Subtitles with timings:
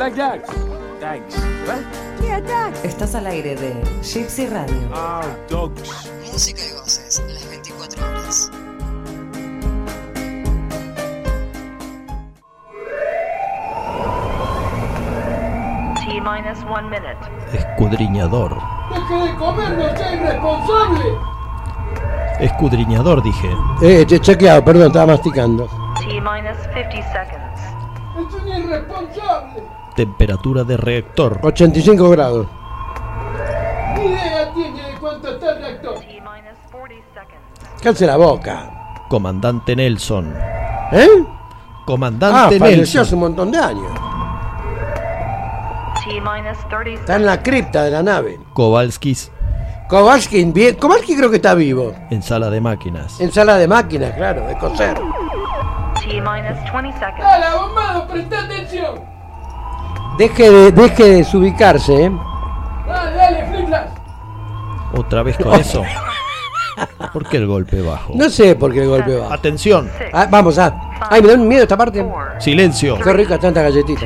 [0.00, 0.40] like that.
[0.98, 1.34] Thanks.
[1.66, 1.84] What?
[2.22, 2.72] Yeah, Dad.
[2.84, 4.74] Estás al aire de Gypsy Radio.
[4.94, 6.10] Ah, dogs.
[6.32, 8.50] Música y voces, las 24 horas.
[15.96, 17.18] T minus one minute.
[17.52, 18.56] Escudriñador.
[18.90, 21.04] ¡Deje de comer, no sea irresponsable!
[22.40, 23.50] Escudriñador, dije.
[23.82, 25.66] Eh, che- chequeado, perdón, estaba masticando.
[26.00, 27.60] T minus 50 seconds.
[28.18, 29.62] ¡Es un irresponsable!
[29.96, 31.40] Temperatura de reactor.
[31.42, 32.46] 85 grados.
[33.96, 35.98] Ni idea tiene de cuánto está el reactor.
[36.00, 37.82] T minus 40 seconds.
[37.82, 38.70] Calce la boca.
[39.08, 40.34] Comandante Nelson.
[40.92, 41.06] ¿Eh?
[41.26, 43.06] Ah, Comandante hace Nelson.
[43.14, 43.92] un montón de años.
[46.04, 48.38] T minus 30 Está en la cripta de la nave.
[48.54, 49.30] Kowalskis
[49.88, 51.92] Kowalski, bien- Kowalski creo que está vivo.
[52.10, 53.20] en sala de máquinas.
[53.20, 54.94] En sala de máquinas, claro, de coser.
[56.00, 57.18] T minus 20 seconds.
[57.18, 59.09] ¡Dale, bombado, presta atención!
[60.18, 62.12] Deje de, deje de desubicarse, ¿eh?
[62.86, 63.90] ¡Dale, dale!
[64.96, 65.82] Otra vez con eso.
[67.12, 68.12] ¿Por qué el golpe bajo?
[68.16, 69.32] No sé por qué el golpe va.
[69.32, 69.90] Atención.
[70.12, 70.74] Ah, vamos, ah.
[71.08, 72.04] Ay, me da un miedo esta parte.
[72.38, 72.98] Silencio.
[72.98, 74.04] Qué rica tanta galletita.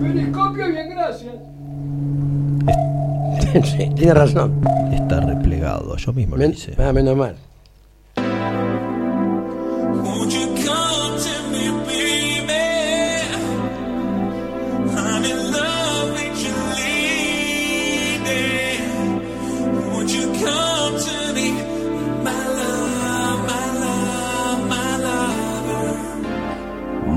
[0.00, 1.34] Periscopio, bien, gracias.
[3.96, 4.60] Tiene razón.
[4.92, 5.96] Está replegado.
[5.96, 6.74] Yo mismo lo Men- hice.
[6.78, 7.36] ah, menos mal.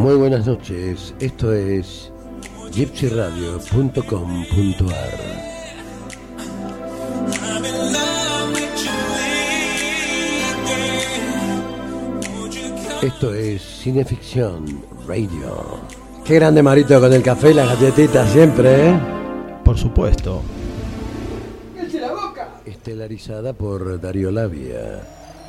[0.04, 1.16] Muy buenas noches.
[1.22, 2.12] Esto es
[2.74, 4.94] gypsyradio.com.ar.
[13.02, 15.80] Esto es Cineficción Radio.
[16.26, 19.00] Qué grande Marito con el café y las galletitas siempre, ¿eh?
[19.64, 20.42] Por supuesto.
[21.78, 22.60] ¡Cállese la boca!
[22.66, 25.00] Estelarizada por Darío Labia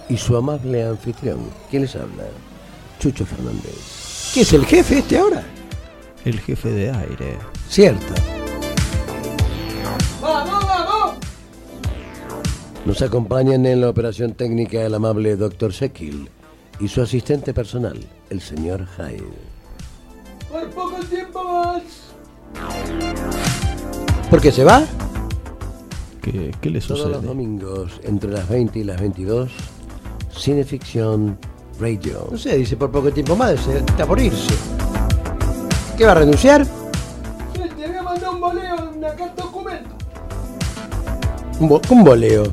[0.08, 1.40] y su amable anfitrión.
[1.68, 2.26] ¿Quién les habla?
[3.00, 4.03] Chucho Fernández.
[4.34, 5.44] ¿Qué es el jefe este ahora?
[6.24, 7.38] El jefe de aire.
[7.68, 8.12] Cierto.
[10.20, 11.16] ¡Vamos, vamos!
[12.84, 15.72] Nos acompañan en la operación técnica el amable Dr.
[15.72, 16.28] Sekil
[16.80, 17.96] y su asistente personal,
[18.28, 19.22] el señor Hyde.
[20.50, 21.82] Por poco tiempo más.
[24.28, 24.84] ¿Por qué se va?
[26.20, 27.24] ¿Qué, qué le Todos los sucede?
[27.28, 29.52] domingos, entre las 20 y las 22,
[30.36, 31.38] Cineficción
[31.80, 32.28] Radio.
[32.30, 34.54] No sé, dice por poco tiempo más, se- está por irse.
[35.96, 36.64] ¿Qué va a renunciar?
[36.64, 39.90] Sí, te voy a mandar un boleo, una carta documento.
[41.60, 42.44] Un, bo- un boleo.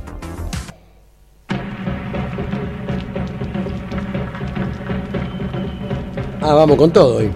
[6.41, 7.31] Ah, vamos con todo hoy.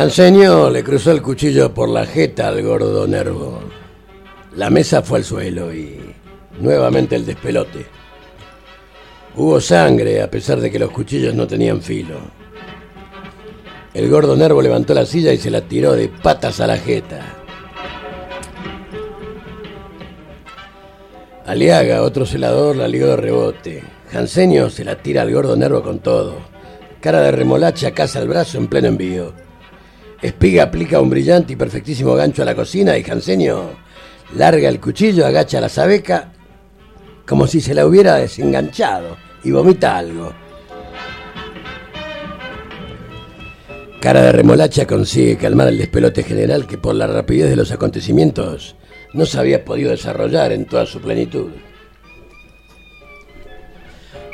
[0.00, 3.60] Jansenio le cruzó el cuchillo por la jeta al gordo Nervo.
[4.56, 6.00] La mesa fue al suelo y
[6.58, 7.84] nuevamente el despelote.
[9.36, 12.16] Hubo sangre a pesar de que los cuchillos no tenían filo.
[13.92, 17.20] El gordo Nervo levantó la silla y se la tiró de patas a la jeta.
[21.44, 23.84] Aliaga, otro celador, la ligó de rebote.
[24.10, 26.36] Jansenio se la tira al gordo Nervo con todo.
[27.02, 29.39] Cara de remolacha caza el brazo en pleno envío.
[30.22, 33.70] Espiga aplica un brillante y perfectísimo gancho a la cocina y Jansenio
[34.36, 36.32] larga el cuchillo, agacha la sabeca
[37.26, 40.32] como si se la hubiera desenganchado y vomita algo.
[44.00, 48.74] Cara de remolacha consigue calmar el despelote general que por la rapidez de los acontecimientos
[49.12, 51.50] no se había podido desarrollar en toda su plenitud.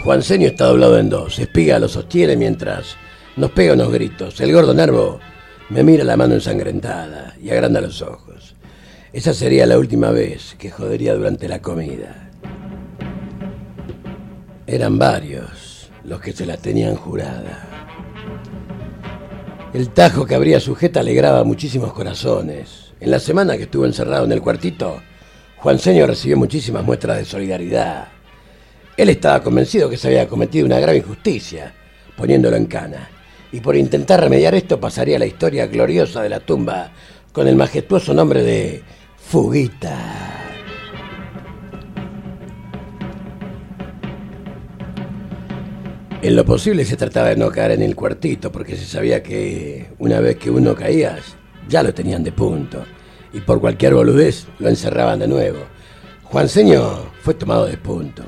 [0.03, 2.97] Juansenio está doblado en dos, espiga lo sostiene mientras
[3.37, 4.41] nos pega unos gritos.
[4.41, 5.21] El gordo Nervo
[5.69, 8.55] me mira la mano ensangrentada y agranda los ojos.
[9.13, 12.31] Esa sería la última vez que jodería durante la comida.
[14.67, 17.67] Eran varios los que se la tenían jurada.
[19.73, 22.93] El tajo que abría sujeta alegraba muchísimos corazones.
[23.01, 25.01] En la semana que estuvo encerrado en el cuartito,
[25.57, 28.09] Juanseño recibió muchísimas muestras de solidaridad.
[28.97, 31.75] Él estaba convencido que se había cometido una grave injusticia,
[32.17, 33.09] poniéndolo en cana.
[33.57, 36.93] Y por intentar remediar esto pasaría la historia gloriosa de la tumba
[37.33, 38.83] con el majestuoso nombre de
[39.17, 39.97] Fuguita.
[46.21, 49.87] En lo posible se trataba de no caer en el cuartito, porque se sabía que
[50.01, 51.19] una vez que uno caía,
[51.67, 52.85] ya lo tenían de punto.
[53.33, 55.61] Y por cualquier boludez lo encerraban de nuevo.
[56.25, 58.23] Juanseño fue tomado de punto.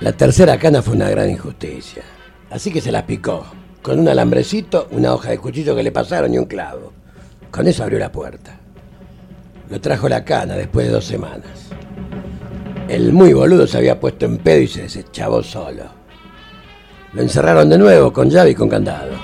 [0.00, 2.04] La tercera cana fue una gran injusticia.
[2.50, 3.44] Así que se las picó.
[3.82, 6.92] Con un alambrecito, una hoja de cuchillo que le pasaron y un clavo.
[7.50, 8.56] Con eso abrió la puerta.
[9.68, 11.70] Lo trajo la cana después de dos semanas.
[12.88, 15.82] El muy boludo se había puesto en pedo y se deschavó solo.
[17.12, 19.14] Lo encerraron de nuevo con llave y con candado.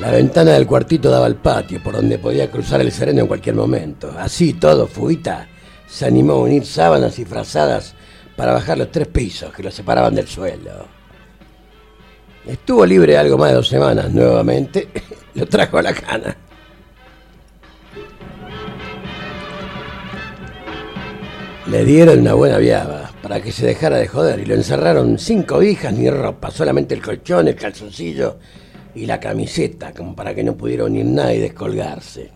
[0.00, 3.56] La ventana del cuartito daba al patio, por donde podía cruzar el sereno en cualquier
[3.56, 4.14] momento.
[4.16, 5.48] Así todo, Fuguita
[5.86, 7.94] se animó a unir sábanas y frazadas
[8.36, 10.86] para bajar los tres pisos que lo separaban del suelo.
[12.46, 14.88] Estuvo libre algo más de dos semanas nuevamente.
[15.34, 16.36] Lo trajo a la cana.
[21.66, 25.42] Le dieron una buena viaba para que se dejara de joder y lo encerraron sin
[25.42, 28.38] cobijas ni ropa, solamente el colchón, el calzoncillo
[28.94, 32.30] y la camiseta, como para que no pudiera unir nada y descolgarse.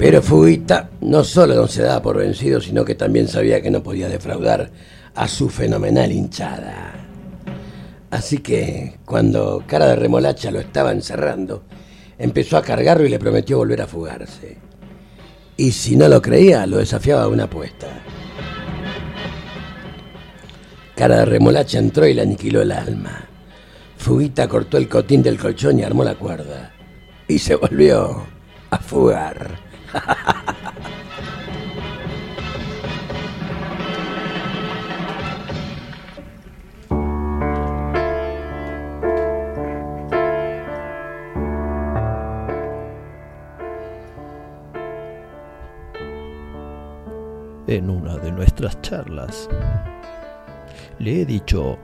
[0.00, 3.82] Pero Fuguita no solo no se daba por vencido, sino que también sabía que no
[3.82, 4.70] podía defraudar
[5.14, 6.94] a su fenomenal hinchada.
[8.10, 11.64] Así que cuando cara de remolacha lo estaba encerrando,
[12.18, 14.56] empezó a cargarlo y le prometió volver a fugarse.
[15.58, 17.88] Y si no lo creía, lo desafiaba a una apuesta.
[20.96, 23.28] Cara de remolacha entró y le aniquiló el alma.
[23.98, 26.72] Fuguita cortó el cotín del colchón y armó la cuerda.
[27.28, 28.24] Y se volvió
[28.70, 29.69] a fugar.
[47.66, 49.48] En una de nuestras charlas,
[50.98, 51.78] le he dicho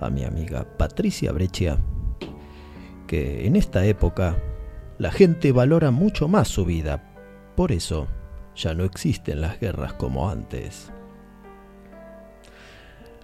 [0.00, 1.78] a mi amiga Patricia Breccia
[3.06, 4.36] que en esta época
[4.98, 7.11] la gente valora mucho más su vida.
[7.62, 8.08] Por eso
[8.56, 10.90] ya no existen las guerras como antes.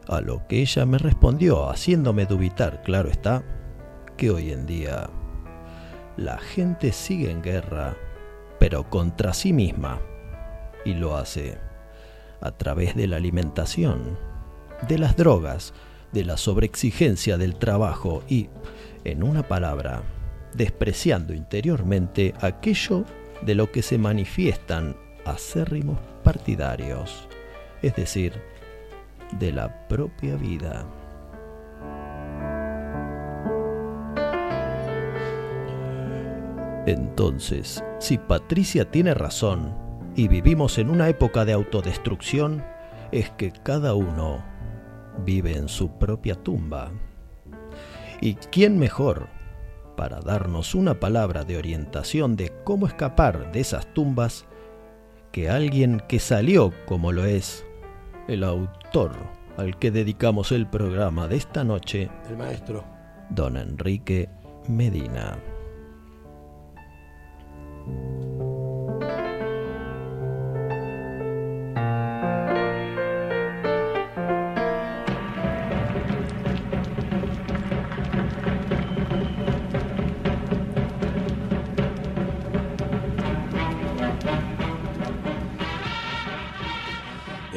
[0.06, 3.43] A lo que ella me respondió, haciéndome dubitar, claro está,
[4.17, 5.11] que hoy en día
[6.17, 7.96] la gente sigue en guerra,
[8.61, 9.99] pero contra sí misma,
[10.84, 11.58] y lo hace
[12.41, 14.17] a través de la alimentación,
[14.87, 15.75] de las drogas,
[16.12, 18.50] de la sobreexigencia del trabajo y,
[19.02, 20.05] en una palabra,
[20.55, 23.05] despreciando interiormente aquello
[23.43, 27.29] de lo que se manifiestan acérrimos partidarios,
[27.82, 28.40] es decir,
[29.38, 30.87] de la propia vida.
[36.87, 39.76] Entonces, si Patricia tiene razón
[40.17, 42.64] y vivimos en una época de autodestrucción,
[43.12, 44.43] es que cada uno
[45.25, 46.91] vive en su propia tumba.
[48.20, 49.29] ¿Y quién mejor
[49.98, 54.46] para darnos una palabra de orientación de cómo escapar de esas tumbas
[55.32, 57.66] que alguien que salió como lo es
[58.28, 59.10] el autor
[59.56, 62.84] al que dedicamos el programa de esta noche, El maestro.
[63.30, 64.28] don Enrique
[64.68, 65.36] Medina?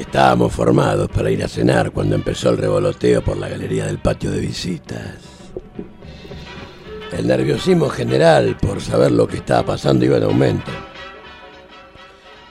[0.02, 4.32] Estábamos formados para ir a cenar cuando empezó el revoloteo por la galería del patio
[4.32, 5.20] de visitas.
[7.12, 10.72] El nerviosismo general por saber lo que estaba pasando iba en aumento.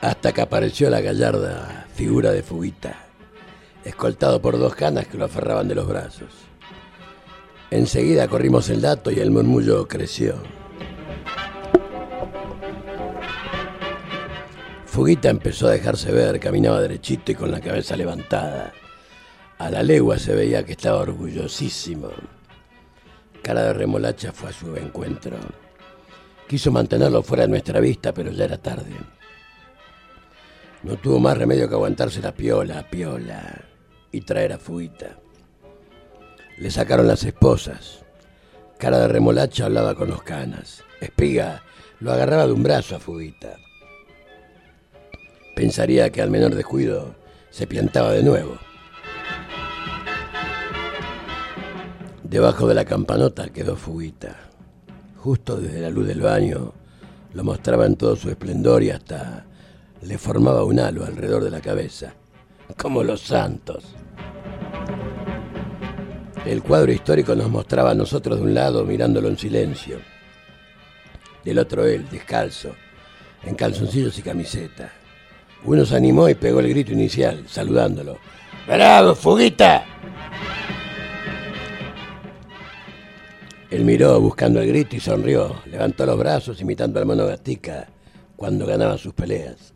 [0.00, 2.94] Hasta que apareció la gallarda figura de Fuguita,
[3.84, 6.32] escoltado por dos canas que lo aferraban de los brazos.
[7.72, 10.36] Enseguida corrimos el dato y el murmullo creció.
[15.00, 18.70] Fuguita empezó a dejarse ver, caminaba derechito y con la cabeza levantada.
[19.56, 22.10] A la legua se veía que estaba orgullosísimo.
[23.42, 25.38] Cara de remolacha fue a su encuentro.
[26.46, 28.92] Quiso mantenerlo fuera de nuestra vista, pero ya era tarde.
[30.82, 33.58] No tuvo más remedio que aguantarse la piola, piola,
[34.12, 35.16] y traer a Fuguita.
[36.58, 38.00] Le sacaron las esposas.
[38.76, 40.84] Cara de remolacha hablaba con los canas.
[41.00, 41.62] Espiga
[42.00, 43.56] lo agarraba de un brazo a Fuguita.
[45.54, 47.14] Pensaría que al menor descuido
[47.50, 48.58] se piantaba de nuevo.
[52.22, 54.36] Debajo de la campanota quedó Fuguita.
[55.16, 56.72] Justo desde la luz del baño
[57.34, 59.44] lo mostraba en todo su esplendor y hasta
[60.02, 62.14] le formaba un halo alrededor de la cabeza,
[62.76, 63.84] como los santos.
[66.46, 69.98] El cuadro histórico nos mostraba a nosotros de un lado mirándolo en silencio,
[71.44, 72.74] del otro él, descalzo,
[73.42, 74.92] en calzoncillos y camiseta.
[75.64, 78.18] Uno se animó y pegó el grito inicial, saludándolo.
[78.66, 79.84] ¡Bravo, Fuguita!
[83.70, 85.62] Él miró buscando el grito y sonrió.
[85.66, 87.88] Levantó los brazos imitando al mono Gatica
[88.34, 89.74] cuando ganaba sus peleas.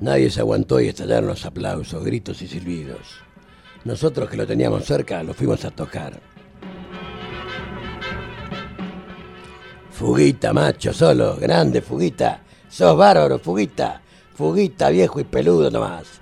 [0.00, 3.16] Nadie se aguantó y estallaron los aplausos, gritos y silbidos.
[3.84, 6.20] Nosotros que lo teníamos cerca lo fuimos a tocar.
[9.90, 12.43] Fuguita, macho, solo, grande, Fuguita.
[12.74, 14.02] Sos bárbaro, Fuguita.
[14.34, 16.20] Fuguita, viejo y peludo nomás.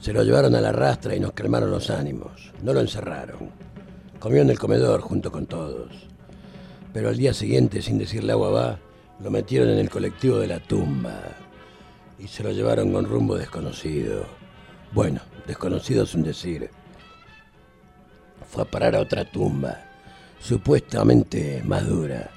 [0.00, 2.52] Se lo llevaron a la rastra y nos calmaron los ánimos.
[2.64, 3.52] No lo encerraron.
[4.18, 6.08] Comió en el comedor junto con todos.
[6.92, 8.78] Pero al día siguiente, sin decirle agua va,
[9.20, 11.20] lo metieron en el colectivo de la tumba
[12.18, 14.24] y se lo llevaron con rumbo desconocido.
[14.90, 16.68] Bueno, desconocido es un decir.
[18.48, 19.84] Fue a parar a otra tumba,
[20.40, 22.32] supuestamente más dura.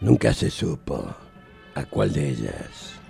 [0.00, 1.14] Nunca se supo
[1.74, 3.00] a cuál de ellas.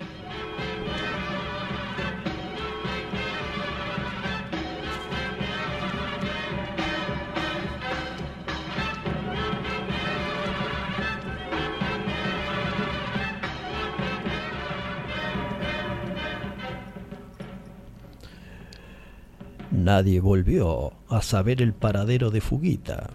[19.71, 23.09] Nadie volvió a saber el paradero de Fuguita,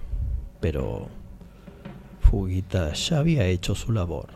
[0.61, 1.09] pero
[2.31, 4.29] Fuguita ya había hecho su labor,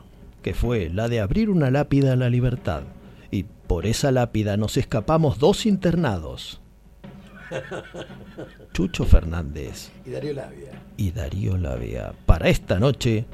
[0.42, 2.82] que fue la de abrir una lápida a la libertad,
[3.30, 6.60] y por esa lápida nos escapamos dos internados.
[8.72, 10.70] Chucho Fernández Y Darío Labia.
[10.96, 13.24] y Darío Lavea para esta noche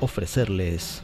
[0.00, 1.02] ofrecerles...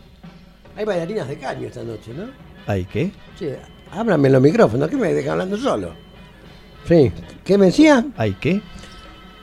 [0.74, 2.24] Hay bailarinas de caño esta noche, ¿no?
[2.66, 3.12] ¿Hay qué?
[3.38, 3.48] Sí,
[3.90, 5.92] háblame en los micrófonos, que me deja hablando solo.
[6.88, 7.12] Sí,
[7.44, 8.06] ¿qué me decía?
[8.16, 8.62] ¿Hay qué?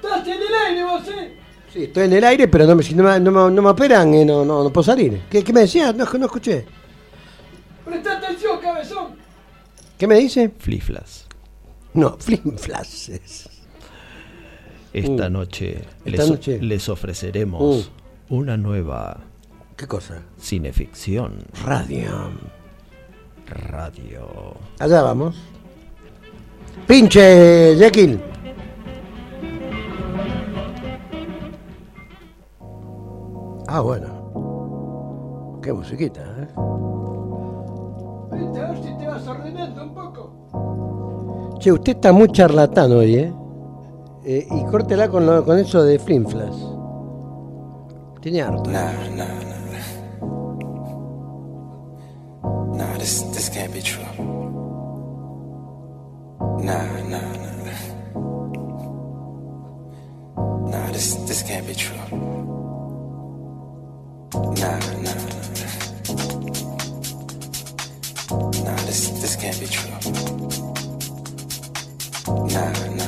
[0.02, 1.36] ¡Estás en el aire vos, eh!
[1.80, 3.70] Sí, estoy en el aire, pero no me, si no me, no me- no me
[3.70, 5.22] operan, eh, no, no, no puedo salir.
[5.30, 5.94] ¿Qué, qué me decía?
[5.94, 6.66] No, no escuché.
[7.86, 9.16] ¡Presta atención, cabezón!
[9.98, 10.52] ¿Qué me dice?
[10.60, 11.26] Fliflas.
[11.94, 13.48] No, flimflases.
[14.92, 15.34] Esta Mm.
[15.34, 16.60] noche, Esta les, noche.
[16.62, 17.90] les ofreceremos
[18.28, 19.22] una nueva
[19.78, 20.24] ¿Qué cosa?
[20.38, 22.32] cineficción Radio.
[23.48, 24.54] radio.
[24.80, 25.38] Allá vamos.
[26.88, 28.20] Pinche, Jekyll.
[33.72, 35.60] Ah, bueno.
[35.62, 36.48] Qué musiquita, ¿eh?
[38.32, 41.58] Vete a ver si te vas ordenando un poco.
[41.60, 43.34] Che, usted está muy charlatán hoy, ¿eh?
[44.26, 46.56] Eh, y córtela con, lo- con eso de flimflas.
[48.22, 48.72] Tiene harto.
[48.72, 49.38] Nah, nah, nah.
[52.76, 54.04] Nah, this this can't be true.
[56.64, 57.56] Nah, nah, nah.
[60.72, 62.39] Nah, this this can't be true.
[64.32, 65.16] Nah, nah, nah.
[68.64, 69.90] Nah, this this can't be true.
[72.28, 73.08] Nah, nah, nah.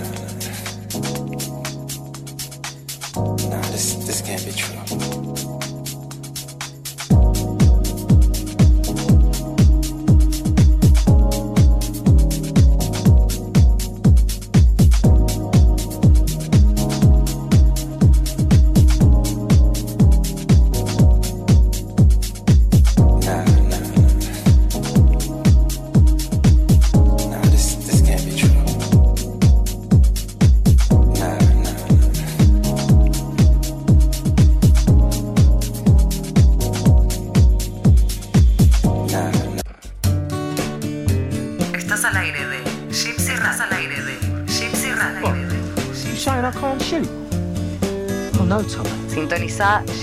[3.50, 5.51] Nah, this this can't be true.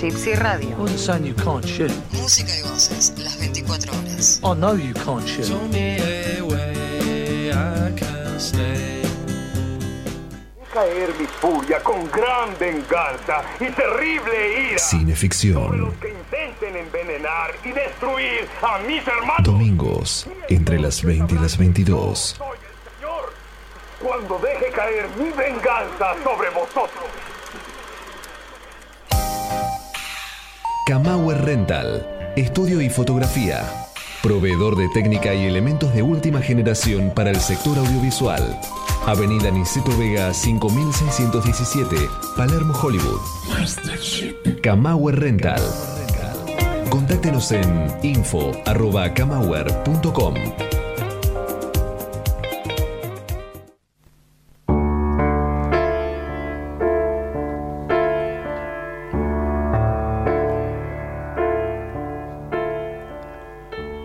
[0.08, 0.70] Gypsy Radio.
[0.86, 1.92] I you can't shoot.
[2.12, 4.40] Música y voces las 24 horas.
[4.42, 5.48] I know you can't shoot.
[10.72, 14.78] caer mi furia con gran venganza y terrible ira.
[14.78, 15.78] Cineficción.
[15.78, 19.42] los que intenten envenenar y destruir a mis hermanos.
[19.42, 22.18] Domingos, entre las 20 y las 22.
[22.38, 23.34] Soy el Señor.
[24.00, 27.27] Cuando deje caer mi venganza sobre vosotros.
[30.88, 32.32] Camauer Rental.
[32.34, 33.62] Estudio y fotografía.
[34.22, 38.58] Proveedor de técnica y elementos de última generación para el sector audiovisual.
[39.04, 41.94] Avenida Niceto Vega 5617,
[42.38, 43.20] Palermo, Hollywood.
[44.62, 45.60] Camauer Rental.
[46.88, 50.34] Contáctenos en info.camauer.com.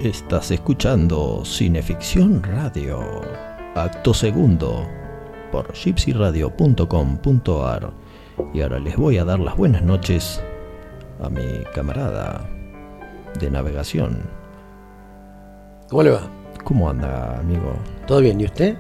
[0.04, 3.22] Estás escuchando Cineficción Radio,
[3.74, 4.86] acto segundo,
[5.50, 7.94] por gypsyradio.com.ar.
[8.54, 10.44] Y ahora les voy a dar las buenas noches
[11.22, 12.46] a mi camarada
[13.40, 14.24] de navegación.
[15.88, 16.30] ¿Cómo le va?
[16.66, 17.74] ¿Cómo anda, amigo?
[18.06, 18.42] ¿Todo bien?
[18.42, 18.78] ¿Y usted?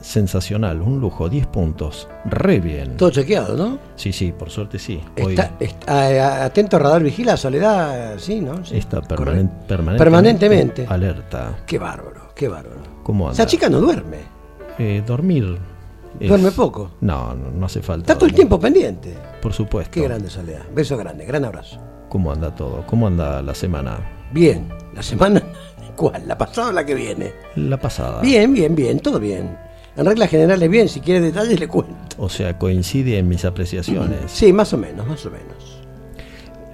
[0.00, 2.08] Sensacional, un lujo, 10 puntos.
[2.24, 2.96] Re bien.
[2.96, 3.78] Todo chequeado, ¿no?
[3.96, 5.00] Sí, sí, por suerte sí.
[5.22, 8.64] Hoy Está, está- atento radar vigila, soledad, sí, ¿no?
[8.64, 8.76] Sí.
[8.78, 10.86] está permanen- permanentemente, Permanentemente.
[10.88, 11.58] alerta.
[11.66, 12.80] Qué bárbaro, qué bárbaro.
[13.02, 13.34] ¿Cómo anda?
[13.34, 14.18] Esa chica no duerme.
[14.78, 15.58] Eh, dormir.
[16.20, 16.92] es- Duerme poco.
[17.00, 18.02] No, no, no hace falta.
[18.12, 19.14] Está todo el tiempo pendiente.
[19.42, 19.90] Por supuesto.
[19.92, 20.62] Qué grande soledad.
[20.74, 21.78] Beso grande, gran abrazo.
[22.08, 22.84] ¿Cómo anda todo?
[22.86, 23.98] ¿Cómo anda la semana?
[24.32, 24.68] Bien.
[24.94, 25.42] ¿La semana?
[25.96, 26.22] ¿Cuál?
[26.26, 27.32] ¿La pasada o la que viene?
[27.56, 28.22] La pasada.
[28.22, 29.58] Bien, bien, bien, todo bien.
[29.98, 30.88] En reglas generales, bien.
[30.88, 31.94] Si quiere detalles, le cuento.
[32.18, 34.20] O sea, coincide en mis apreciaciones.
[34.30, 35.82] Sí, más o menos, más o menos.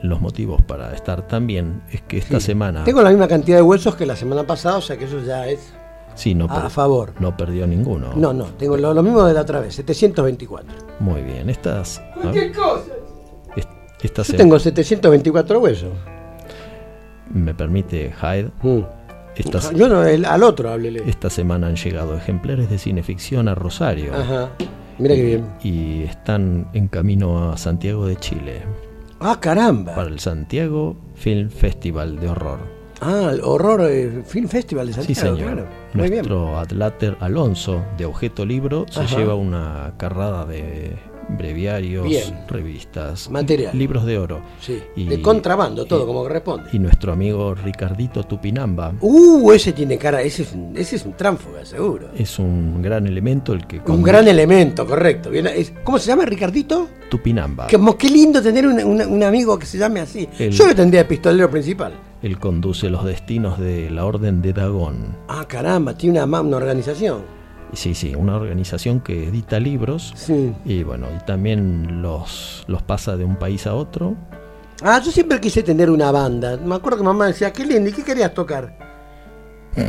[0.03, 2.47] Los motivos para estar tan bien es que esta Sí.
[2.47, 2.85] semana.
[2.85, 5.49] Tengo la misma cantidad de huesos que la semana pasada, o sea que eso ya
[5.49, 5.73] es.
[6.15, 7.13] Sí, no, a favor.
[7.19, 8.13] no perdió ninguno.
[8.15, 10.73] No, no, tengo lo, lo mismo de la otra vez, 724.
[11.01, 11.49] Muy bien.
[11.51, 12.01] Estas.
[12.21, 12.85] Cualquier cosa.
[13.57, 13.69] Est-
[14.03, 15.91] esta Yo tengo 724 huesos.
[17.33, 18.51] Me permite, Hyde.
[18.63, 18.83] Mm.
[19.37, 21.03] Esta, Yo no, el- al otro háblele.
[21.07, 24.13] esta semana han llegado ejemplares de cineficción a Rosario.
[24.15, 24.51] Ajá.
[24.99, 25.47] Mira qué bien.
[25.63, 28.63] Y están en camino a Santiago de Chile.
[29.21, 29.95] Ah, caramba.
[29.95, 32.59] Para el Santiago Film Festival de Horror.
[33.01, 35.37] Ah, el Horror eh, Film Festival de Sí, Santiago.
[35.37, 35.53] señor.
[35.55, 35.69] claro.
[35.95, 36.15] Muy bien.
[36.27, 40.97] Nuestro Atlater Alonso de Objeto Libro se lleva una carrada de
[41.29, 42.45] breviarios, Bien.
[42.49, 43.77] revistas, Material.
[43.77, 44.41] libros de oro.
[44.61, 46.71] Sí, Y- de contrabando, todo y- como corresponde.
[46.73, 51.13] Y nuestro amigo Ricardito Tupinamba Uh, ese tiene cara, ese es un, ese es un
[51.15, 52.09] tránfuga, seguro.
[52.17, 55.31] es un gran elemento el que Un gran elemento, correcto.
[55.31, 56.89] Bien, es- ¿Cómo se llama, Ricardito?
[57.11, 57.67] Tupinamba.
[57.67, 60.29] Que, qué lindo tener un, un- un amigo que se llame así.
[60.39, 61.93] El- Yo lo tendría de pistolero principal.
[62.23, 65.15] Él conduce los destinos de la Orden de Dagón.
[65.29, 67.19] Ah, caramba, tiene una, una organización.
[67.75, 70.53] Sí, sí, una organización que edita libros Sí.
[70.65, 74.15] y bueno, y también los, los pasa de un país a otro.
[74.83, 76.57] Ah, yo siempre quise tener una banda.
[76.57, 78.77] Me acuerdo que mamá decía, qué lindo, ¿y qué querías tocar?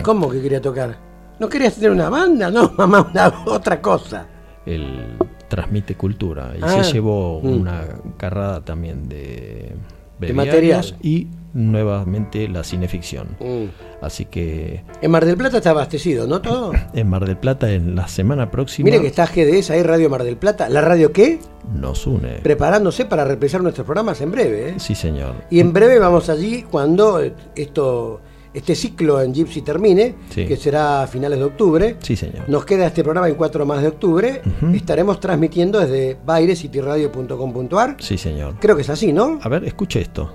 [0.03, 0.97] ¿Cómo que quería tocar?
[1.39, 2.49] ¿No querías tener una banda?
[2.49, 4.25] No, mamá, una, otra cosa.
[4.65, 5.17] Él
[5.47, 7.47] transmite cultura y Ah, se llevó mm.
[7.47, 7.81] una
[8.17, 9.75] carrada también de,
[10.19, 10.83] De material.
[11.03, 13.29] y nuevamente la cineficción.
[13.39, 14.03] Mm.
[14.03, 16.41] Así que En Mar del Plata está abastecido, ¿no?
[16.41, 16.73] Todo.
[16.93, 20.23] en Mar del Plata en la semana próxima Mire que está GDS, ahí Radio Mar
[20.23, 20.69] del Plata.
[20.69, 21.39] ¿La radio qué?
[21.73, 22.39] nos une.
[22.43, 24.69] Preparándose para reprisar nuestros programas en breve.
[24.69, 24.73] ¿eh?
[24.77, 25.33] Sí, señor.
[25.49, 27.19] Y en breve vamos allí cuando
[27.55, 28.21] esto,
[28.53, 30.45] este ciclo en Gypsy termine, Sí.
[30.45, 31.95] que será a finales de octubre.
[32.01, 32.47] Sí, señor.
[32.49, 34.41] Nos queda este programa en 4 más de octubre.
[34.75, 37.95] Estaremos transmitiendo desde bairecityradio.com.ar.
[37.99, 38.55] Sí, señor.
[38.59, 39.39] Creo que es así, ¿no?
[39.41, 40.31] A ver, escuche esto.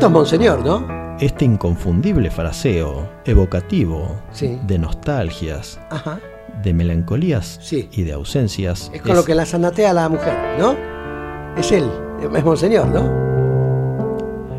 [0.00, 1.16] Esto es Monseñor, ¿no?
[1.20, 4.58] Este inconfundible fraseo evocativo Sí.
[4.66, 6.18] de nostalgias, Ajá.
[6.62, 7.86] de melancolías Sí.
[7.92, 10.74] y de ausencias Es con lo que la sanatea a la mujer, ¿no?
[11.58, 11.84] Es él,
[12.34, 13.02] es Monseñor, ¿no?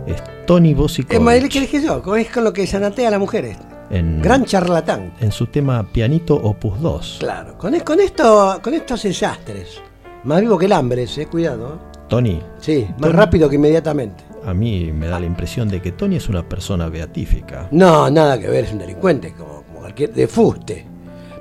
[0.05, 2.15] es Tony Es ma- Bosicovich ¿Qué dije yo?
[2.15, 3.45] Es con lo que sanatea a la mujer.
[3.45, 3.65] este.
[3.89, 5.13] en, Gran charlatán.
[5.19, 7.17] en su tema Pianito Opus 2.
[7.19, 7.57] Claro.
[7.57, 9.81] Con, es- con esto, con estos desastres.
[10.23, 11.73] Más vivo que el hambre, ese, cuidado.
[11.73, 11.97] ¿eh?
[12.07, 14.23] Tony, Sí, más rápido que inmediatamente.
[14.45, 17.67] A mí me da la impresión de que Tony es una persona beatífica.
[17.71, 20.13] No, nada que ver, es un delincuente, como, como cualquier.
[20.13, 20.85] de fuste.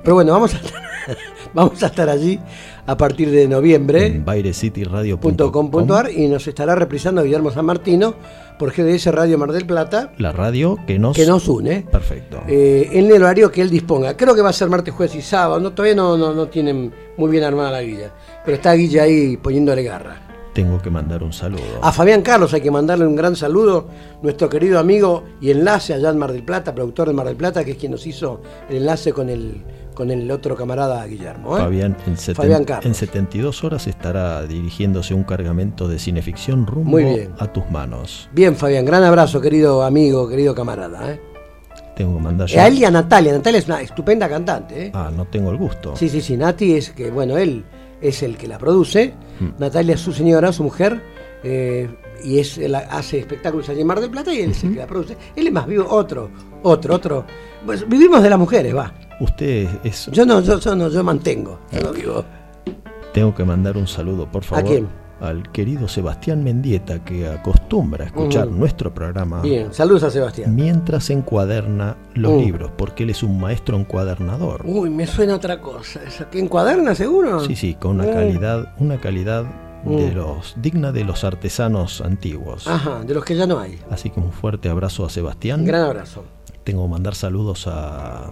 [0.02, 0.82] Pero bueno, vamos a estar,
[1.54, 2.38] vamos a estar allí
[2.86, 4.06] a partir de noviembre.
[4.06, 8.14] En bairecityradio.com .com.ar y nos estará reprisando Guillermo San Martino
[8.58, 11.16] por GDS Radio Mar del Plata, La radio que nos...
[11.16, 11.82] que nos une.
[11.90, 12.42] Perfecto.
[12.48, 14.16] eh, en el horario que él disponga.
[14.16, 15.60] Creo que va a ser martes, jueves y sábado.
[15.60, 18.10] No, todavía no, no, no tienen muy bien armada la guilla.
[18.44, 20.20] Pero está Guilla ahí poniéndole garra.
[20.52, 21.62] Tengo que mandar un saludo.
[21.80, 23.86] A Fabián Carlos hay que mandarle un gran saludo,
[24.22, 27.64] nuestro querido amigo y enlace allá en Mar del Plata, productor de Mar del Plata,
[27.64, 29.62] que es quien nos hizo el enlace con el,
[29.94, 31.56] con el otro camarada Guillermo.
[31.56, 31.60] ¿eh?
[31.60, 32.86] Fabián, en, Fabián Carlos.
[32.86, 37.30] en 72 horas estará dirigiéndose un cargamento de cineficción rumbo Muy bien.
[37.38, 38.28] a tus manos.
[38.32, 41.12] Bien, Fabián, gran abrazo, querido amigo, querido camarada.
[41.12, 41.20] ¿eh?
[41.94, 43.32] Tengo que mandar Y ya- A él y a Natalia.
[43.32, 44.86] Natalia es una estupenda cantante.
[44.86, 44.90] ¿eh?
[44.94, 45.94] Ah, no tengo el gusto.
[45.96, 46.36] Sí, sí, sí.
[46.36, 47.64] Nati es que, bueno, él
[48.00, 49.14] es el que la produce.
[49.40, 49.48] Mm.
[49.58, 51.00] Natalia es su señora, su mujer.
[51.42, 51.88] eh,
[52.22, 54.78] y es él hace espectáculos allí en Mar del Plata y él es el que
[54.80, 55.16] la produce.
[55.34, 56.30] Él es más vivo, otro,
[56.62, 57.24] otro, otro.
[57.64, 58.92] Pues vivimos de las mujeres, va.
[59.20, 60.06] Usted es...
[60.12, 61.60] Yo no, yo, yo no, yo mantengo.
[61.72, 62.24] Yo no vivo.
[63.14, 64.64] Tengo que mandar un saludo, por favor.
[64.64, 64.88] quién?
[65.20, 70.54] Al querido Sebastián Mendieta que acostumbra a escuchar nuestro programa Bien, saludos a Sebastián.
[70.54, 72.38] mientras encuaderna los Mm.
[72.38, 74.62] libros, porque él es un maestro encuadernador.
[74.64, 76.00] Uy, me suena otra cosa.
[76.06, 77.40] ¿Esa que encuaderna seguro?
[77.40, 78.12] Sí, sí, con una Mm.
[78.14, 79.44] calidad, una calidad
[79.84, 80.14] de Mm.
[80.14, 82.66] los digna de los artesanos antiguos.
[82.66, 83.78] Ajá, de los que ya no hay.
[83.90, 85.60] Así que un fuerte abrazo a Sebastián.
[85.60, 86.24] Un gran abrazo.
[86.64, 88.30] Tengo que mandar saludos a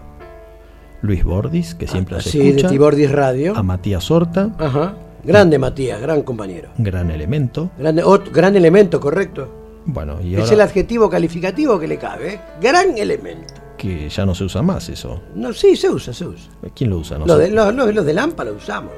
[1.01, 2.69] Luis Bordis, que siempre Ah, Sí, de escucha.
[2.69, 3.57] Tibordis Radio.
[3.57, 4.95] A Matías Horta, Ajá.
[5.25, 6.71] Grande Matías, gran compañero.
[6.79, 7.71] gran elemento.
[7.79, 9.49] Gran elemento, correcto.
[9.85, 12.35] Bueno, y Es el adjetivo calificativo que le cabe.
[12.35, 12.41] ¿eh?
[12.61, 13.55] Gran elemento.
[13.77, 15.21] que ya no se usa más eso.
[15.35, 16.51] No, sí, se usa, se usa.
[16.75, 17.17] ¿Quién lo usa?
[17.17, 18.93] No Los de, los de Lampa lo usamos.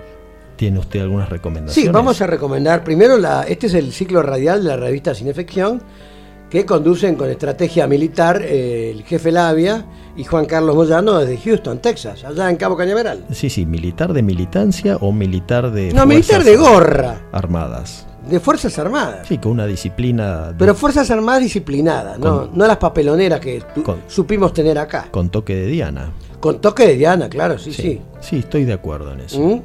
[0.56, 1.86] ¿Tiene usted algunas recomendaciones?
[1.88, 3.42] Sí, vamos a recomendar primero la.
[3.44, 5.82] Este es el ciclo radial de la revista Cinefección
[6.50, 9.86] que conducen con estrategia militar eh, el jefe Labia
[10.16, 13.24] y Juan Carlos Moyano desde Houston, Texas, allá en Cabo Cañaveral.
[13.30, 15.92] Sí, sí, militar de militancia o militar de.
[15.92, 18.06] No, militar de gorra, Armadas.
[18.28, 19.26] de Fuerzas Armadas.
[19.28, 23.62] Sí, con una disciplina de- Pero Fuerzas Armadas disciplinadas, no, Con- no las papeloneras que
[23.84, 25.06] Con- supimos tener acá.
[25.10, 26.10] con toque de Diana.
[26.40, 28.00] Con toque de Diana, claro, sí, sí.
[28.20, 29.38] Sí, estoy de acuerdo en eso.
[29.40, 29.60] ¿Mm?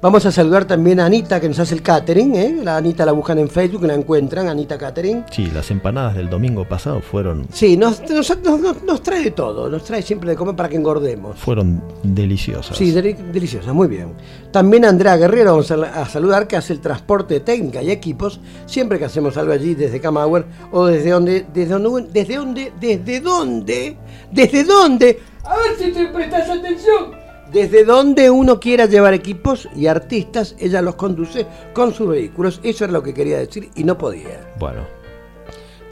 [0.00, 2.56] Vamos a saludar también a Anita que nos hace el catering, ¿eh?
[2.64, 5.24] La Anita la buscan en Facebook, la encuentran, Anita Catering.
[5.30, 9.68] Sí, las empanadas del domingo pasado fueron, Sí, nos, nos, nos- nos trae de todo,
[9.68, 11.38] nos trae siempre de comer para que engordemos.
[11.38, 12.76] fueron deliciosas.
[12.76, 14.14] Sí, deli- deliciosa, muy bien.
[14.50, 17.90] También a Andrea Guerrero vamos a, a saludar que hace el transporte de técnica y
[17.90, 22.72] equipos siempre que hacemos algo allí desde Camauer o desde donde, desde donde, desde donde,
[22.80, 23.96] desde dónde,
[24.30, 27.21] desde dónde, a ver si te prestas atención.
[27.52, 32.60] Desde donde uno quiera llevar equipos y artistas, ella los conduce con sus vehículos.
[32.62, 34.52] Eso era lo que quería decir y no podía.
[34.58, 34.82] Bueno,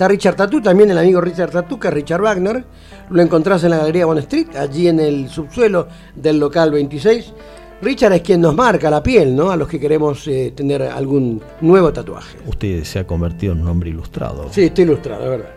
[0.00, 2.64] Está Richard Tatú, también el amigo Richard Tatú, que es Richard Wagner.
[3.10, 7.34] Lo encontrás en la Galería Bond Street, allí en el subsuelo del local 26.
[7.82, 9.50] Richard es quien nos marca la piel, ¿no?
[9.50, 12.38] A los que queremos eh, tener algún nuevo tatuaje.
[12.46, 14.48] usted se ha convertido en un hombre ilustrado.
[14.50, 15.50] Sí, estoy ilustrado, es verdad.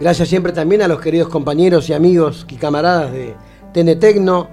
[0.00, 3.34] Gracias siempre también a los queridos compañeros y amigos y camaradas de
[3.72, 4.48] TN Tecno,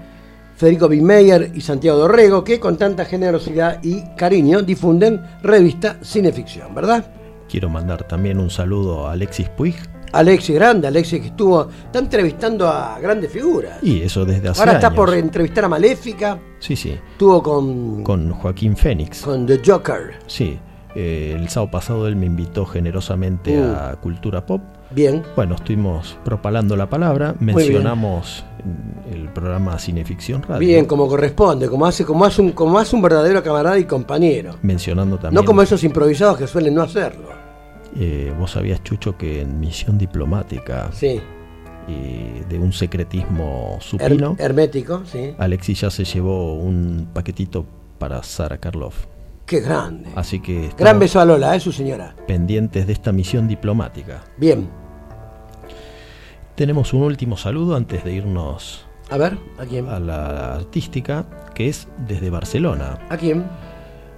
[0.56, 7.06] Federico Bimeyer y Santiago Dorrego, que con tanta generosidad y cariño difunden revista Cineficción, ¿verdad?
[7.50, 9.76] Quiero mandar también un saludo a Alexis Puig.
[10.14, 13.80] Alexis Grande, Alexis que estuvo, está entrevistando a grandes figuras.
[13.84, 14.96] Y eso desde hace Ahora está años.
[14.98, 16.92] por entrevistar a Maléfica, Sí, sí.
[17.12, 19.22] estuvo con, Con Joaquín Fénix.
[19.22, 20.14] con The Joker.
[20.28, 20.58] Sí.
[20.96, 23.74] eh, el sábado pasado él me invitó generosamente Uh.
[23.76, 24.62] a Cultura Pop.
[24.92, 28.46] Bien, Bueno, estuvimos propalando la palabra, mencionamos
[29.12, 30.60] el programa Cineficción Radio.
[30.60, 34.56] bien, como corresponde, como hace, como hace un, como hace un verdadero camarada y compañero.
[34.62, 35.42] Mencionando también.
[35.42, 37.30] No como esos improvisados que suelen no hacerlo.
[37.98, 41.20] eh, vos sabías, Chucho, que en misión diplomática Sí,
[41.88, 45.34] y de un secretismo her- supino, hermético, sí.
[45.38, 47.66] Alexis ya se llevó un paquetito
[47.98, 49.06] para Sara Karloff.
[49.46, 50.10] Qué grande.
[50.16, 51.60] Así que Gran beso a Lola, ¿eh?
[51.60, 52.16] su señora.
[52.28, 54.24] pendientes de esta misión diplomática.
[54.38, 54.68] Bien,
[56.56, 59.88] Tenemos un último saludo antes de irnos a ver, ¿a quién?
[59.90, 62.98] a la artística, que es desde Barcelona.
[63.10, 63.46] ¿A quién?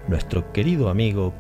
[0.08, 1.34] Nuestro querido amigo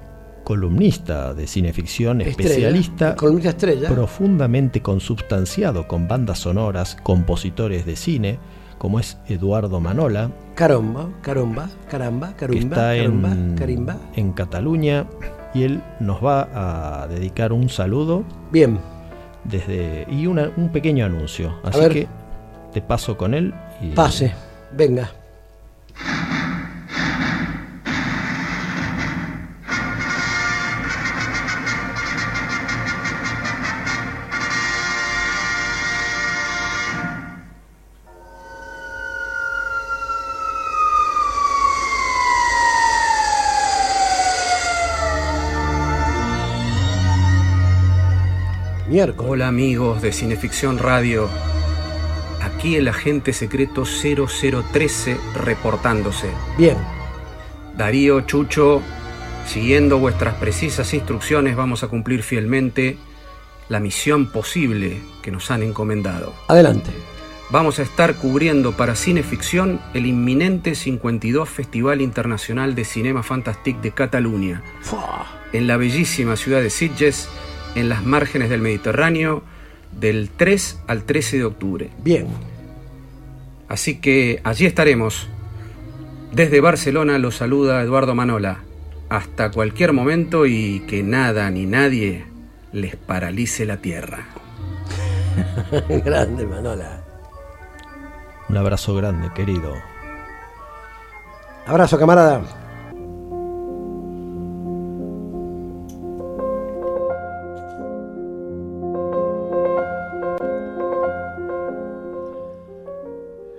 [0.43, 3.89] columnista de cineficción, Estrella, especialista, columnista estrella.
[3.89, 8.39] profundamente consubstanciado con bandas sonoras, compositores de cine,
[8.78, 13.98] como es Eduardo Manola, Caromba, caromba, caramba, carumba, está carumba, en, carimba.
[14.16, 15.06] en Cataluña,
[15.54, 18.80] y él nos va a dedicar un saludo Bien,
[19.44, 21.54] desde y una- un pequeño anuncio.
[21.63, 22.08] Así que
[22.74, 24.34] te paso con él y pase,
[24.76, 25.10] venga.
[48.97, 49.29] Miércoles.
[49.29, 51.29] Hola amigos de Cineficción Radio.
[52.41, 56.31] Aquí el agente secreto 0013 reportándose.
[56.57, 56.77] Bien,
[57.77, 58.81] Darío, Chucho,
[59.45, 62.97] siguiendo vuestras precisas instrucciones vamos a cumplir fielmente
[63.69, 66.33] la misión posible que nos han encomendado.
[66.47, 66.89] adelante.
[67.51, 73.91] Vamos a estar cubriendo para Cineficción el inminente 52 Festival Internacional de Cinema Fantastique de
[73.91, 74.63] Cataluña,
[75.53, 77.29] en la bellísima ciudad de Sitges,
[77.75, 79.43] en las márgenes del Mediterráneo,
[79.91, 81.89] del 3 al 13 de octubre.
[82.03, 82.27] Bien,
[83.67, 85.27] Así que allí estaremos.
[86.32, 88.60] Desde Barcelona los saluda Eduardo Manola.
[89.10, 92.25] Hasta cualquier momento y que nada ni nadie
[92.71, 94.25] les paralice la tierra.
[96.06, 97.03] grande Manola.
[98.49, 99.73] un abrazo grande, querido.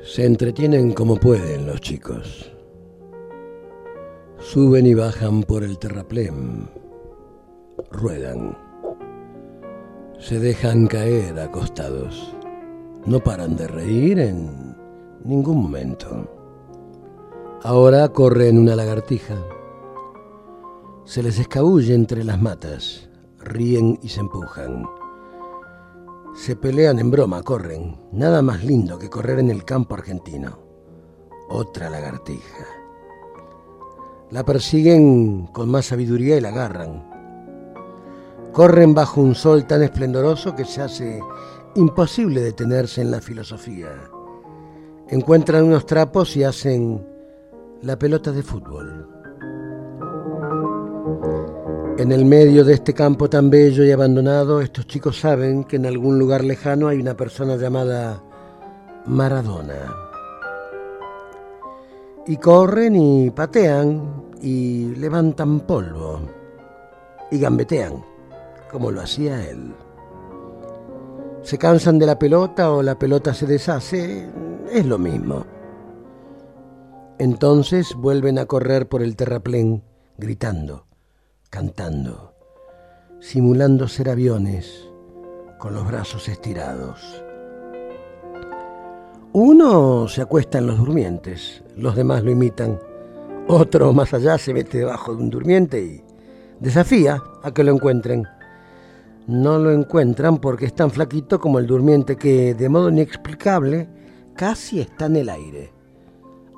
[0.09, 2.51] Se entretienen como pueden los chicos.
[4.38, 6.71] Suben y bajan por el terraplén.
[7.90, 8.57] Ruedan.
[10.18, 12.35] Se dejan caer acostados.
[13.05, 14.75] No paran de reír en
[15.25, 16.27] ningún momento.
[17.62, 19.37] Ahora corren una lagartija.
[21.05, 23.11] Se les escabulle entre las matas.
[23.40, 24.87] Ríen y se empujan.
[26.38, 27.98] Se pelean en broma, corren.
[28.12, 30.57] Nada más lindo que correr en el campo argentino.
[31.48, 32.64] Otra lagartija.
[34.31, 37.11] La persiguen con más sabiduría y la agarran.
[38.53, 41.20] Corren bajo un sol tan esplendoroso que se hace
[41.74, 43.88] imposible detenerse en la filosofía.
[45.09, 47.05] Encuentran unos trapos y hacen
[47.83, 49.09] la pelota de fútbol.
[51.99, 55.85] En el medio de este campo tan bello y abandonado, estos chicos saben que en
[55.85, 58.23] algún lugar lejano hay una persona llamada
[59.07, 59.97] Maradona.
[62.25, 66.21] Y corren y patean y levantan polvo
[67.33, 67.95] y gambetean,
[68.71, 69.75] como lo hacía él.
[71.43, 74.31] Se cansan de la pelota o la pelota se deshace,
[74.71, 75.45] es lo mismo.
[77.19, 79.83] Entonces vuelven a correr por el terraplén,
[80.17, 80.88] gritando,
[81.51, 82.35] cantando,
[83.21, 84.89] simulando ser aviones,
[85.59, 87.23] con los brazos estirados.
[89.33, 92.79] Uno se acuesta en los durmientes, los demás lo imitan.
[93.49, 96.03] Otro más allá se mete debajo de un durmiente y
[96.61, 98.27] desafía a que lo encuentren.
[99.27, 103.89] No lo encuentran porque es tan flaquito como el durmiente que, de modo inexplicable,
[104.35, 105.73] casi está en el aire.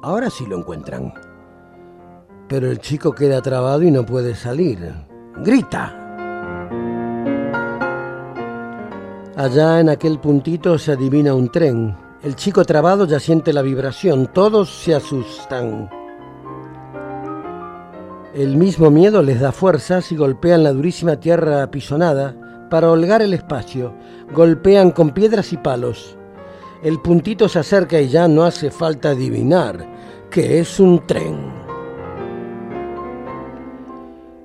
[0.03, 1.12] Ahora sí lo encuentran.
[2.50, 4.92] Pero el chico queda trabado y no puede salir.
[5.36, 5.96] ¡Grita!
[9.36, 11.96] Allá en aquel puntito se adivina un tren.
[12.24, 14.26] El chico trabado ya siente la vibración.
[14.34, 15.88] Todos se asustan.
[18.34, 23.32] El mismo miedo les da fuerzas y golpean la durísima tierra apisonada para holgar el
[23.32, 23.94] espacio.
[24.34, 26.16] Golpean con piedras y palos.
[26.82, 29.86] El puntito se acerca y ya no hace falta adivinar
[30.32, 31.60] que es un tren.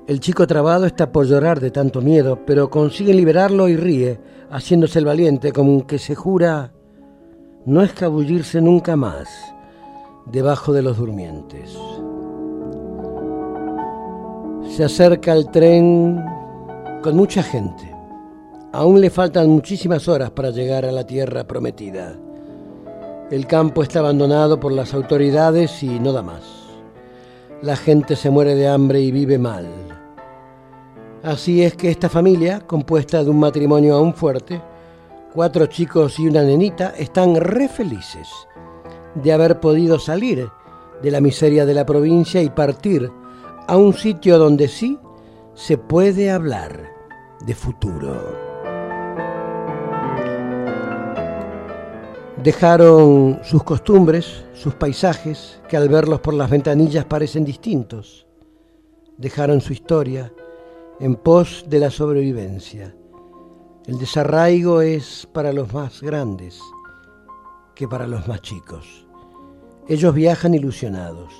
[0.07, 4.19] El chico trabado está por llorar de tanto miedo, pero consigue liberarlo y ríe,
[4.51, 6.71] haciéndose el valiente, como que se jura
[7.65, 9.27] no escabullirse nunca más
[10.27, 11.75] debajo de los durmientes.
[14.69, 16.23] Se acerca el tren
[17.01, 17.91] con mucha gente.
[18.73, 22.15] Aún le faltan muchísimas horas para llegar a la tierra prometida.
[23.31, 26.43] El campo está abandonado por las autoridades y no da más.
[27.63, 29.84] La gente se muere de hambre y vive mal.
[31.25, 34.61] Así es que esta familia, compuesta de un matrimonio aún fuerte,
[35.33, 38.29] cuatro chicos y una nenita, están re felices
[39.15, 40.47] de haber podido salir
[41.01, 43.11] de la miseria de la provincia y partir
[43.67, 44.99] a un sitio donde sí
[45.55, 46.91] se puede hablar
[47.43, 48.21] de futuro.
[52.43, 58.27] Dejaron sus costumbres, sus paisajes, que al verlos por las ventanillas parecen distintos.
[59.17, 60.31] Dejaron su historia
[60.99, 62.95] en pos de la sobrevivencia.
[63.86, 66.60] El desarraigo es para los más grandes
[67.75, 69.05] que para los más chicos.
[69.88, 71.34] Ellos viajan ilusionados.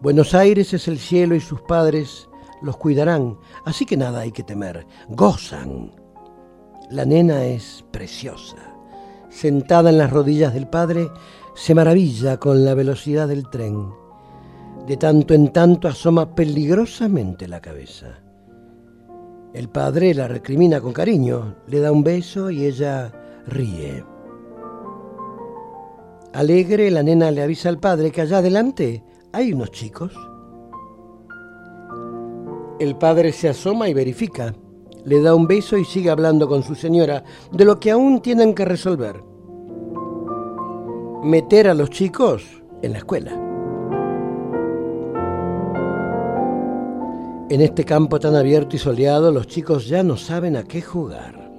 [0.00, 2.28] Buenos Aires es el cielo y sus padres
[2.62, 4.86] los cuidarán, así que nada hay que temer.
[5.10, 5.92] Gozan.
[6.90, 8.56] La nena es preciosa.
[9.28, 11.10] Sentada en las rodillas del padre,
[11.54, 13.92] se maravilla con la velocidad del tren.
[14.86, 18.20] De tanto en tanto asoma peligrosamente la cabeza.
[19.54, 23.12] El padre la recrimina con cariño, le da un beso y ella
[23.46, 24.04] ríe.
[26.34, 30.12] Alegre, la nena le avisa al padre que allá adelante hay unos chicos.
[32.78, 34.54] El padre se asoma y verifica.
[35.04, 38.54] Le da un beso y sigue hablando con su señora de lo que aún tienen
[38.54, 39.22] que resolver.
[41.24, 42.44] Meter a los chicos
[42.82, 43.47] en la escuela.
[47.50, 51.50] En este campo tan abierto y soleado, los chicos ya no saben a qué jugar.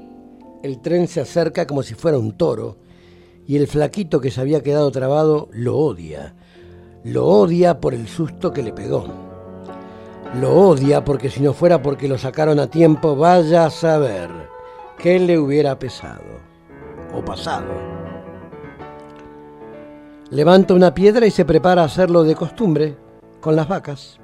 [0.62, 2.78] El tren se acerca como si fuera un toro
[3.48, 6.36] y el flaquito que se había quedado trabado lo odia.
[7.04, 9.08] Lo odia por el susto que le pegó.
[10.40, 14.30] Lo odia porque si no fuera porque lo sacaron a tiempo, vaya a saber
[15.00, 16.22] qué le hubiera pesado
[17.16, 17.74] o pasado.
[20.30, 22.96] Levanta una piedra y se prepara a hacerlo de costumbre
[23.42, 24.20] con las vacas.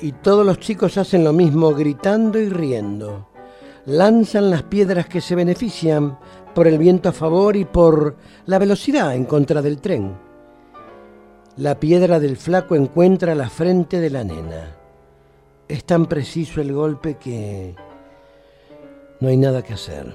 [0.00, 3.28] Y todos los chicos hacen lo mismo, gritando y riendo.
[3.86, 6.18] lanzan las piedras que se benefician
[6.54, 10.14] por el viento a favor y por la velocidad en contra del tren.
[11.56, 14.76] La piedra del flaco encuentra la frente de la nena.
[15.66, 17.74] Es tan preciso el golpe que
[19.20, 20.14] no hay nada que hacer.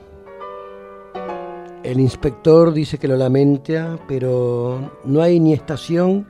[1.84, 6.28] El inspector dice que lo lamenta, pero no hay ni estación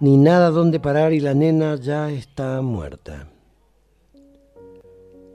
[0.00, 3.28] ni nada donde parar y la nena ya está muerta.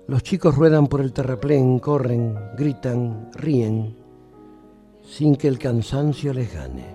[0.08, 3.96] Los chicos ruedan por el terraplén, corren, gritan, ríen,
[5.04, 6.95] sin que el cansancio les gane.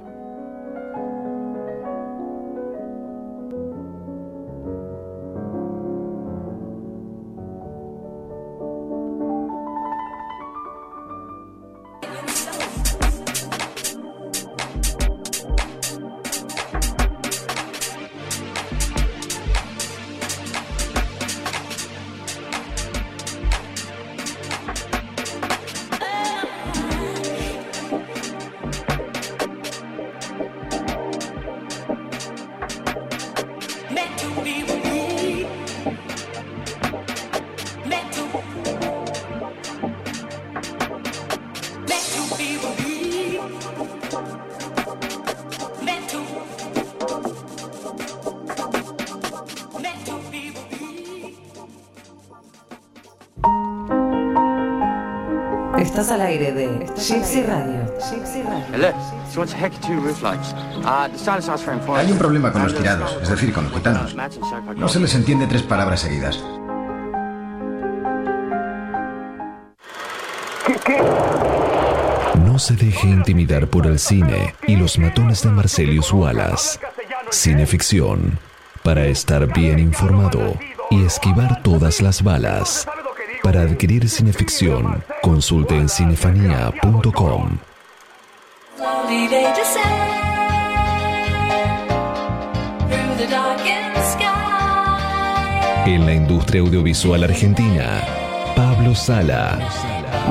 [61.96, 64.14] Hay un problema con los tirados, es decir, con los gitanos.
[64.76, 66.42] No se les entiende tres palabras seguidas.
[72.44, 76.78] No se deje intimidar por el cine y los matones de Marcelius Wallace.
[77.30, 78.38] Cineficción.
[78.82, 80.58] Para estar bien informado
[80.90, 82.86] y esquivar todas las balas.
[83.42, 87.58] Para adquirir cineficción, consulte en cinefanía.com.
[95.90, 98.06] En la industria audiovisual argentina,
[98.54, 99.58] Pablo Sala.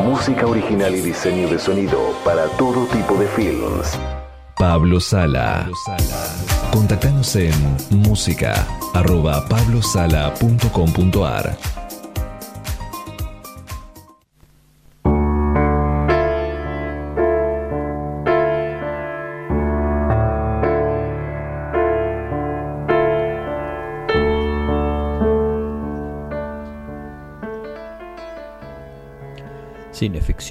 [0.06, 4.00] Música original y diseño de sonido para todo tipo de films.
[4.56, 5.69] Pablo Sala.
[6.72, 7.52] Contactanos en
[7.89, 11.58] música arroba pablosala.com.ar.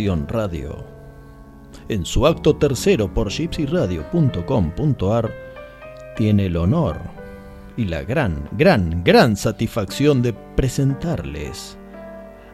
[0.06, 0.84] Radio.
[1.88, 5.34] En su acto tercero por gypsyradio.com.ar
[6.16, 6.98] tiene el honor
[7.76, 11.76] y la gran, gran, gran satisfacción de presentarles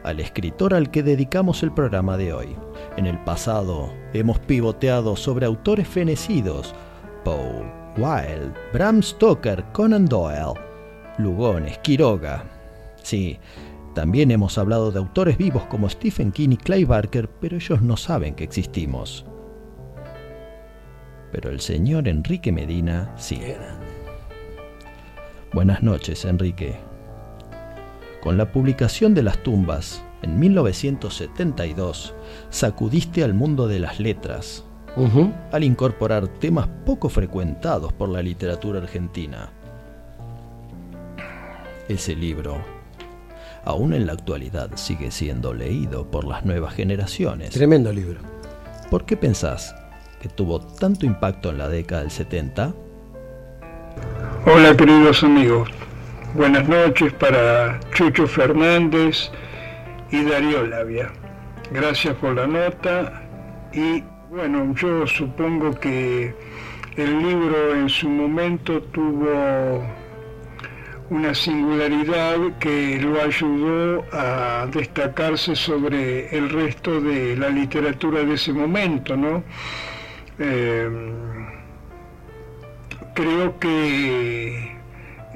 [0.05, 2.57] al escritor al que dedicamos el programa de hoy.
[2.97, 6.75] En el pasado hemos pivoteado sobre autores fenecidos,
[7.25, 10.59] Poe, Wilde, Bram Stoker, Conan Doyle,
[11.19, 12.45] Lugones, Quiroga.
[13.03, 13.39] Sí,
[13.95, 17.97] también hemos hablado de autores vivos como Stephen King y Clay Barker, pero ellos no
[17.97, 19.25] saben que existimos.
[21.33, 23.41] Pero el señor Enrique Medina sí.
[25.53, 26.77] Buenas noches, Enrique.
[28.23, 32.15] Con la publicación de Las tumbas en 1972,
[32.51, 34.65] sacudiste al mundo de las letras
[35.51, 39.51] al incorporar temas poco frecuentados por la literatura argentina.
[41.89, 42.74] Ese libro,
[43.65, 47.51] aún en la actualidad, sigue siendo leído por las nuevas generaciones.
[47.51, 48.21] Tremendo libro.
[48.91, 49.75] ¿Por qué pensás
[50.21, 52.75] que tuvo tanto impacto en la década del 70?
[54.47, 55.71] Hola queridos amigos,
[56.35, 59.31] buenas noches para Chucho Fernández
[60.11, 61.11] y Darío Labia.
[61.71, 63.23] Gracias por la nota
[63.73, 66.35] y bueno, yo supongo que
[66.97, 69.83] el libro en su momento tuvo
[71.15, 78.53] una singularidad que lo ayudó a destacarse sobre el resto de la literatura de ese
[78.53, 79.45] momento, ¿no?
[80.41, 80.91] Eh,
[83.15, 84.77] creo que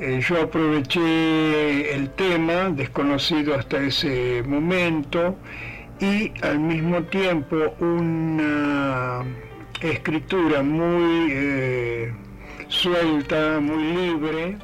[0.01, 5.37] eh, yo aproveché el tema, desconocido hasta ese momento,
[6.01, 9.23] y al mismo tiempo una
[9.81, 12.13] escritura muy eh,
[12.67, 14.59] suelta, muy libre,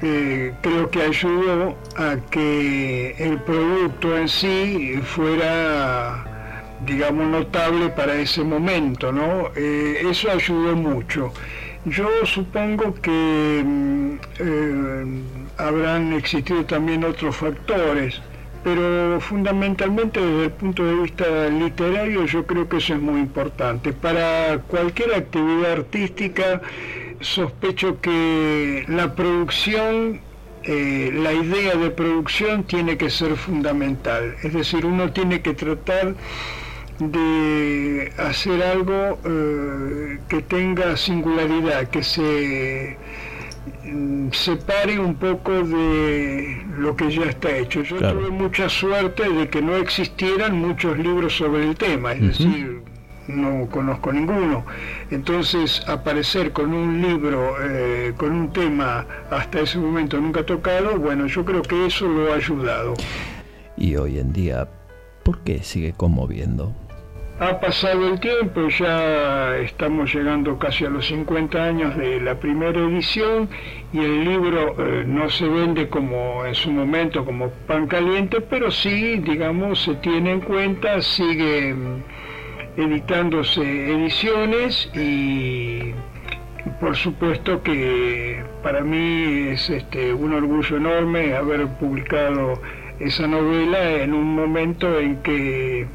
[0.00, 6.36] creo que ayudó a que el producto en sí fuera
[6.84, 9.50] digamos, notable para ese momento, ¿no?
[9.56, 11.32] Eh, eso ayudó mucho.
[11.84, 15.22] Yo supongo que mm, eh,
[15.56, 18.20] habrán existido también otros factores,
[18.66, 23.92] pero fundamentalmente desde el punto de vista literario yo creo que eso es muy importante.
[23.92, 26.60] Para cualquier actividad artística
[27.20, 30.18] sospecho que la producción,
[30.64, 34.34] eh, la idea de producción tiene que ser fundamental.
[34.42, 36.16] Es decir, uno tiene que tratar
[36.98, 42.96] de hacer algo eh, que tenga singularidad, que se
[44.32, 47.82] separe un poco de lo que ya está hecho.
[47.82, 48.18] Yo Claro.
[48.20, 52.82] tuve mucha suerte de que no existieran muchos libros sobre el tema, es decir,
[53.28, 54.64] no conozco ninguno.
[55.10, 61.26] Entonces, aparecer con un libro, eh, con un tema hasta ese momento nunca tocado, bueno,
[61.26, 62.94] yo creo que eso lo ha ayudado.
[63.76, 64.68] Y hoy en día,
[65.22, 66.72] ¿por qué sigue conmoviendo?
[67.38, 72.80] Ha pasado el tiempo, ya estamos llegando casi a los 50 años de la primera
[72.80, 73.50] edición
[73.92, 78.70] y el libro eh, no se vende como en su momento como pan caliente, pero
[78.70, 82.02] sí, digamos, se tiene en cuenta, sigue mm,
[82.78, 85.92] editándose ediciones y
[86.80, 92.62] por supuesto que para mí es este, un orgullo enorme haber publicado
[92.98, 95.86] esa novela en un momento en que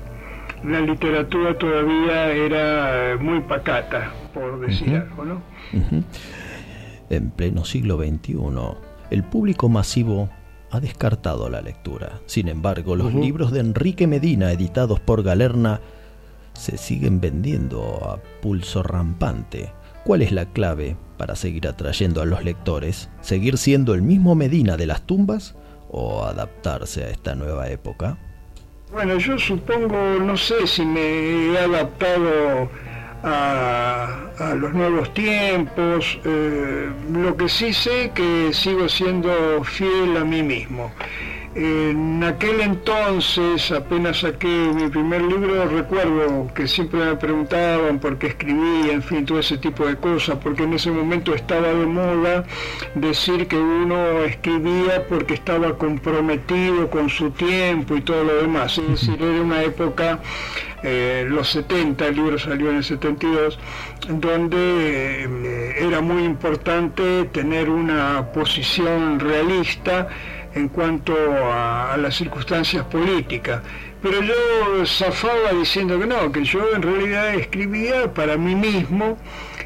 [0.64, 5.41] la literatura todavía era muy pacata, por decir algo, ¿no?
[7.09, 8.38] En pleno siglo XXI,
[9.09, 10.30] el público masivo
[10.72, 12.22] ha descartado la lectura.
[12.26, 15.82] Sin embargo, los libros de Enrique Medina, editados por Galerna,
[16.53, 19.74] se siguen vendiendo a pulso rampante.
[20.05, 23.09] ¿Cuál es la clave para seguir atrayendo a los lectores?
[23.22, 25.55] ¿Seguir siendo el mismo Medina de las tumbas
[25.89, 28.18] o adaptarse a esta nueva época?
[28.92, 32.70] Bueno, yo supongo, no sé si me he adaptado
[33.24, 40.44] a, los nuevos tiempos, eh, lo que sí sé que sigo siendo fiel a mí
[40.44, 40.92] mismo.
[41.54, 48.28] En aquel entonces, apenas saqué mi primer libro, recuerdo que siempre me preguntaban por qué
[48.28, 52.45] escribía, en fin, todo ese tipo de cosas, porque en ese momento estaba de moda
[52.95, 58.78] decir que uno escribía porque estaba comprometido con su tiempo y todo lo demás.
[58.78, 60.20] Es decir, era una época,
[60.84, 63.60] eh, los 70, el libro salió en el 72,
[64.08, 70.08] donde eh, era muy importante tener una posición realista
[70.54, 71.14] en cuanto
[71.52, 73.62] a, las circunstancias políticas.
[74.02, 79.18] Pero yo zafaba diciendo que no, que yo en realidad escribía para mí mismo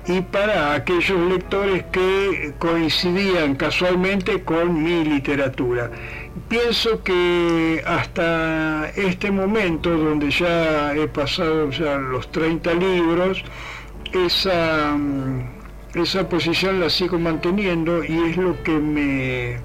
[0.08, 5.90] y para aquellos lectores que coincidían casualmente con mi literatura.
[6.50, 11.70] Pienso que hasta este momento, donde ya he pasado
[12.12, 13.44] los 30 libros,
[14.14, 15.56] esa, mm,
[15.96, 19.58] esa posición la sigo manteniendo y es lo que me,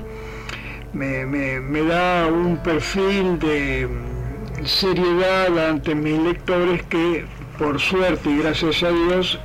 [0.92, 7.24] me, me- da un perfil de mm, seriedad ante mis lectores que
[7.58, 9.38] por suerte y gracias a Dios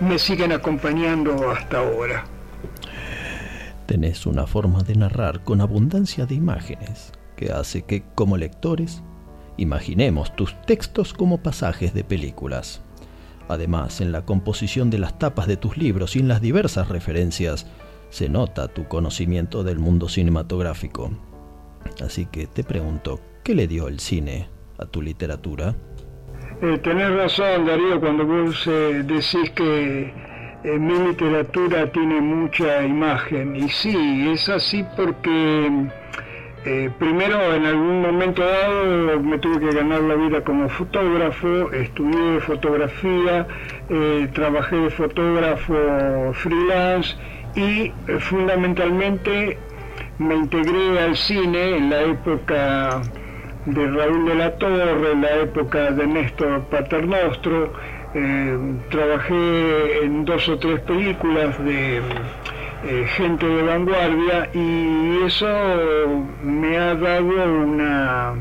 [0.00, 2.24] me siguen acompañando hasta ahora.
[3.86, 9.02] Tenés una forma de narrar con abundancia de imágenes que hace que, como lectores,
[9.56, 12.82] imaginemos tus textos como pasajes de películas.
[13.48, 17.66] Además, en la composición de las tapas de tus libros y en las diversas referencias,
[18.10, 21.10] se nota tu conocimiento del mundo cinematográfico.
[22.04, 24.48] Así que te pregunto, ¿qué le dio el cine
[24.78, 25.74] a tu literatura?
[26.62, 30.12] Eh, tenés razón, Darío, cuando vos eh, decís que
[30.62, 33.56] eh, mi literatura tiene mucha imagen.
[33.56, 35.88] Y sí, es así porque
[36.66, 42.40] eh, primero en algún momento dado me tuve que ganar la vida como fotógrafo, estudié
[42.40, 43.46] fotografía,
[44.34, 45.74] trabajé de fotógrafo
[46.34, 47.16] freelance
[47.54, 49.58] y eh, fundamentalmente
[50.18, 53.02] me integré al cine en la época
[53.66, 57.72] de Raúl de la Torre, en la época de Néstor Paternostro.
[58.14, 58.58] Eh,
[58.90, 65.46] trabajé en dos o tres películas de eh, gente de vanguardia y eso
[66.42, 68.34] me ha dado una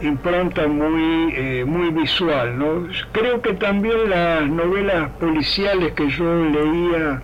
[0.00, 2.58] impronta muy, muy visual.
[2.58, 2.88] ¿no?
[3.12, 7.20] Creo que también las novelas policiales que yo leía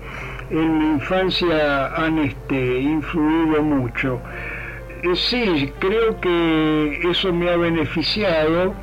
[0.50, 4.20] en mi infancia han este, influido mucho.
[5.02, 8.74] Eh, sí, creo que eso me ha beneficiado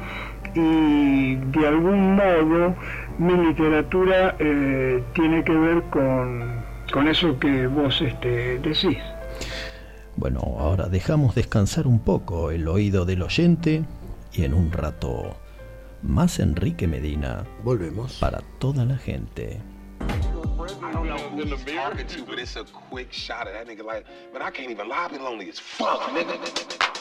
[0.56, 2.76] y de algún modo
[3.18, 8.98] mi literatura eh, tiene que ver con, con eso que vos este, decís.
[10.16, 13.84] Bueno, ahora dejamos descansar un poco el oído del oyente
[14.32, 15.36] y en un rato
[16.04, 17.46] más Enrique Medina.
[17.64, 18.20] Volvemos.
[18.20, 19.60] Para toda la gente.
[21.24, 23.86] I don't know who he's talking to, but it's a quick shot of that nigga
[23.86, 26.93] like, man, I can't even lie, I've been lonely as fuck, nigga.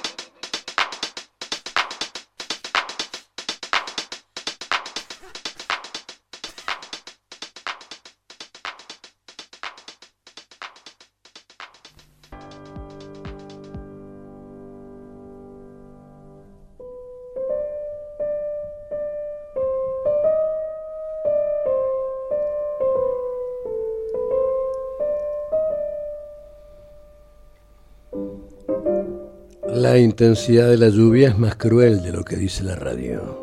[29.99, 33.43] Intensidad de la lluvia es más cruel de lo que dice la radio.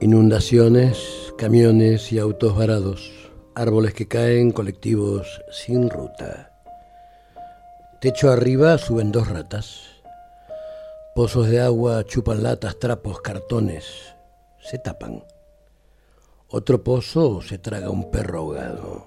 [0.00, 3.12] Inundaciones, camiones y autos varados,
[3.54, 6.52] árboles que caen, colectivos sin ruta.
[8.00, 9.82] Techo arriba suben dos ratas.
[11.14, 14.14] Pozos de agua chupan latas, trapos, cartones.
[14.60, 15.22] Se tapan.
[16.48, 19.06] Otro pozo se traga un perro ahogado.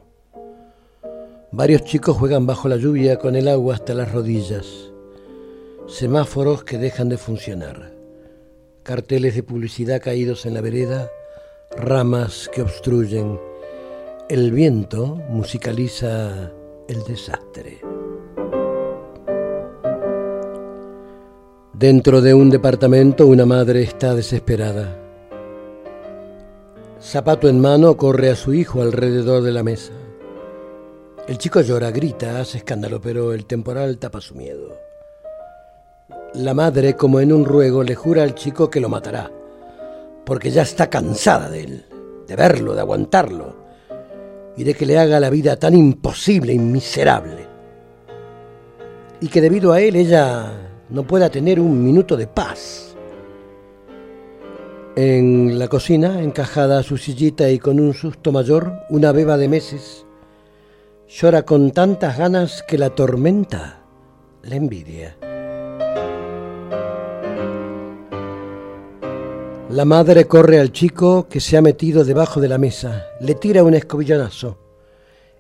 [1.51, 4.92] Varios chicos juegan bajo la lluvia con el agua hasta las rodillas.
[5.87, 7.91] Semáforos que dejan de funcionar.
[8.83, 11.11] Carteles de publicidad caídos en la vereda.
[11.75, 13.37] Ramas que obstruyen.
[14.29, 16.53] El viento musicaliza
[16.87, 17.81] el desastre.
[21.73, 24.97] Dentro de un departamento una madre está desesperada.
[27.01, 29.91] Zapato en mano corre a su hijo alrededor de la mesa.
[31.27, 34.92] El chico llora, grita, hace escándalo, pero el temporal tapa su miedo.
[36.35, 39.31] La madre, como en un ruego, le jura al chico que lo matará,
[40.25, 41.85] porque ya está cansada de él,
[42.27, 43.55] de verlo, de aguantarlo,
[44.57, 47.45] y de que le haga la vida tan imposible y miserable.
[49.21, 50.51] Y que debido a él ella
[50.89, 52.95] no pueda tener un minuto de paz.
[54.95, 59.49] En la cocina, encajada a su sillita y con un susto mayor, una beba de
[59.49, 60.05] meses,
[61.07, 63.83] llora con tantas ganas que la tormenta
[64.41, 65.15] la envidia.
[69.73, 73.63] La madre corre al chico que se ha metido debajo de la mesa, le tira
[73.63, 74.59] un escobillonazo.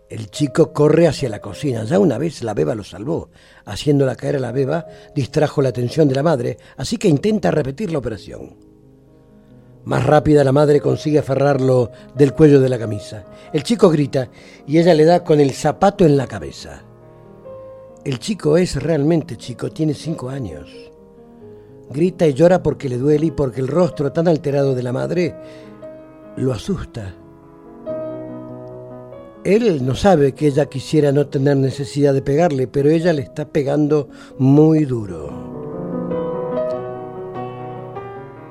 [0.09, 1.83] El chico corre hacia la cocina.
[1.83, 3.29] Ya una vez la beba lo salvó.
[3.63, 7.91] Haciéndola caer a la beba, distrajo la atención de la madre, así que intenta repetir
[7.91, 8.57] la operación.
[9.83, 13.25] Más rápida la madre consigue aferrarlo del cuello de la camisa.
[13.53, 14.31] El chico grita
[14.65, 16.81] y ella le da con el zapato en la cabeza.
[18.03, 20.92] El chico es realmente chico, tiene cinco años.
[21.93, 25.35] Grita y llora porque le duele y porque el rostro tan alterado de la madre
[26.35, 27.13] lo asusta.
[29.43, 33.45] Él no sabe que ella quisiera no tener necesidad de pegarle, pero ella le está
[33.45, 35.53] pegando muy duro.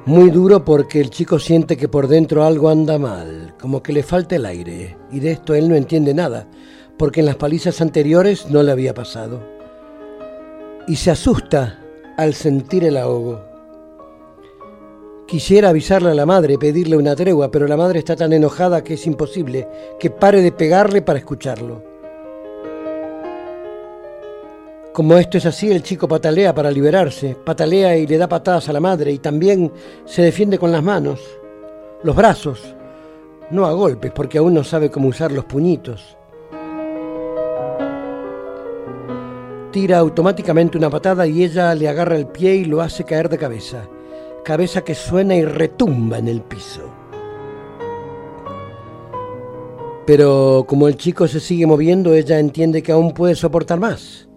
[0.04, 4.02] Muy duro porque el chico siente que por dentro algo anda mal, como que le
[4.02, 6.48] falta el aire, y de esto él no entiende nada,
[6.98, 9.40] porque en las palizas anteriores no le había pasado.
[10.86, 11.81] Y se asusta
[12.22, 13.40] al sentir el ahogo.
[15.26, 18.94] Quisiera avisarle a la madre, pedirle una tregua, pero la madre está tan enojada que
[18.94, 19.68] es imposible
[19.98, 21.82] que pare de pegarle para escucharlo.
[24.92, 28.74] Como esto es así, el chico patalea para liberarse, patalea y le da patadas a
[28.74, 29.72] la madre y también
[30.04, 31.20] se defiende con las manos,
[32.02, 32.74] los brazos,
[33.50, 36.18] no a golpes porque aún no sabe cómo usar los puñitos.
[39.72, 43.38] Tira automáticamente una patada y ella le agarra el pie y lo hace caer de
[43.38, 43.88] cabeza,
[44.44, 46.82] cabeza que suena y retumba en el piso.
[50.06, 54.28] Pero como el chico se sigue moviendo, ella entiende que aún puede soportar más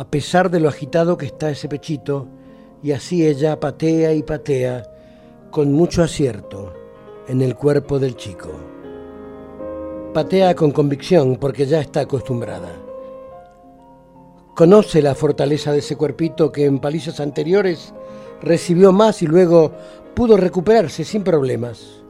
[0.00, 2.26] a pesar de lo agitado que está ese pechito,
[2.82, 4.82] y así ella patea y patea
[5.50, 6.72] con mucho acierto
[7.28, 8.48] en el cuerpo del chico.
[10.14, 12.89] Patea con convicción porque ya está acostumbrada.
[14.60, 17.94] Conoce la fortaleza de ese cuerpito que en palizas anteriores
[18.42, 19.72] recibió más y luego
[20.14, 22.04] pudo recuperarse sin problemas.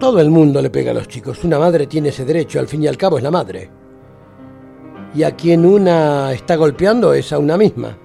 [0.00, 1.44] Todo el mundo le pega a los chicos.
[1.44, 3.70] Una madre tiene ese derecho, al fin y al cabo es la madre
[5.14, 7.98] y a quien una está golpeando es a una misma.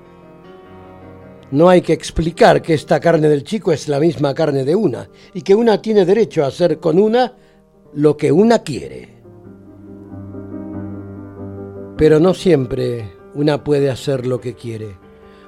[1.52, 5.10] No hay que explicar que esta carne del chico es la misma carne de una
[5.34, 7.38] y que una tiene derecho a hacer con una
[7.94, 9.17] lo que una quiere.
[11.98, 14.98] Pero no siempre una puede hacer lo que quiere,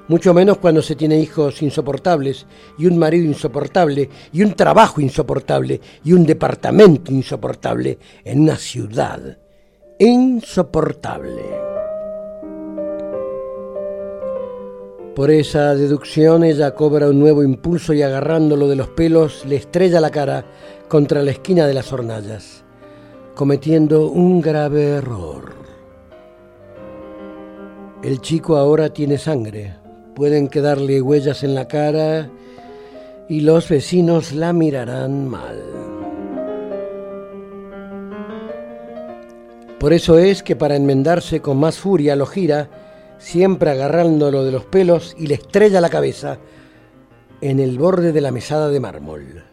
[0.09, 2.47] mucho menos cuando se tiene hijos insoportables
[2.79, 9.37] y un marido insoportable y un trabajo insoportable y un departamento insoportable en una ciudad
[9.99, 11.43] insoportable.
[15.15, 19.99] Por esa deducción ella cobra un nuevo impulso y agarrándolo de los pelos le estrella
[19.99, 20.45] la cara
[20.87, 22.63] contra la esquina de las hornallas,
[23.35, 25.68] cometiendo un grave error.
[28.01, 29.75] El chico ahora tiene sangre,
[30.15, 32.29] pueden quedarle huellas en la cara
[33.27, 35.61] y los vecinos la mirarán mal.
[39.81, 42.69] Por eso es que para enmendarse con más furia lo gira,
[43.17, 46.37] siempre agarrándolo de los pelos y le estrella la cabeza
[47.41, 49.43] en el borde de la mesada de mármol.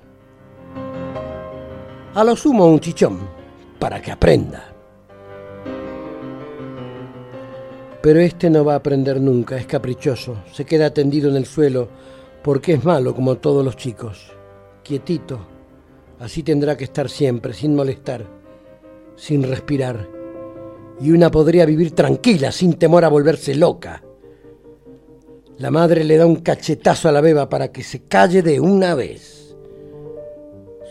[2.14, 3.28] A lo sumo un chichón,
[3.80, 4.75] para que aprenda.
[8.06, 11.88] Pero este no va a aprender nunca, es caprichoso, se queda tendido en el suelo
[12.44, 14.32] porque es malo como todos los chicos.
[14.84, 15.40] Quietito,
[16.20, 18.24] así tendrá que estar siempre, sin molestar,
[19.16, 20.08] sin respirar.
[21.00, 24.04] Y una podría vivir tranquila, sin temor a volverse loca.
[25.58, 28.94] La madre le da un cachetazo a la beba para que se calle de una
[28.94, 29.56] vez.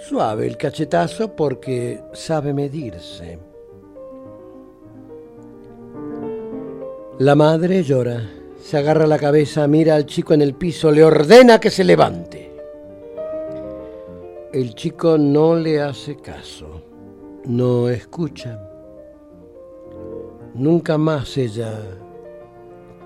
[0.10, 3.55] Suave el cachetazo porque sabe medirse.
[7.18, 8.30] La madre llora,
[8.62, 12.52] se agarra la cabeza, mira al chico en el piso, le ordena que se levante.
[14.52, 16.82] El chico no le hace caso,
[17.46, 18.60] no escucha.
[20.56, 21.80] Nunca más ella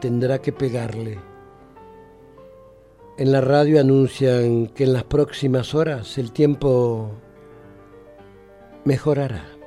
[0.02, 1.20] tendrá que pegarle.
[3.20, 7.12] En la radio anuncian que en las próximas horas el tiempo
[8.86, 9.59] mejorará.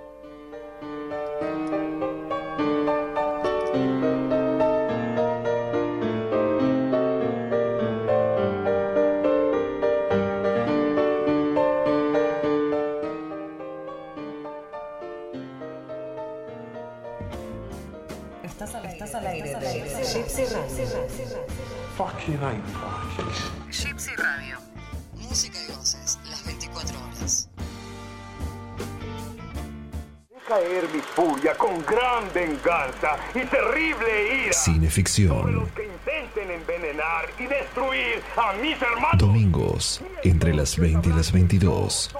[33.35, 34.53] Y terrible ira.
[34.53, 35.66] Cineficción.
[35.74, 39.18] Que intenten envenenar y destruir a mis hermanos.
[39.18, 42.14] Domingos, entre las 20 y las 22.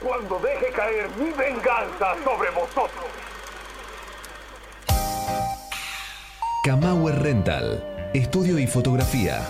[0.00, 3.06] Cuando deje caer mi venganza sobre vosotros.
[6.62, 8.10] Kamauer Rental.
[8.14, 9.46] Estudio y fotografía.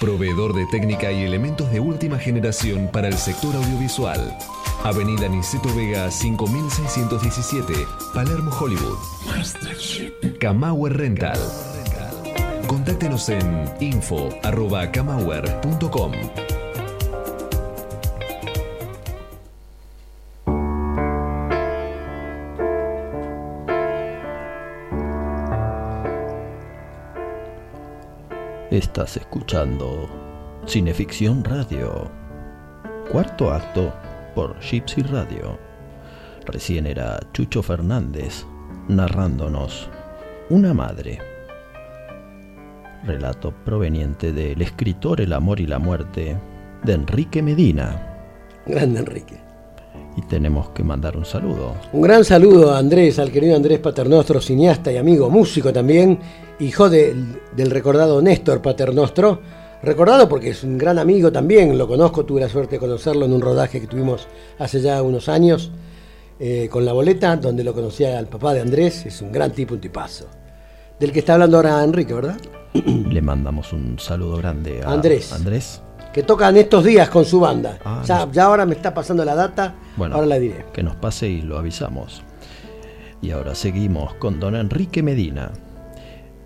[0.00, 4.38] Proveedor de técnica y elementos de última generación para el sector audiovisual.
[4.84, 8.96] Avenida Niceto Vega 5617, Palermo, Hollywood.
[10.38, 11.38] Kamauer Rental.
[12.66, 16.12] Contáctenos en info.kamauer.com.
[28.70, 30.08] Estás escuchando
[30.66, 32.10] Cineficción Radio.
[33.10, 33.94] Cuarto acto
[34.38, 35.58] por Gypsy Radio.
[36.46, 38.44] Recién era Chucho Fernández
[38.86, 39.88] narrándonos
[40.48, 41.18] Una madre.
[43.04, 46.36] Relato proveniente del escritor El amor y la muerte
[46.84, 48.16] de Enrique Medina.
[48.64, 49.40] Grande Enrique.
[50.16, 51.74] Y tenemos que mandar un saludo.
[51.92, 56.16] Un gran saludo a Andrés, al querido Andrés Paternostro, cineasta y amigo, músico también,
[56.60, 59.40] hijo del, del recordado Néstor Paternostro.
[59.82, 63.32] Recordado porque es un gran amigo también, lo conozco, tuve la suerte de conocerlo en
[63.32, 64.26] un rodaje que tuvimos
[64.58, 65.70] hace ya unos años
[66.40, 69.74] eh, con la boleta, donde lo conocía al papá de Andrés, es un gran tipo,
[69.74, 70.26] un tipazo.
[70.98, 72.36] Del que está hablando ahora Enrique, ¿verdad?
[72.74, 75.32] Le mandamos un saludo grande a Andrés.
[75.32, 75.80] Andrés.
[76.12, 77.78] Que tocan estos días con su banda.
[77.84, 78.32] Ah, ya, no.
[78.32, 80.64] ya ahora me está pasando la data, Bueno, ahora la diré.
[80.72, 82.22] que nos pase y lo avisamos.
[83.22, 85.52] Y ahora seguimos con don Enrique Medina,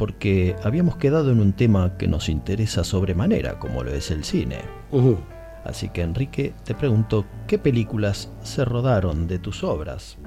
[0.02, 4.58] porque habíamos quedado en un tema que nos interesa sobremanera, como lo es el cine.
[4.90, 5.16] Ujú.
[5.64, 10.18] Así que Enrique, te pregunto, ¿qué películas se rodaron de tus obras?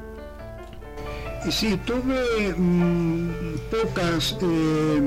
[1.45, 3.31] Y sí, tuve mm,
[3.69, 5.01] pocas eh,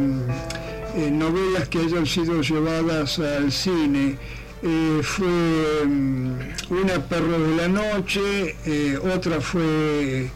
[0.97, 4.19] eh, novelas que hayan sido llevadas al cine.
[4.63, 6.33] Eh, fue mm,
[6.69, 10.29] una Perro de la Noche, eh, otra fue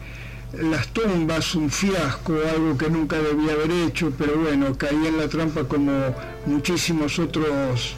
[0.53, 5.27] Las Tumbas, un fiasco, algo que nunca debía haber hecho, pero bueno, caí en la
[5.27, 5.91] trampa como
[6.45, 7.95] muchísimos otros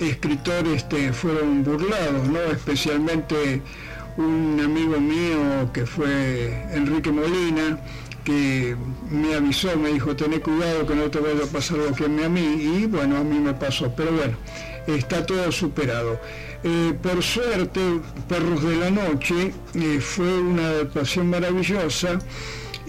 [0.00, 2.40] escritores fueron burlados, ¿no?
[2.40, 3.60] especialmente
[4.16, 7.78] un amigo mío que fue Enrique Molina,
[8.24, 8.76] que
[9.10, 12.22] me avisó, me dijo, tené cuidado que no te vaya a pasar lo que mí,
[12.24, 14.38] a mí, y bueno, a mí me pasó, pero bueno,
[14.86, 16.18] está todo superado.
[16.62, 17.80] Eh, por suerte,
[18.28, 22.18] Perros de la Noche eh, fue una adaptación maravillosa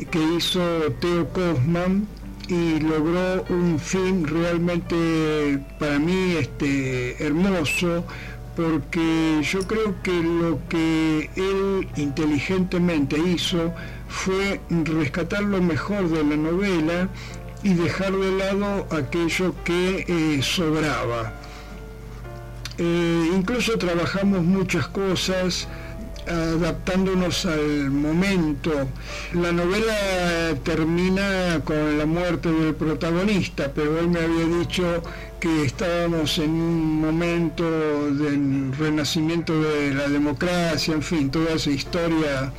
[0.10, 0.60] que hizo
[1.00, 2.06] Teo Kosman
[2.50, 8.04] y logró un film realmente para mí este, hermoso
[8.56, 13.74] porque yo creo que lo que él inteligentemente hizo
[14.10, 17.08] fue rescatar lo mejor de la novela
[17.64, 21.41] y dejar de lado aquello que eh, sobraba.
[22.84, 25.68] Eh, incluso trabajamos muchas cosas
[26.28, 28.72] adaptándonos al momento.
[29.34, 35.04] La novela termina con la muerte del protagonista, pero él me había dicho
[35.40, 37.64] que estábamos en un momento
[38.16, 42.52] del renacimiento de la democracia, en fin, toda esa historia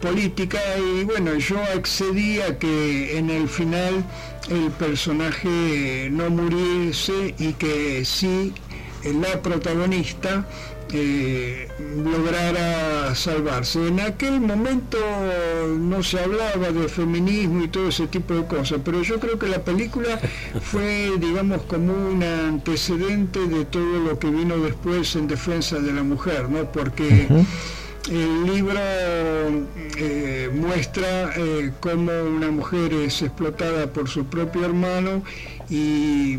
[0.00, 4.04] política y bueno, yo accedí a que en el final
[4.50, 8.52] el personaje no muriese y que sí
[9.14, 10.46] la protagonista
[10.92, 13.88] eh, lograra salvarse.
[13.88, 14.98] En aquel momento
[15.78, 19.48] no se hablaba de feminismo y todo ese tipo de cosas, pero yo creo que
[19.48, 20.18] la película
[20.62, 26.02] fue, digamos, como un antecedente de todo lo que vino después en defensa de la
[26.02, 26.70] mujer, ¿no?
[26.70, 27.26] Porque
[28.10, 28.80] el libro
[29.98, 35.22] eh, muestra eh, cómo una mujer es explotada por su propio hermano
[35.68, 36.38] y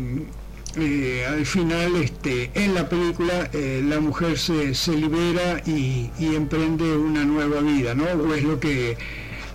[0.80, 6.34] eh, al final este, en la película eh, la mujer se, se libera y, y
[6.34, 8.04] emprende una nueva vida, ¿no?
[8.04, 8.96] O es lo que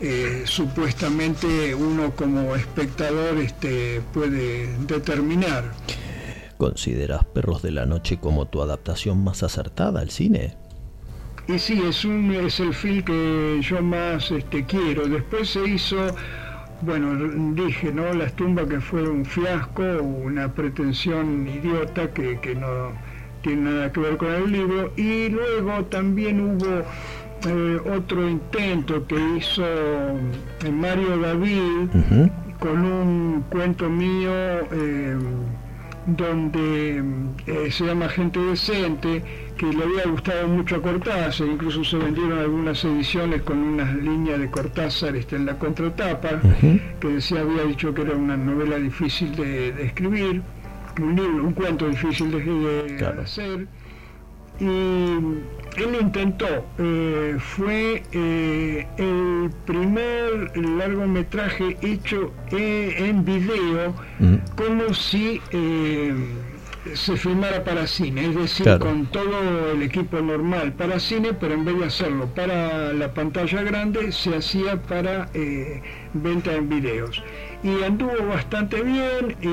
[0.02, 5.72] eh, supuestamente uno como espectador este, puede determinar.
[6.58, 10.56] ¿Consideras Perros de la Noche como tu adaptación más acertada al cine?
[11.48, 15.08] Y sí, es, un, es el film que yo más este, quiero.
[15.08, 16.16] Después se hizo,
[16.86, 17.16] bueno,
[17.54, 18.14] dije, ¿no?
[18.14, 22.92] Las tumbas que fue un fiasco, una pretensión idiota que, que no
[23.42, 24.92] tiene nada que ver con el libro.
[24.98, 26.84] Y luego también hubo
[27.48, 31.90] eh, otro intento que hizo eh, Mario David
[32.60, 34.32] con un cuento mío.
[34.72, 35.18] eh,
[36.06, 37.04] donde
[37.48, 39.22] eh, se llama Gente Decente,
[39.58, 44.40] que le había gustado mucho a Cortázar, incluso se vendieron algunas ediciones con unas líneas
[44.40, 46.42] de Cortázar este, en la contratapa,
[47.00, 50.42] que decía, había dicho que era una novela difícil de, de escribir,
[51.02, 53.68] un libro, un cuento difícil de, de hacer.
[54.64, 56.48] Y él intentó,
[56.78, 63.94] eh, fue eh, el primer largometraje hecho eh, en video,
[64.56, 66.14] como si eh,
[66.94, 68.86] se filmara para cine, es decir, Claro.
[68.86, 73.64] con todo el equipo normal para cine, pero en vez de hacerlo para la pantalla
[73.64, 75.82] grande, se hacía para eh,
[76.14, 77.22] venta en videos.
[77.64, 79.48] Y anduvo bastante bien y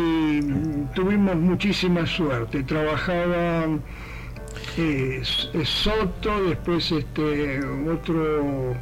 [0.45, 2.63] mm, tuvimos muchísima suerte.
[2.65, 3.67] Trabajaba
[4.77, 8.75] eh, S- eh, Soto, después este otro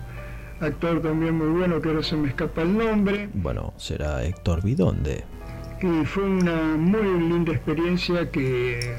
[0.60, 3.28] actor también muy bueno que ahora se me escapa el nombre.
[3.34, 5.24] Bueno, será Héctor Vidonde.
[5.80, 8.96] Y fue una muy linda experiencia que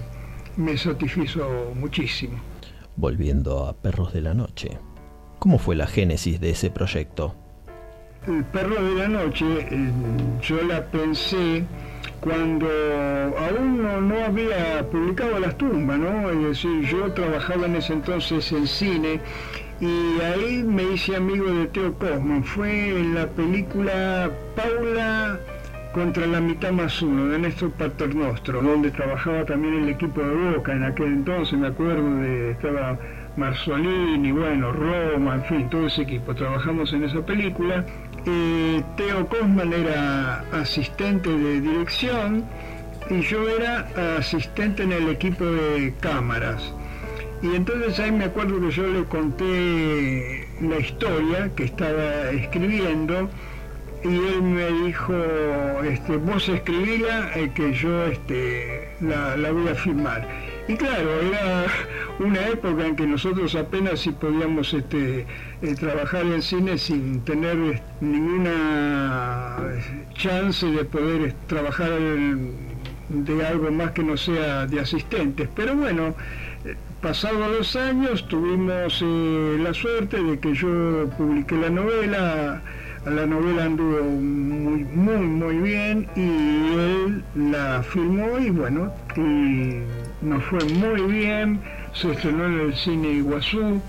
[0.55, 2.39] me satisfizo muchísimo.
[2.95, 4.77] Volviendo a Perros de la Noche.
[5.39, 7.35] ¿Cómo fue la génesis de ese proyecto?
[8.27, 9.91] El perro de la noche, eh,
[10.41, 11.63] yo la pensé
[12.21, 16.29] cuando aún no, había publicado Las tumbas, ¿no?
[16.29, 19.19] Es decir, yo trabajaba en ese entonces en cine
[19.79, 22.43] y ahí me hice amigo de Teo Cosman.
[22.43, 25.39] Fue en la película Paula
[25.93, 30.73] contra la mitad más uno de Néstor Paternostro, donde trabajaba también el equipo de Boca
[30.73, 32.97] en aquel entonces, me acuerdo de estaba
[33.37, 36.35] Marzolini, bueno, Roma, en fin, todo ese equipo.
[36.35, 37.85] Trabajamos en esa película.
[38.31, 42.45] Eh, Teo Cosman era asistente de dirección
[43.09, 46.61] y yo era asistente en el equipo de cámaras.
[47.41, 53.29] Y entonces ahí me acuerdo que yo le conté la historia que estaba escribiendo
[54.03, 55.13] y él me dijo,
[55.83, 60.27] este, vos escribíla eh, que yo este, la, la voy a filmar.
[60.67, 61.65] Y claro, era
[62.19, 65.25] una época en que nosotros apenas si podíamos este,
[65.79, 69.57] trabajar en cine sin tener eh, ninguna
[70.13, 71.91] chance de poder eh, trabajar
[73.09, 75.49] de algo más que no sea de asistentes.
[75.55, 76.15] Pero bueno,
[76.65, 82.61] eh, pasados los años tuvimos la suerte de que yo publiqué la novela,
[83.05, 88.93] la novela anduvo muy, muy, muy bien y él la filmó y bueno,
[90.21, 91.59] nos fue muy bien,
[91.93, 93.81] se estrenó en el cine Iguazú,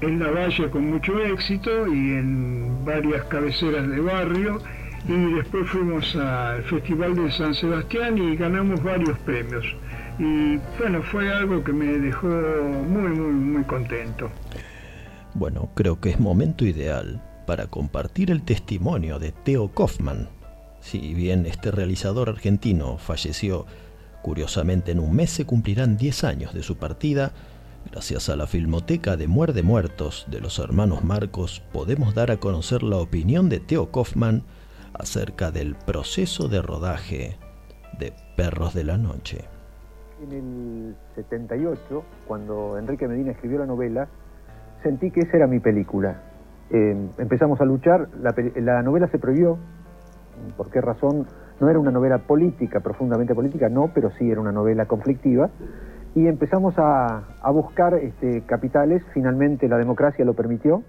[0.00, 4.60] en La Valle con mucho éxito y en varias cabeceras de barrio
[5.08, 9.64] y después fuimos al Festival de San Sebastián y ganamos varios premios.
[10.18, 14.30] Y bueno, fue algo que me dejó muy, muy, muy contento.
[15.34, 20.28] Bueno, creo que es momento ideal para compartir el testimonio de Theo Kaufman.
[20.80, 23.66] Si bien este realizador argentino falleció,
[24.22, 27.32] curiosamente en un mes se cumplirán 10 años de su partida,
[27.90, 32.82] gracias a la Filmoteca de Muerde Muertos de los hermanos Marcos podemos dar a conocer
[32.82, 34.42] la opinión de Theo Kaufman
[34.94, 37.36] acerca del proceso de rodaje
[37.98, 39.44] de Perros de la Noche.
[40.22, 44.08] En el 78, cuando Enrique Medina escribió la novela,
[44.82, 46.22] sentí que esa era mi película.
[46.70, 49.58] Eh, empezamos a luchar, la, la novela se prohibió.
[50.56, 51.26] ¿Por qué razón?
[51.60, 55.50] No era una novela política, profundamente política, no, pero sí era una novela conflictiva.
[56.14, 60.82] Y empezamos a, buscar este, capitales, finalmente la democracia lo permitió,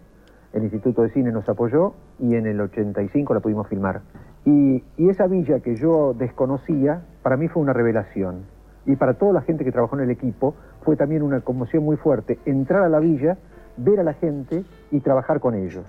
[0.53, 4.01] el Instituto de Cine nos apoyó y en el 85 la pudimos filmar.
[4.45, 8.45] Y, y esa villa que yo desconocía, para mí fue una revelación.
[8.86, 11.97] Y para toda la gente que trabajó en el equipo, fue también una conmoción muy
[11.97, 13.38] fuerte entrar a la villa,
[13.78, 15.86] ver a la gente y trabajar con ellos.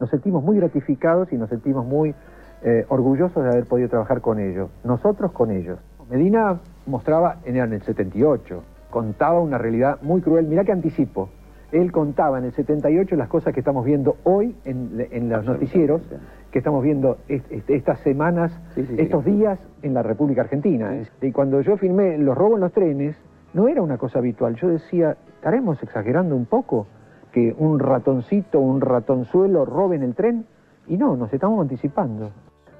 [0.00, 2.14] Nos sentimos muy gratificados y nos sentimos muy
[2.62, 4.68] eh, orgullosos de haber podido trabajar con ellos.
[4.84, 5.78] Nosotros con ellos.
[6.10, 8.62] Medina mostraba en el 78,
[8.92, 10.46] contaba una realidad muy cruel.
[10.46, 11.30] Mirá que anticipo.
[11.72, 16.02] Él contaba en el 78 las cosas que estamos viendo hoy en, en los noticieros,
[16.50, 18.52] que estamos viendo est- est- estas semanas,
[19.00, 20.94] estos días en la República Argentina.
[21.22, 23.16] Y cuando yo filmé Los robos en los trenes,
[23.54, 24.54] no era una cosa habitual.
[24.56, 26.86] Yo decía, ¿estaremos exagerando un poco?
[27.32, 30.44] Que un ratoncito, un ratonzuelo roben el tren.
[30.86, 32.30] Y no, nos estamos anticipando.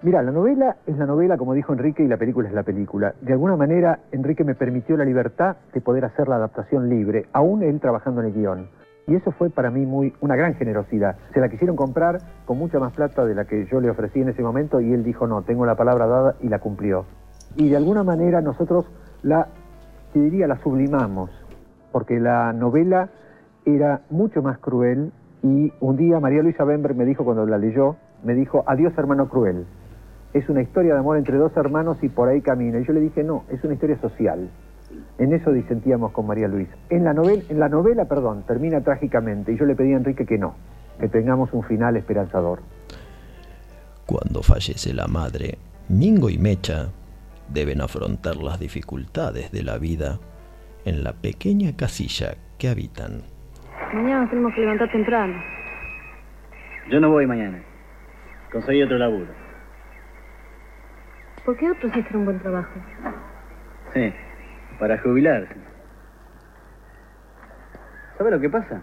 [0.04, 3.14] Mira, la novela es la novela, como dijo Enrique, y la película es la película.
[3.20, 7.62] De alguna manera, Enrique me permitió la libertad de poder hacer la adaptación libre, aún
[7.62, 8.68] él trabajando en el guion.
[9.06, 11.14] Y eso fue para mí muy una gran generosidad.
[11.32, 14.30] Se la quisieron comprar con mucha más plata de la que yo le ofrecí en
[14.30, 17.04] ese momento y él dijo, no, tengo la palabra dada y la cumplió.
[17.54, 18.90] Y de alguna manera nosotros
[19.22, 19.46] la,
[20.12, 21.30] te diría, la sublimamos,
[21.92, 23.08] porque la novela
[23.64, 25.12] era mucho más cruel
[25.44, 27.94] y un día María Luisa Bemberg me dijo cuando la leyó,
[28.24, 29.64] me dijo, adiós hermano cruel.
[30.34, 32.80] Es una historia de amor entre dos hermanos y por ahí camina.
[32.80, 34.48] Y yo le dije, no, es una historia social.
[35.18, 36.74] En eso disentíamos con María Luisa.
[36.90, 40.26] En la, novela, en la novela, perdón, termina trágicamente y yo le pedí a Enrique
[40.26, 40.54] que no,
[40.98, 42.60] que tengamos un final esperanzador.
[44.06, 45.58] Cuando fallece la madre,
[45.88, 46.88] Mingo y Mecha
[47.48, 50.18] deben afrontar las dificultades de la vida
[50.84, 53.22] en la pequeña casilla que habitan.
[53.92, 55.34] Mañana nos tenemos que levantar temprano.
[56.90, 57.62] Yo no voy mañana.
[58.50, 59.41] Conseguí otro laburo.
[61.44, 62.70] ¿Por qué otros hicieron un buen trabajo?
[63.92, 64.14] Sí,
[64.78, 65.56] para jubilarse.
[68.16, 68.82] ¿Sabes lo que pasa?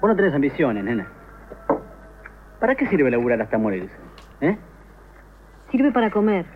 [0.00, 1.06] Vos no tenés ambiciones, nena.
[2.58, 3.94] ¿Para qué sirve laburar hasta morirse?
[4.40, 4.58] ¿Eh?
[5.70, 6.46] Sirve para comer.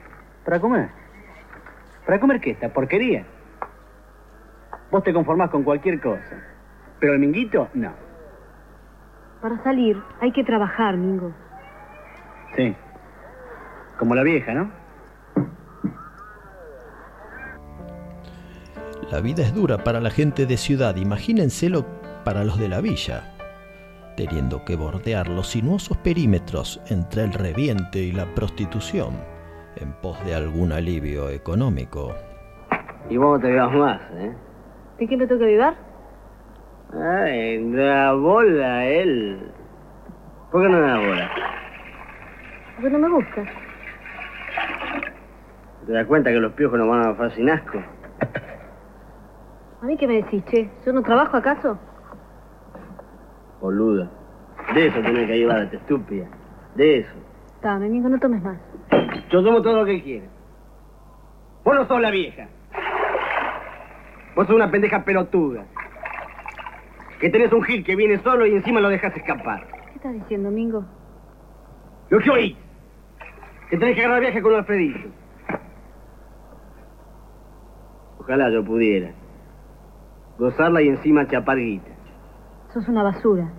[0.45, 0.89] ¿Para comer?
[2.05, 2.51] ¿Para comer qué?
[2.51, 3.25] ¿Esta porquería?
[4.91, 6.43] Vos te conformás con cualquier cosa.
[6.99, 7.93] Pero el minguito, no.
[9.41, 11.33] Para salir hay que trabajar, Mingo.
[12.57, 12.77] Sí.
[14.03, 14.69] Como la vieja, ¿no?
[19.13, 21.87] La vida es dura para la gente de ciudad, imagínenselo
[22.25, 23.33] para los de la villa,
[24.17, 29.15] teniendo que bordear los sinuosos perímetros entre el reviente y la prostitución
[29.77, 32.13] en pos de algún alivio económico.
[33.09, 34.35] Y vos no te veas más, ¿eh?
[34.99, 35.77] ¿De qué me toca vivar?
[36.93, 39.49] Ay, la bola, él.
[40.51, 41.31] ¿Por qué no da bola?
[42.75, 43.72] Porque no me gusta.
[45.87, 47.79] ¿Te das cuenta que los piojos nos van a fascinar asco?
[49.81, 50.71] ¿A mí qué me decís, che?
[50.87, 51.77] ¿Yo no trabajo acaso?
[53.61, 54.09] Boluda.
[54.75, 56.27] De eso tenés que ayudarte, estúpida.
[56.77, 57.15] De eso.
[57.61, 58.59] Dame, Mingo, no tomes más.
[59.31, 60.29] Yo tomo todo lo que quieras.
[61.65, 62.47] Vos no sos la vieja.
[64.37, 65.65] Vos sos una pendeja pelotuda.
[67.21, 69.67] Que tenés un gil que viene solo y encima lo dejas escapar.
[69.87, 70.85] ¿Qué estás diciendo, Mingo?
[72.09, 72.57] Lo que oí.
[73.69, 75.09] Que tenés que agarrar viaje con Alfredito.
[78.23, 79.11] Ojalá yo pudiera.
[80.39, 81.91] Gozarla y encima chapar guita.
[82.73, 83.53] Sos una basura.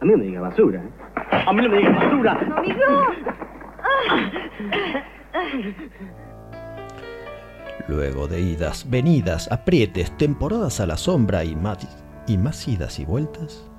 [0.00, 0.90] A mí no me diga basura, ¿eh?
[1.46, 2.42] A mí no me diga basura.
[2.42, 2.82] ¡No, Mingo!
[7.86, 11.78] Luego de idas, venidas, aprietes, temporadas a la sombra y más,
[12.26, 13.70] y más idas y vueltas,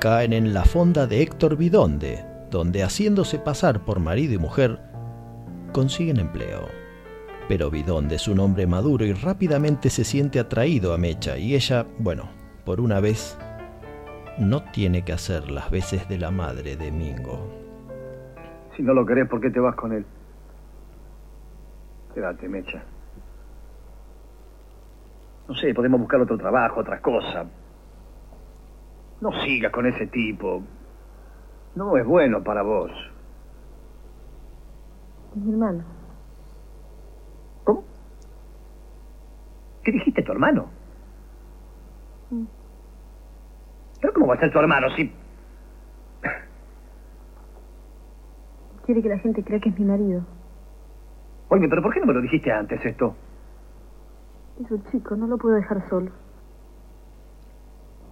[0.00, 4.80] caen en la fonda de Héctor Bidonde, donde haciéndose pasar por marido y mujer,
[5.72, 6.85] consiguen empleo.
[7.48, 11.86] Pero Bidonde es un hombre maduro y rápidamente se siente atraído a Mecha y ella,
[11.98, 12.24] bueno,
[12.64, 13.38] por una vez,
[14.38, 17.38] no tiene que hacer las veces de la madre de Mingo.
[18.76, 20.04] Si no lo querés, ¿por qué te vas con él?
[22.14, 22.82] Quédate, Mecha.
[25.48, 27.46] No sé, podemos buscar otro trabajo, otra cosa.
[29.20, 30.62] No sigas con ese tipo.
[31.76, 32.90] No es bueno para vos.
[35.36, 35.95] Es mi hermano.
[39.86, 40.68] ¿Qué dijiste, tu hermano?
[44.00, 45.12] ¿Pero cómo va a ser tu hermano si...
[48.84, 50.26] Quiere que la gente crea que es mi marido.
[51.50, 53.14] Oye, pero ¿por qué no me lo dijiste antes esto?
[54.60, 56.10] Es un chico, no lo puedo dejar solo.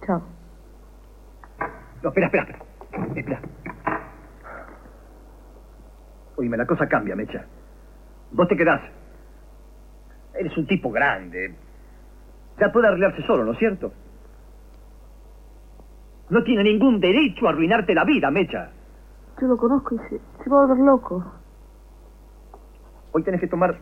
[0.05, 0.21] Chao.
[2.01, 3.19] No, espera, espera, espera.
[3.19, 3.41] Espera.
[6.37, 7.45] Oíme, la cosa cambia, Mecha.
[8.31, 8.81] Vos te quedás.
[10.35, 11.64] Eres un tipo grande.
[12.59, 13.91] Ya puede arreglarse solo, ¿no es cierto?
[16.29, 18.71] No tiene ningún derecho a arruinarte la vida, Mecha.
[19.39, 21.23] Yo lo conozco y se, se va a volver loco.
[23.11, 23.77] Hoy tenés que tomar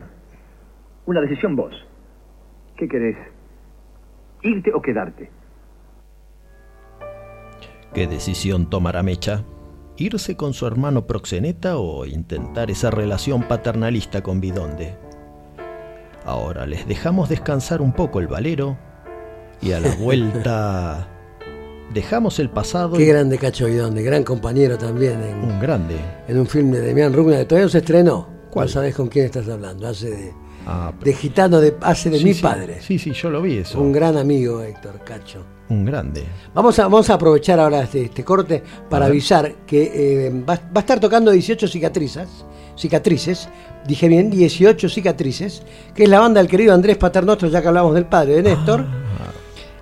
[1.06, 1.74] una decisión vos.
[2.76, 3.16] ¿Qué querés?
[4.42, 5.30] ¿Irte o quedarte?
[7.94, 9.44] ¿Qué decisión tomará Mecha?
[9.96, 14.96] ¿Irse con su hermano proxeneta o intentar esa relación paternalista con Bidonde?
[16.24, 18.76] Ahora les dejamos descansar un poco el valero
[19.60, 21.08] y a la vuelta
[21.92, 22.96] dejamos el pasado.
[22.96, 25.96] Qué grande Cacho Bidonde, gran compañero también en, Un grande.
[26.26, 28.28] en un film de Demian Rugna que todavía no se estrenó.
[28.50, 28.66] ¿Cuál?
[28.66, 29.86] No sabés con quién estás hablando.
[29.86, 30.32] Hace de,
[30.66, 32.42] Ah, de gitano, de, hace de sí, mi sí.
[32.42, 32.80] padre.
[32.80, 33.78] Sí, sí, yo lo vi eso.
[33.80, 35.44] Un gran amigo, Héctor Cacho.
[35.68, 36.24] Un grande.
[36.54, 40.60] Vamos a, vamos a aprovechar ahora este, este corte para avisar que eh, va, va
[40.76, 42.28] a estar tocando 18 cicatrices,
[42.76, 43.48] cicatrices,
[43.86, 45.62] dije bien, 18 cicatrices,
[45.94, 48.84] que es la banda del querido Andrés Paternostro, ya que hablamos del padre de Néstor.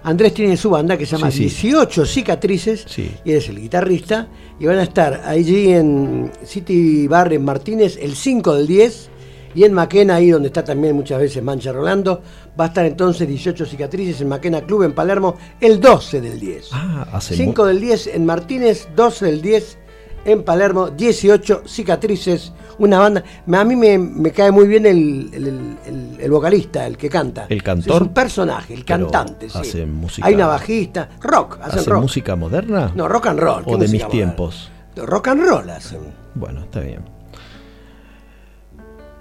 [0.04, 1.30] Andrés tiene su banda que se llama Ah.
[1.30, 1.68] Sí, sí.
[1.68, 3.14] 18 cicatrices Sí.
[3.24, 4.26] y es el guitarrista
[4.58, 9.10] y van a estar allí en City Bar en Martínez el 5 del 10
[9.54, 12.20] y en Maquena, ahí donde está también muchas veces Mancha Rolando,
[12.58, 16.70] va a estar entonces 18 cicatrices en Maquena Club en Palermo el 12 del 10.
[16.72, 19.78] Ah, hace 5 del 10 en Martínez, 12 del 10
[20.24, 23.22] en Palermo, 18 cicatrices, una banda.
[23.46, 27.08] me- A mí me, me cae muy bien el, el- el- el vocalista, el que
[27.08, 27.46] canta.
[27.48, 27.94] ¿El cantor?
[27.96, 29.48] Es un personaje, el cantante.
[29.50, 29.58] sí.
[29.58, 32.02] hace música- Hay una bajista, rock, hacen ¿Hace rock.
[32.02, 32.92] música moderna?
[32.94, 33.64] No, rock and roll.
[33.64, 34.08] ¿qué ¿O de mis moderna?
[34.10, 34.70] tiempos?
[34.96, 36.00] Rock and roll hacen.
[36.34, 37.00] Bueno, está bien.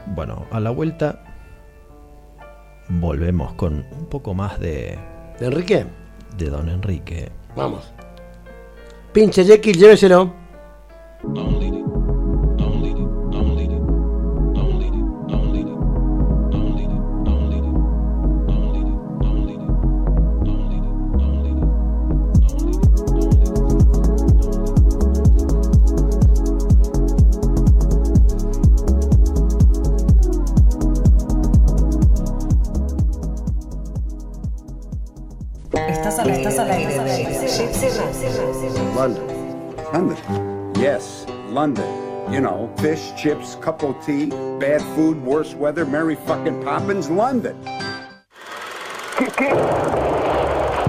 [0.07, 1.23] Bueno, a la vuelta
[2.89, 4.97] volvemos con un poco más de,
[5.39, 5.85] ¿De Enrique?
[6.37, 7.31] de Don Enrique.
[7.55, 7.91] Vamos.
[9.13, 10.33] Pinche Jekyll, lléveselo.
[35.87, 36.97] Estás al, estás al aire
[37.45, 38.21] Gypsy Radio.
[40.81, 41.85] Yes, London.
[42.33, 47.55] You know, fish, chips, cup of tea, bad food, worse weather, Mary fucking Poppins, London.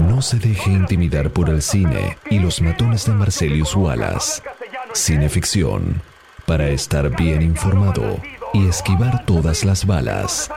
[0.09, 4.41] No se deje intimidar por el cine y los matones de Marcelius Wallace.
[4.95, 6.01] Cineficción.
[6.47, 8.19] Para estar bien informado
[8.55, 10.51] y esquivar todas las balas.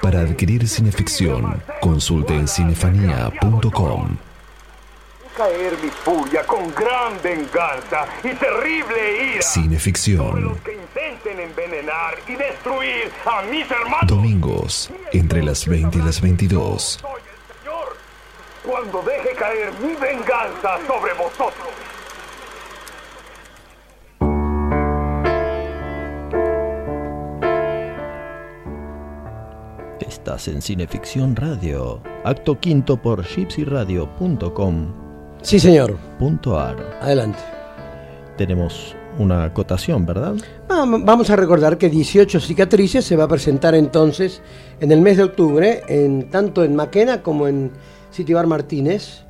[0.00, 4.16] Para adquirir cineficción, consulte en cinefanía.com.
[5.38, 9.42] Caer mi furia con gran venganza y terrible ira.
[9.42, 10.58] Cineficción.
[10.64, 14.08] Que intenten envenenar y destruir a mis hermanos.
[14.08, 17.04] Domingos, entre las 20 y las 22.
[18.66, 21.68] Cuando deje caer mi venganza sobre vosotros.
[30.00, 35.07] Estás en Cineficción Radio, acto quinto por gypsyradio.com.
[35.42, 35.96] Sí, señor.
[36.18, 36.76] Punto ar.
[37.00, 37.38] Adelante.
[38.36, 40.34] Tenemos una acotación, ¿verdad?
[40.68, 44.42] Vam- Vamos a recordar que 18 cicatrices se va a presentar entonces
[44.80, 47.70] en el mes de octubre, en, tanto en Maquena como en
[48.10, 49.24] City Bar Martínez.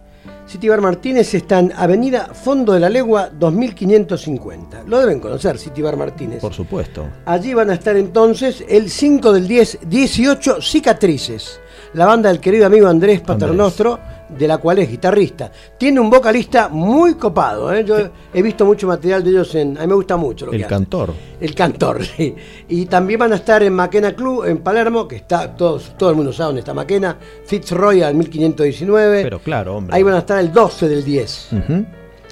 [0.47, 4.85] City Bar Martínez está en Avenida Fondo de la Legua 2550.
[4.87, 6.41] Lo deben conocer, City Bar Martínez.
[6.41, 7.07] Por supuesto.
[7.27, 11.61] Allí van a estar entonces el 5 del 10, 18 cicatrices.
[11.95, 13.99] La banda del querido amigo Andrés Paternostro,
[14.29, 15.51] de la cual es guitarrista.
[15.79, 17.73] Tiene un vocalista muy copado.
[17.73, 17.85] ¿eh?
[17.85, 17.97] Yo
[18.33, 19.77] he visto mucho material de ellos en.
[19.79, 20.77] A mí me gusta mucho lo que El hacen.
[20.79, 21.15] cantor.
[21.41, 22.35] El cantor, sí.
[22.69, 26.17] Y también van a estar en Maquena Club, en Palermo, que está, todos, todo el
[26.17, 27.17] mundo sabe dónde está Maquena,
[27.47, 29.23] Fitzroy 1519.
[29.23, 29.97] Pero claro, hombre.
[29.97, 31.49] Ahí van a estar el 12 del 10.
[31.53, 31.85] Ujú.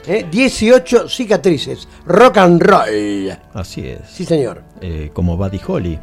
[0.08, 0.26] ¿eh?
[0.30, 1.88] 18 cicatrices.
[2.06, 3.30] Rock and roll.
[3.54, 4.00] Así es.
[4.08, 4.62] Sí, señor.
[4.80, 5.98] Eh, como Buddy Holly.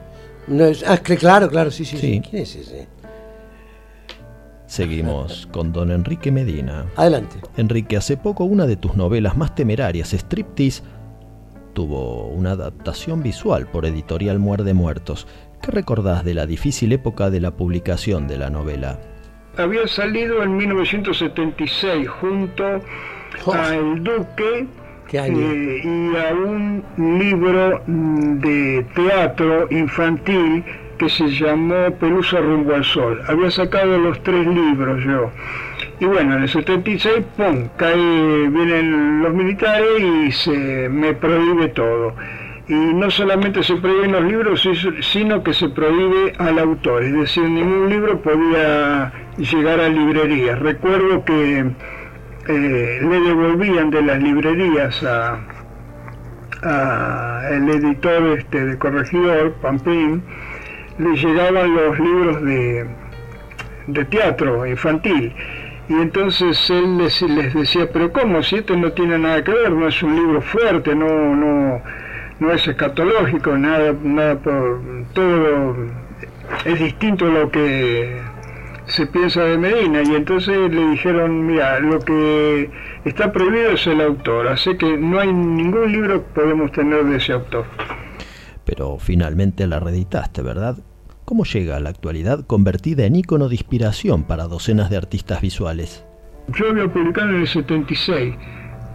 [0.47, 2.01] No es- ah, claro, claro, sí, sí, sí.
[2.15, 2.21] Sí.
[2.29, 2.87] ¿Quién es ese?
[4.73, 6.87] Seguimos con don Enrique Medina.
[6.95, 7.35] Adelante.
[7.57, 10.81] Enrique, hace poco una de tus novelas más temerarias, Striptease,
[11.73, 15.27] tuvo una adaptación visual por editorial Muerde Muertos.
[15.61, 18.97] ¿Qué recordás de la difícil época de la publicación de la novela?
[19.57, 24.65] Había salido en 1976 junto a El Duque
[25.07, 25.39] ¿Qué año?
[25.39, 26.83] eh, y a un
[27.19, 30.63] libro mm, de teatro infantil
[31.03, 33.21] que se llamó Pelusa rumbo al sol.
[33.27, 35.31] Había sacado los tres libros yo.
[35.99, 42.15] Y bueno, en el 76, ¡pum!, cae, vienen los militares y se me prohíbe todo.
[42.67, 47.03] Y no solamente se prohíben los libros, si- sino que se prohíbe al autor.
[47.03, 50.59] Es decir, ningún libro podía llegar a librerías.
[50.59, 51.59] Recuerdo que
[52.47, 55.39] eh, le devolvían de las librerías a,
[56.63, 60.23] a el editor este, de Corregidor, Pampín,
[60.97, 62.85] le llegaban los libros de,
[63.87, 65.33] de teatro infantil.
[65.89, 68.41] Y entonces él les, les decía, pero ¿cómo?
[68.41, 71.81] Si esto no tiene nada que ver, no es un libro fuerte, no, no,
[72.39, 74.79] no es escatológico, nada, nada por
[75.13, 75.75] todo
[76.65, 78.21] es distinto a lo que
[78.85, 82.69] se piensa de Medina y entonces le dijeron, mira, lo que
[83.05, 87.17] está prohibido es el autor, así que no hay ningún libro que podemos tener de
[87.17, 87.65] ese autor.
[88.65, 90.77] Pero finalmente la reeditaste, ¿verdad?
[91.25, 96.05] ¿Cómo llega a la actualidad convertida en ícono de inspiración para docenas de artistas visuales?
[96.49, 98.35] Yo había publicado en el 76,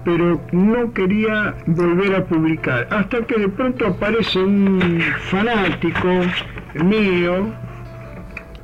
[0.05, 5.01] pero no quería volver a publicar, hasta que de pronto aparece un
[5.31, 6.09] fanático
[6.85, 7.53] mío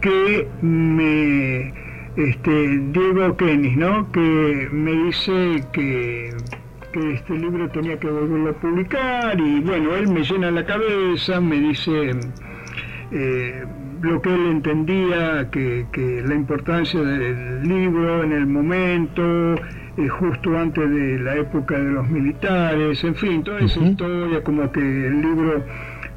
[0.03, 1.73] que me,
[2.17, 4.13] este, Diego Kenis, ¿no?
[4.13, 6.37] que me dice que,
[6.95, 11.41] que este libro tenía que volverlo a publicar y bueno, él me llena la cabeza,
[11.41, 12.13] me dice
[13.11, 13.65] eh,
[14.01, 19.57] lo que él entendía, que, que la importancia del libro en el momento,
[19.97, 24.71] eh, justo antes de la época de los militares, en fin, toda esa historia, como
[24.71, 25.65] que el libro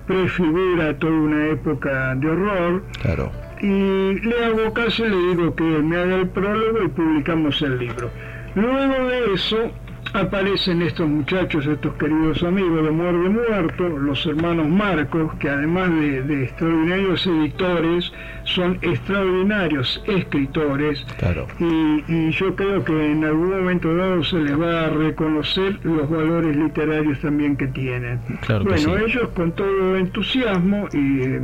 [0.05, 2.83] prefigura toda una época de horror.
[3.01, 3.31] Claro.
[3.61, 7.79] Y le hago caso y le digo que me haga el prólogo y publicamos el
[7.79, 8.11] libro.
[8.53, 9.71] Luego de eso
[10.17, 16.23] aparecen estos muchachos, estos queridos amigos de Muerde Muerto, los hermanos Marcos, que además de,
[16.23, 18.11] de extraordinarios editores,
[18.43, 21.05] son extraordinarios escritores.
[21.17, 21.47] Claro.
[21.59, 26.09] Y, y yo creo que en algún momento dado se les va a reconocer los
[26.09, 28.19] valores literarios también que tienen.
[28.41, 29.03] Claro que bueno, sí.
[29.05, 31.41] ellos con todo entusiasmo y eh,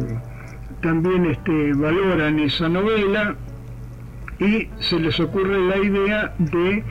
[0.81, 3.35] también este, valoran esa novela
[4.39, 6.83] y se les ocurre la idea de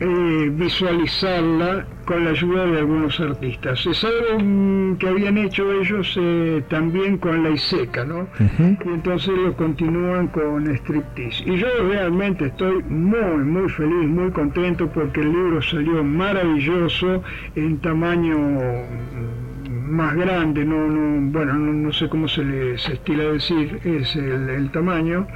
[0.00, 3.84] eh, visualizarla con la ayuda de algunos artistas.
[3.84, 8.28] Es algo mm, que habían hecho ellos eh, también con la Iseca, ¿no?
[8.38, 11.44] Y entonces lo continúan con Striptease.
[11.50, 17.22] Y yo realmente estoy muy, muy feliz, muy contento porque el libro salió maravilloso
[17.56, 22.92] en tamaño mm, más grande, no, no, bueno, no, no sé cómo se le se
[22.92, 25.26] estila decir, es el, el tamaño,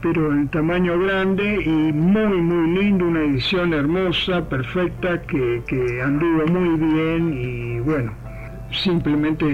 [0.00, 6.46] pero en tamaño grande y muy, muy lindo, una edición hermosa, perfecta, que, que anduvo
[6.46, 8.12] muy bien y bueno,
[8.70, 9.46] simplemente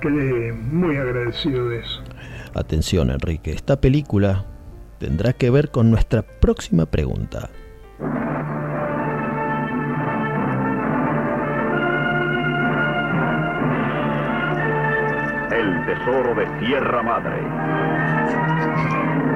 [0.00, 2.02] quedé muy agradecido de eso.
[2.54, 4.44] Atención, Enrique, esta película
[4.98, 7.50] tendrá que ver con nuestra próxima pregunta.
[15.50, 19.31] El tesoro de Tierra Madre.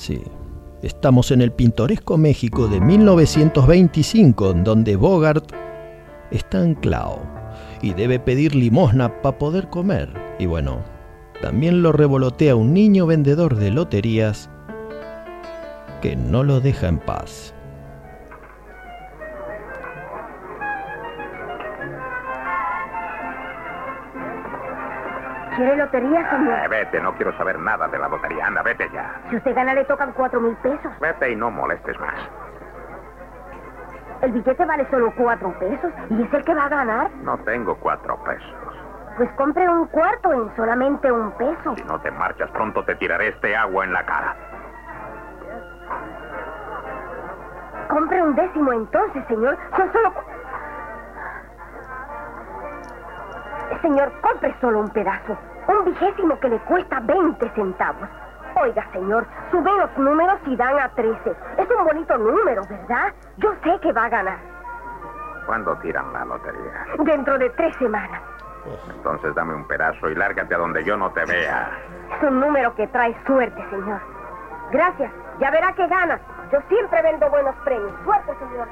[0.00, 0.22] Sí,
[0.82, 5.52] estamos en el pintoresco México de 1925, en donde Bogart
[6.30, 7.20] está anclado
[7.82, 10.08] y debe pedir limosna para poder comer.
[10.38, 10.78] Y bueno,
[11.42, 14.48] también lo revolotea un niño vendedor de loterías
[16.00, 17.52] que no lo deja en paz.
[25.56, 26.58] ¿Quiere lotería, señor?
[26.64, 28.46] Eh, vete, no quiero saber nada de la lotería.
[28.46, 29.20] Anda, vete ya.
[29.30, 30.92] Si usted gana, le tocan cuatro mil pesos.
[31.00, 32.14] Vete y no molestes más.
[34.22, 37.10] El billete vale solo cuatro pesos y es el que va a ganar.
[37.22, 38.54] No tengo cuatro pesos.
[39.16, 41.74] Pues compre un cuarto en solamente un peso.
[41.76, 44.36] Si no te marchas pronto, te tiraré este agua en la cara.
[47.88, 49.58] Compre un décimo entonces, señor.
[49.76, 50.12] Son solo...
[53.82, 55.36] Señor, compre solo un pedazo.
[55.68, 58.08] Un vigésimo que le cuesta 20 centavos.
[58.56, 61.30] Oiga, señor, sube los números y dan a 13.
[61.58, 63.12] Es un bonito número, ¿verdad?
[63.36, 64.38] Yo sé que va a ganar.
[65.46, 66.86] ¿Cuándo tiran la lotería?
[66.98, 68.20] Dentro de tres semanas.
[68.94, 71.70] Entonces dame un pedazo y lárgate a donde yo no te vea.
[72.16, 74.00] Es un número que trae suerte, señor.
[74.70, 75.10] Gracias.
[75.38, 76.20] Ya verá que gana.
[76.52, 77.92] Yo siempre vendo buenos premios.
[78.04, 78.68] Suerte, señor.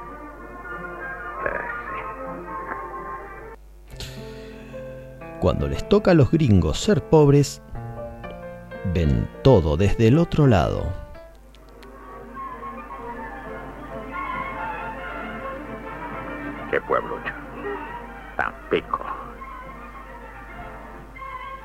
[5.40, 7.62] Cuando les toca a los gringos ser pobres,
[8.92, 10.92] ven todo desde el otro lado.
[16.70, 17.32] Qué pueblucho.
[18.36, 19.06] Tampico.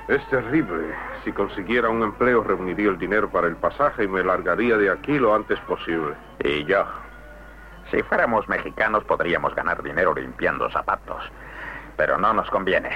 [0.07, 0.93] Es terrible.
[1.23, 5.17] Si consiguiera un empleo, reuniría el dinero para el pasaje y me largaría de aquí
[5.17, 6.13] lo antes posible.
[6.43, 6.85] Y yo.
[7.89, 11.23] Si fuéramos mexicanos podríamos ganar dinero limpiando zapatos.
[11.97, 12.89] Pero no nos conviene.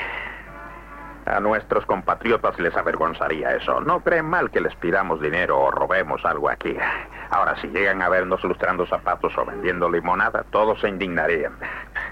[1.27, 3.81] A nuestros compatriotas les avergonzaría eso.
[3.81, 6.75] No creen mal que les pidamos dinero o robemos algo aquí.
[7.31, 11.53] Ahora, si llegan a vernos lustrando zapatos o vendiendo limonada, todos se indignarían.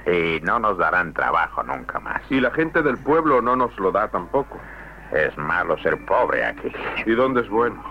[0.05, 2.21] Y no nos darán trabajo nunca más.
[2.29, 4.59] Y la gente del pueblo no nos lo da tampoco.
[5.13, 6.71] Es malo ser pobre aquí.
[7.05, 7.81] ¿Y dónde es bueno?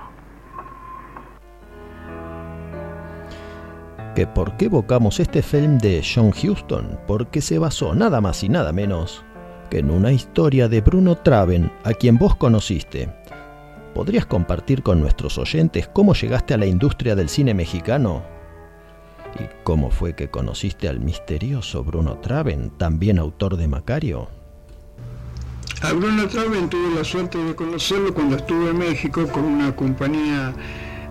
[4.14, 7.01] ¿Que por qué evocamos este film de John Huston?
[7.06, 9.24] Porque se basó nada más y nada menos
[9.70, 13.09] que en una historia de Bruno Traven, a quien vos conociste.
[13.95, 18.23] ¿Podrías compartir con nuestros oyentes cómo llegaste a la industria del cine mexicano?
[19.39, 24.28] ¿Y cómo fue que conociste al misterioso Bruno Traven, también autor de Macario?
[25.82, 30.55] A Bruno Traven tuve la suerte de conocerlo cuando estuve en México con una compañía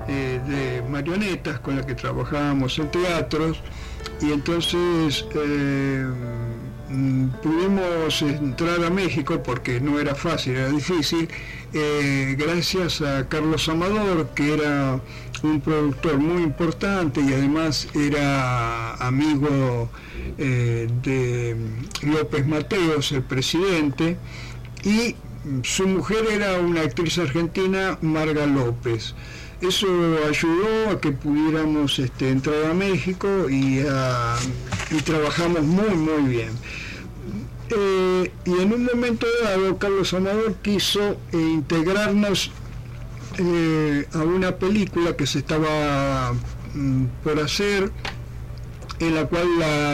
[0.07, 3.57] eh, de marionetas con la que trabajábamos en teatros
[4.21, 6.05] y entonces eh,
[7.41, 11.27] pudimos entrar a México porque no era fácil, era difícil,
[11.73, 14.99] eh, gracias a Carlos Amador, que era
[15.41, 19.89] un productor muy importante y además era amigo
[20.37, 21.55] de
[22.01, 24.17] López Mateos, el presidente,
[24.83, 25.15] y
[25.63, 29.13] su mujer era una actriz argentina, Marga López.
[29.61, 29.87] Eso
[30.27, 34.35] ayudó a que pudiéramos este, entrar a México y, a,
[34.91, 36.49] y trabajamos muy, muy bien.
[37.75, 42.51] Eh, y en un momento dado, Carlos Amador quiso eh, integrarnos
[43.37, 46.33] eh, a una película que se estaba
[46.73, 47.91] mm, por hacer,
[48.99, 49.47] en la cual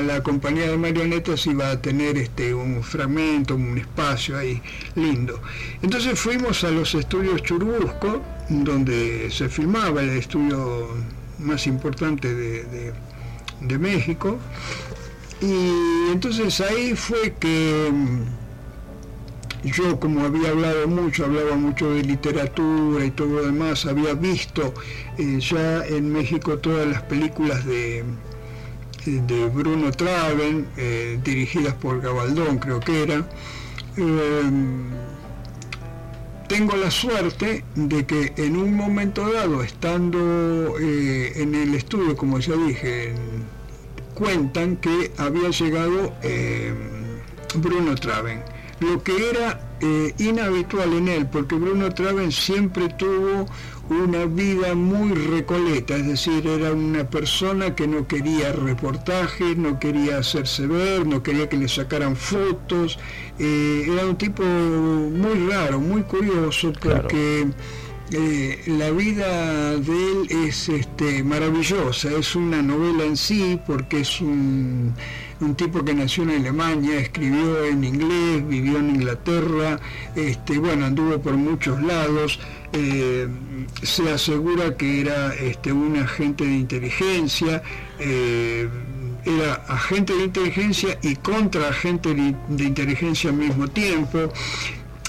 [0.05, 4.61] la, compañía de marionetas iba a tener este, un fragmento, un espacio ahí
[4.95, 5.39] lindo.
[5.81, 10.89] Entonces fuimos a los estudios Churubusco, donde se filmaba el estudio
[11.39, 14.37] más importante de México,
[15.41, 17.91] y entonces ahí fue que
[19.63, 24.73] yo como había hablado mucho, hablaba mucho de literatura y todo lo demás, había visto
[25.17, 28.03] eh, ya en México todas las películas de,
[29.05, 33.25] de Bruno Traven, eh, dirigidas por Gabaldón creo que era.
[33.97, 34.41] Eh,
[36.49, 42.39] tengo la suerte de que en un momento dado, estando eh, en el estudio, como
[42.39, 43.13] ya dije,
[44.19, 46.73] cuentan que había llegado eh,
[47.55, 48.43] Bruno Traven,
[48.81, 53.47] lo que era eh, inhabitual en él, porque Bruno Traven siempre tuvo
[53.89, 60.17] una vida muy recoleta, es decir, era una persona que no quería reportajes, no quería
[60.17, 62.99] hacerse ver, no quería que le sacaran fotos,
[63.39, 67.47] eh, era un tipo muy raro, muy curioso, porque
[68.11, 74.19] eh, la vida de él es este, maravillosa, es una novela en sí, porque es
[74.19, 74.95] un,
[75.55, 79.79] tipo que nació en Alemania, escribió en inglés, vivió en Inglaterra,
[80.15, 82.39] este, bueno, anduvo por muchos lados,
[82.73, 83.27] eh,
[83.83, 87.61] se asegura que era este, un agente de inteligencia,
[87.99, 88.67] eh,
[89.23, 94.31] era agente de inteligencia y contraagente de, de inteligencia al mismo tiempo.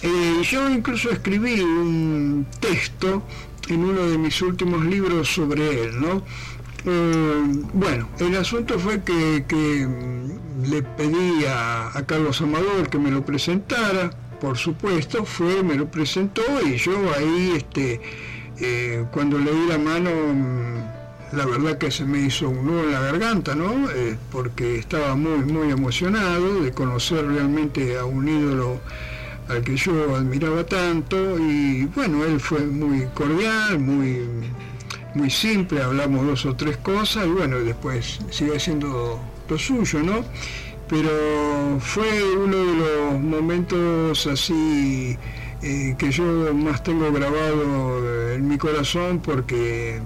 [0.02, 3.22] Eh, yo incluso escribí un texto
[3.68, 6.22] en uno de mis últimos libros sobre él, ¿no?
[6.86, 9.86] Eh, bueno, el asunto fue que, que
[10.66, 14.10] le pedí a, Carlos Amador que me lo presentara,
[14.40, 18.00] por supuesto, fue, me lo presentó y yo ahí, este,
[18.58, 20.10] eh, cuando le di la mano,
[21.32, 23.86] la verdad que se me hizo un nudo en la garganta, ¿no?
[24.32, 28.80] Porque estaba muy, muy emocionado de conocer realmente a un ídolo
[29.50, 34.20] al que yo admiraba tanto y bueno, él fue muy cordial, muy
[35.14, 40.24] muy simple, hablamos dos o tres cosas y bueno, después sigue siendo lo suyo, ¿no?
[40.88, 41.10] Pero
[41.80, 45.16] fue uno de los momentos así
[45.62, 50.00] eh, que yo más tengo grabado en mi corazón porque,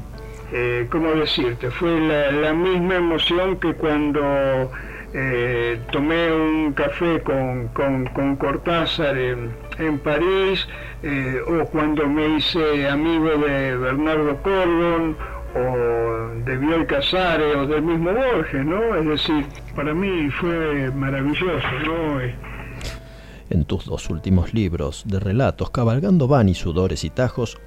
[0.53, 1.71] eh, ¿cómo decirte?
[1.71, 4.71] Fue la, misma emoción que cuando
[5.17, 7.69] eh, tomé un café con,
[8.37, 10.67] Cortázar en, París,
[11.05, 15.17] eh, o cuando me hice amigo de Bernardo Cordon,
[15.55, 18.97] o de Bioy Casares, o del mismo Borges, ¿no?
[18.97, 19.47] Es decir,
[19.77, 22.21] para mí fue maravilloso, ¿no?
[23.51, 27.59] En tus dos últimos libros de relatos, Cabalgando Van y Sudores y Tajos,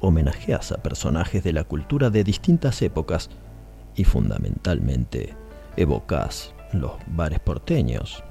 [0.00, 3.28] homenajeas a personajes de la cultura de distintas épocas
[3.96, 5.34] y fundamentalmente
[5.76, 8.22] evocas los bares porteños.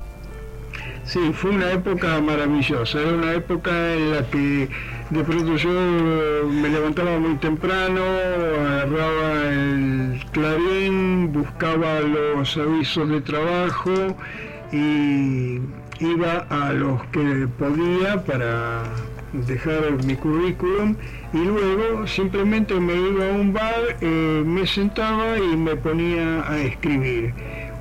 [1.05, 4.69] Sí, fue una época maravillosa, era una época en la que
[5.09, 5.69] de pronto yo
[6.49, 14.15] me levantaba muy temprano, agarraba el clarín, buscaba los avisos de trabajo
[14.71, 15.59] y
[15.99, 18.83] iba a los que podía para
[19.33, 20.95] dejar mi currículum
[21.33, 26.59] y luego simplemente me iba a un bar, eh, me sentaba y me ponía a
[26.61, 27.33] escribir.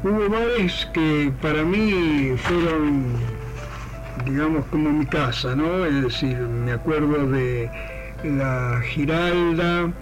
[0.05, 3.05] Hubo bares que para mí fueron,
[4.27, 5.87] digamos, como mi casa, ¿no?
[5.87, 7.71] Es decir, me acuerdo de
[8.25, 9.93] la Giralda,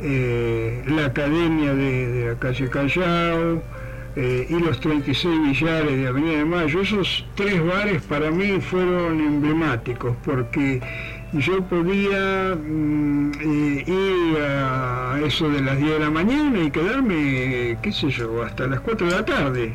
[0.00, 3.60] eh, la Academia de, la calle Callao,
[4.14, 6.80] eh, y los 36 billares de Avenida de Mayo.
[6.82, 10.80] Esos tres bares para mí fueron emblemáticos porque
[11.32, 13.59] yo podía mm, eh,
[15.24, 19.06] eso de las 10 de la mañana y quedarme, qué sé yo, hasta las 4
[19.06, 19.74] de la tarde.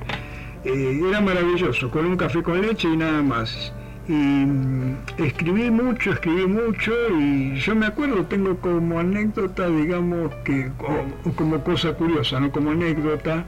[0.63, 3.72] Eh, era maravilloso, con un café con leche y nada más.
[4.07, 10.72] Y mm, escribí mucho, escribí mucho y yo me acuerdo, tengo como anécdota, digamos que,
[10.80, 13.45] o, como cosa curiosa, no como anécdota,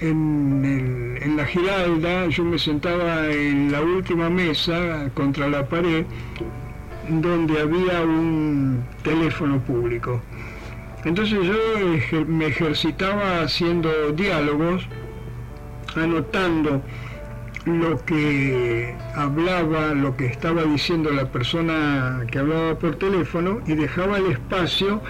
[0.00, 6.04] en la Giralda yo me sentaba en la última mesa contra la pared
[7.08, 10.20] donde había un teléfono público.
[11.04, 14.86] Entonces yo ejer- me ejercitaba haciendo diálogos,
[15.96, 16.82] anotando
[17.66, 24.18] lo que hablaba, lo que estaba diciendo la persona que hablaba por teléfono y dejaba
[24.18, 25.00] el espacio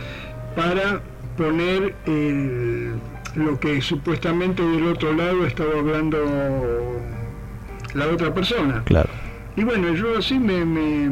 [0.57, 1.01] para
[1.37, 2.93] poner el-
[3.37, 6.19] lo que supuestamente del otro lado estaba hablando
[7.95, 8.83] la otra persona.
[8.85, 9.09] Claro.
[9.57, 11.11] Y bueno, yo así me, me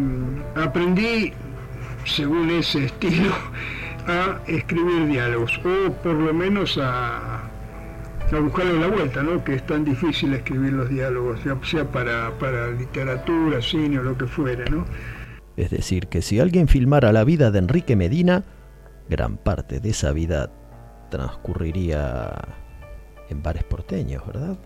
[0.61, 1.33] aprendí,
[2.05, 3.33] según ese estilo,
[4.09, 7.43] a escribir diálogos, o por lo menos a,
[8.33, 9.43] a buscarle la vuelta, ¿no?
[9.45, 14.17] Que es tan difícil escribir los diálogos, ya sea para, para literatura, cine o lo
[14.17, 14.85] que fuera, ¿no?
[15.57, 18.45] Es decir, que si alguien filmara la vida de Enrique Medina,
[19.09, 20.51] gran parte de esa vida
[21.11, 22.33] transcurriría
[23.29, 24.57] en bares porteños, ¿verdad?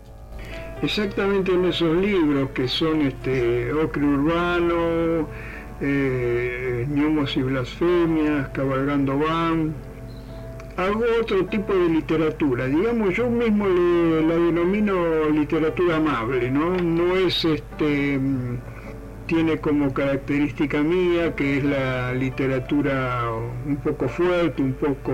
[0.81, 5.27] Exactamente en esos libros que son este Ocre Urbano,
[5.83, 6.87] eh,
[7.35, 9.73] y Blasfemias, Cabalgando Van.
[10.77, 16.75] Hago otro tipo de literatura, digamos, yo mismo la denomino literatura amable, ¿no?
[16.77, 18.57] No es este mm,
[19.27, 23.29] tiene como característica mía que es la literatura
[23.67, 25.11] un poco fuerte, un poco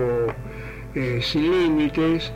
[0.94, 2.32] eh, sin límites,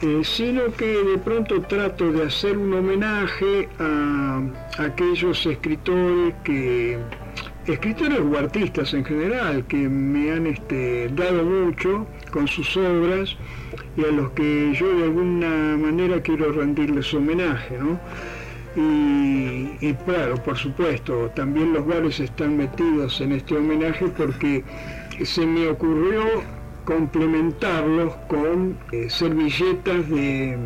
[0.00, 4.42] eh, sino que de pronto trato de hacer un homenaje a,
[4.78, 6.98] aquellos escritores que
[7.66, 13.36] escritores o artistas en general que me han este, dado mucho con sus obras
[13.96, 18.00] y a los que yo de alguna manera quiero rendirles homenaje, ¿no?
[18.74, 24.64] Y, claro, por supuesto, también los bares están metidos en este homenaje porque
[25.22, 26.22] se me ocurrió
[26.86, 30.56] complementarlos con eh, servilletas de,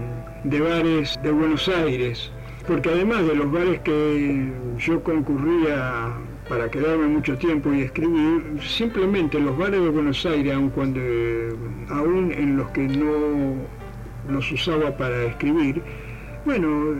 [0.45, 2.31] de bares de Buenos Aires,
[2.69, 6.15] porque además de los bares que yo concurría
[6.49, 11.01] para quedarme mucho tiempo y escribir, simplemente los bares de Buenos Aires, aun cuando,
[11.89, 13.55] aún en los que no
[14.29, 15.83] los usaba para escribir,
[16.45, 16.95] bueno,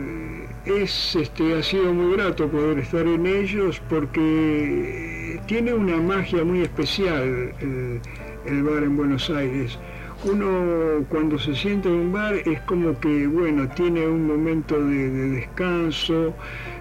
[0.65, 6.63] es, este, ha sido muy grato poder estar en ellos porque tiene una magia muy
[6.63, 9.79] especial el, bar en Buenos Aires.
[10.25, 15.09] Uno cuando se sienta en un bar es como que, bueno, tiene un momento de,
[15.09, 16.33] de descanso,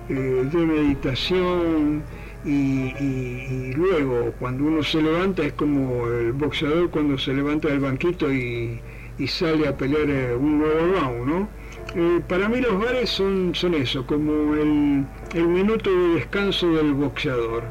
[0.09, 2.02] eh, de meditación
[2.47, 7.68] y, y- y luego cuando uno se levanta es como el boxeador cuando se levanta
[7.68, 8.81] del banquito y,
[9.18, 11.48] y sale a pelear eh, un nuevo round, ¿no?
[11.94, 15.05] Eh, para mí los bares son, son eso, como el,
[15.35, 17.64] el minuto de descanso del boxeador.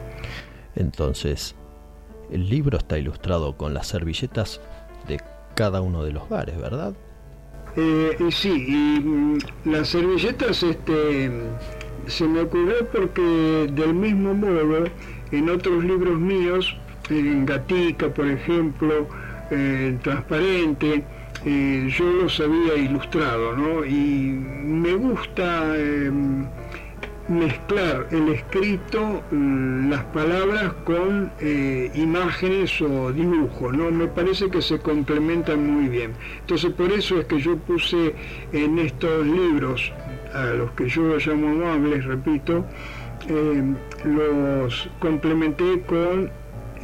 [0.75, 1.55] Entonces,
[2.31, 4.59] el libro está ilustrado con las servilletas
[5.07, 5.19] de
[5.55, 6.93] cada uno de los bares, ¿verdad?
[7.77, 11.29] Eh, sí, y mm, las servilletas este,
[12.07, 14.85] se me ocurrió porque del mismo modo
[15.31, 16.77] en otros libros míos,
[17.09, 19.07] en Gatica por ejemplo,
[19.51, 21.03] eh, en Transparente,
[21.45, 23.85] eh, yo los había ilustrado, ¿no?
[23.85, 24.31] Y
[24.63, 26.11] me gusta eh,
[27.27, 33.91] mezclar el escrito, mm, las palabras con eh, imágenes o dibujos, ¿no?
[33.91, 36.13] Me parece que se complementan muy bien.
[36.41, 38.13] Entonces por eso es que yo puse
[38.51, 39.91] en estos libros,
[40.35, 42.65] a los que yo llamo amables, repito,
[43.29, 43.63] eh,
[44.03, 46.29] los complementé con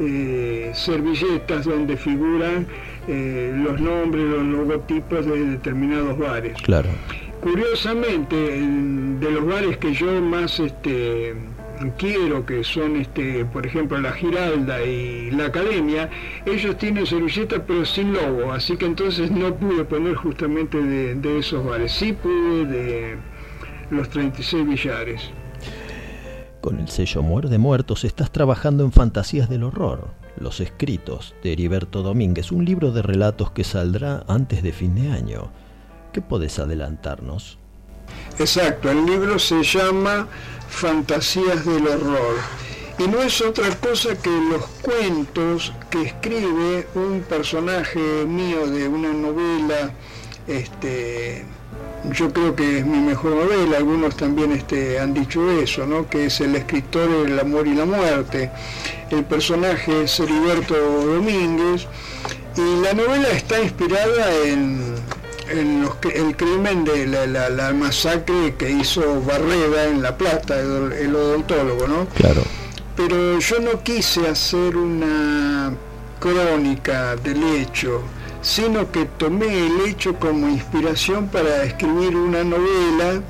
[0.00, 2.66] eh, servilletas donde figuran
[3.08, 6.54] eh, los nombres, los logotipos de determinados bares.
[6.62, 6.88] Claro.
[7.40, 11.34] curiosamente, en- de los bares que yo más este,
[11.98, 16.08] quiero, que son, este, por ejemplo, la Giralda y la Academia,
[16.46, 21.38] ellos tienen servilleta pero sin logo, así que entonces no pude poner justamente de, de
[21.38, 21.92] esos bares.
[21.92, 23.16] Sí pude de
[23.92, 25.22] los 36 billares.
[26.60, 32.02] Con el sello Muerde Muertos estás trabajando en Fantasías del Horror, Los Escritos de Heriberto
[32.02, 35.50] Domínguez, un libro de relatos que saldrá antes de fin de año.
[36.12, 37.58] ¿Qué podés adelantarnos?
[38.38, 40.28] Exacto, el libro se llama
[40.68, 42.36] Fantasías del Horror
[42.98, 49.12] y no es otra cosa que los cuentos que escribe un personaje mío de una
[49.12, 49.92] novela,
[50.46, 51.44] este,
[52.10, 56.08] yo creo que es mi mejor novela, algunos también este, han dicho eso, ¿no?
[56.08, 58.50] que es el escritor El amor y la muerte.
[59.10, 61.86] El personaje es Heriberto Domínguez
[62.56, 64.94] y la novela está inspirada en,
[65.50, 70.58] en los el crimen de la, la- la masacre que hizo Barreda en La Plata,
[70.58, 72.06] el, el odontólogo, ¿no?
[72.16, 72.42] Claro.
[72.96, 75.72] Pero yo no quise hacer una
[76.20, 78.02] crónica del hecho,
[78.42, 83.22] sino que tomé el hecho como inspiración para escribir una novela,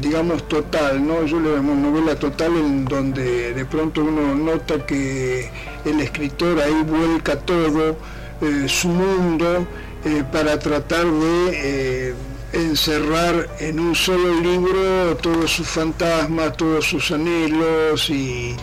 [0.00, 1.26] digamos total, ¿no?
[1.26, 5.50] Yo le llamo novela total en donde de pronto uno nota que
[5.84, 7.96] el escritor ahí vuelca todo
[8.40, 9.66] eh, su mundo
[10.04, 12.14] eh, para tratar de eh,
[12.52, 18.54] encerrar en un solo libro todos sus fantasmas, todos sus anhelos y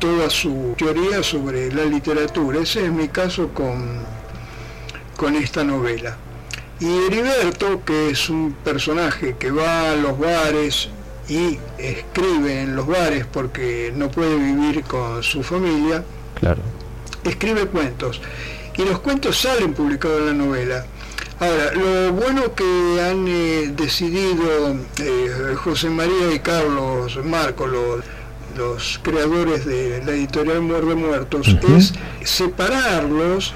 [0.00, 2.60] toda su teoría sobre la literatura.
[2.60, 4.13] Ese es mi caso con,
[5.16, 6.16] con esta novela.
[6.80, 10.88] Y Heriberto, que es un personaje que va a los bares
[11.28, 16.04] y escribe en los bares porque no puede vivir con su familia,
[16.38, 16.60] Claro.
[17.24, 18.20] escribe cuentos.
[18.76, 20.84] Y los cuentos salen publicados en la novela.
[21.40, 28.04] Ahora, lo bueno que han eh, decidido eh, José María y Carlos Marco, los,
[28.56, 31.92] los creadores de la editorial Muerde Muertos, es
[32.24, 33.54] separarlos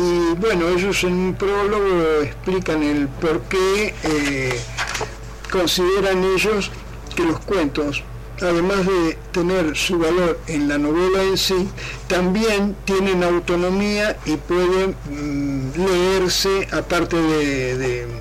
[0.00, 4.58] y bueno, ellos en un prólogo explican el por qué eh,
[5.50, 6.70] consideran ellos
[7.14, 8.02] que los cuentos,
[8.40, 11.68] además de tener su valor en la novela en sí,
[12.06, 18.20] también tienen autonomía y pueden mm, leerse aparte de, de-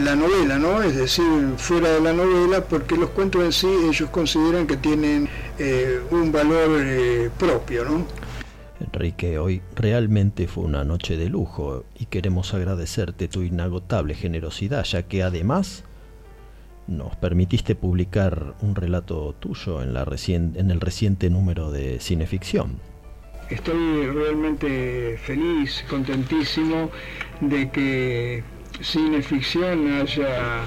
[0.00, 0.82] la novela, ¿no?
[0.82, 1.24] Es decir,
[1.58, 5.28] fuera de la novela, porque los cuentos en sí ellos consideran que tienen
[5.58, 8.06] eh, un valor eh, propio, ¿no?
[8.80, 15.04] Enrique, hoy realmente fue una noche de lujo y queremos agradecerte tu inagotable generosidad, ya
[15.04, 15.84] que además
[16.86, 19.96] nos permitiste publicar un relato tuyo en,
[20.70, 22.78] el reciente número de Cineficción.
[23.50, 26.90] Estoy realmente feliz, contentísimo
[27.40, 28.44] de que
[28.82, 30.64] Cineficción haya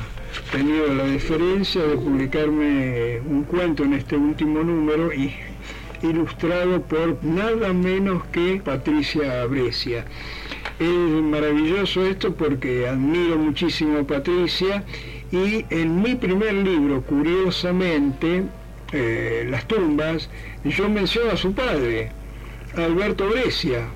[0.52, 5.34] tenido la deferencia de publicarme un cuento en este último número y
[6.02, 10.06] ilustrado por nada menos que Patricia Brescia.
[10.80, 14.84] Es maravilloso esto porque admiro muchísimo a Patricia
[15.32, 18.44] y en mi primer libro, curiosamente,
[18.92, 20.30] eh, Las tumbas,
[20.64, 22.12] yo menciono a su padre,
[22.76, 23.90] Alberto Brescia,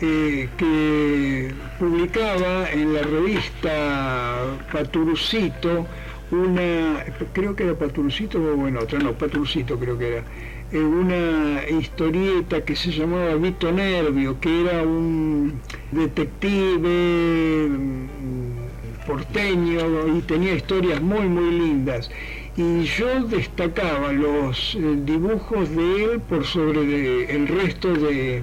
[0.00, 5.86] eh, que publicaba en la revista Paturucito
[6.30, 10.24] una, creo que era Paturucito o bueno, otra no, Paturucito creo que era,
[10.72, 15.60] eh, una historieta que se llamaba Vito Nervio, que era un
[15.92, 22.10] detective mm, porteño y tenía historias muy muy lindas
[22.56, 28.42] y yo destacaba los eh, dibujos de él por sobre el resto de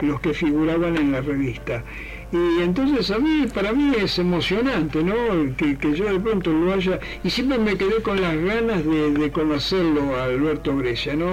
[0.00, 1.82] los que figuraban en la revista.
[2.34, 5.14] Y entonces a mí, para mí es emocionante, ¿no?
[5.56, 6.98] Que, que yo de pronto lo haya...
[7.22, 11.26] Y siempre me quedé con las ganas de, conocerlo a Alberto Brescia, ¿no?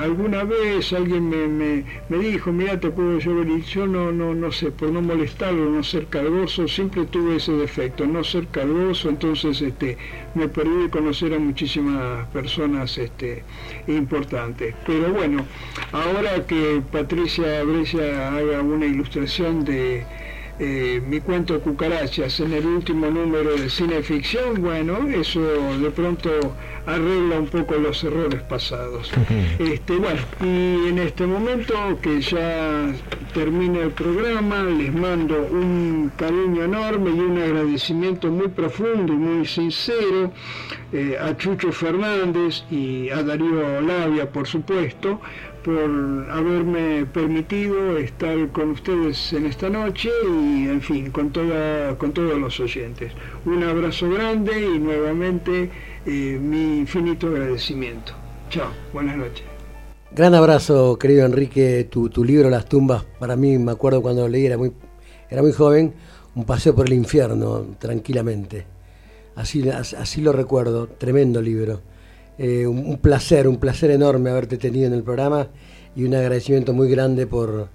[0.00, 4.50] Alguna vez alguien me, me, me dijo, mira, te puedo yo yo no, no, no
[4.50, 9.62] sé, por no molestarlo, no ser cargoso, siempre tuve ese defecto, no ser cargoso, entonces
[9.62, 9.96] este,
[10.34, 13.44] me perdí de conocer a muchísimas personas este,
[13.86, 14.74] importantes.
[14.86, 15.46] Pero bueno,
[15.92, 20.04] ahora que Patricia Brescia haga una ilustración de
[20.58, 25.40] eh, mi cuento Cucarachas en el último número de cine ficción, bueno, eso
[25.78, 26.30] de pronto
[26.86, 29.10] arregla un poco los errores pasados.
[29.58, 32.92] Este, bueno, y en este momento que ya
[33.32, 39.46] termina el programa, les mando un cariño enorme y un agradecimiento muy profundo y muy
[39.46, 40.32] sincero
[40.92, 45.20] eh, a Chucho Fernández y a Darío Labia, por supuesto,
[45.64, 52.12] por haberme permitido estar con ustedes en esta noche y en fin, con, toda, con
[52.12, 53.12] todos los oyentes.
[53.44, 55.70] Un abrazo grande y nuevamente
[56.06, 58.12] eh, mi infinito agradecimiento.
[58.50, 59.44] Chao, buenas noches.
[60.14, 61.86] Gran abrazo, querido Enrique.
[61.90, 64.72] Tu, tu libro Las tumbas, para mí, me acuerdo cuando lo leí, era muy,
[65.30, 65.94] era muy joven,
[66.34, 68.66] un paseo por el infierno, tranquilamente.
[69.36, 71.80] Así, as- así lo recuerdo, tremendo libro.
[72.38, 75.48] Eh, un, placer, un placer enorme haberte tenido en el programa
[75.94, 77.68] y un agradecimiento muy grande por,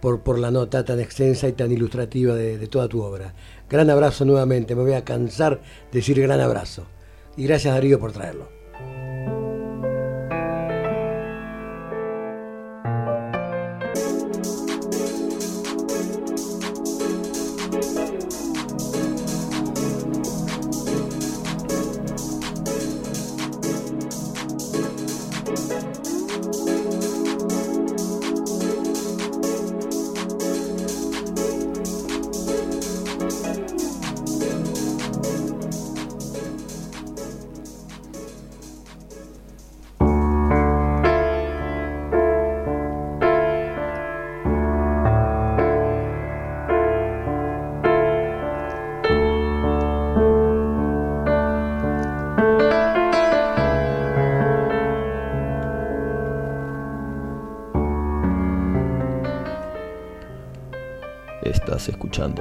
[0.00, 3.34] por, por la nota tan extensa y tan ilustrativa de, de toda tu obra.
[3.68, 5.60] Gran abrazo nuevamente, me voy a cansar
[5.90, 6.86] de decir gran abrazo.
[7.36, 8.61] Y gracias Darío por traerlo.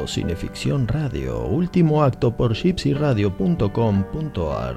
[0.07, 4.75] Cineficción Radio, último acto por gypsyradio.com.ar.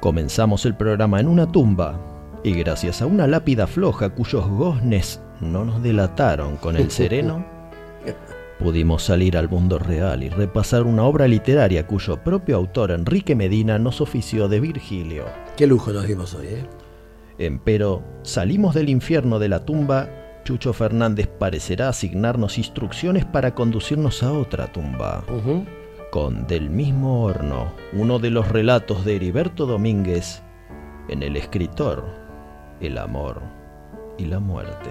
[0.00, 1.98] Comenzamos el programa en una tumba
[2.44, 7.44] y gracias a una lápida floja cuyos goznes no nos delataron con el sereno,
[8.58, 13.78] pudimos salir al mundo real y repasar una obra literaria cuyo propio autor Enrique Medina
[13.78, 15.24] nos ofició de Virgilio.
[15.56, 16.66] Qué lujo nos dimos hoy, ¿eh?
[17.38, 20.08] Empero, salimos del infierno de la tumba,
[20.48, 25.22] Chucho Fernández parecerá asignarnos instrucciones para conducirnos a otra tumba.
[26.10, 30.40] Con Del mismo horno, uno de los relatos de Heriberto Domínguez
[31.10, 32.02] en El escritor,
[32.80, 33.42] el amor
[34.16, 34.88] y la muerte.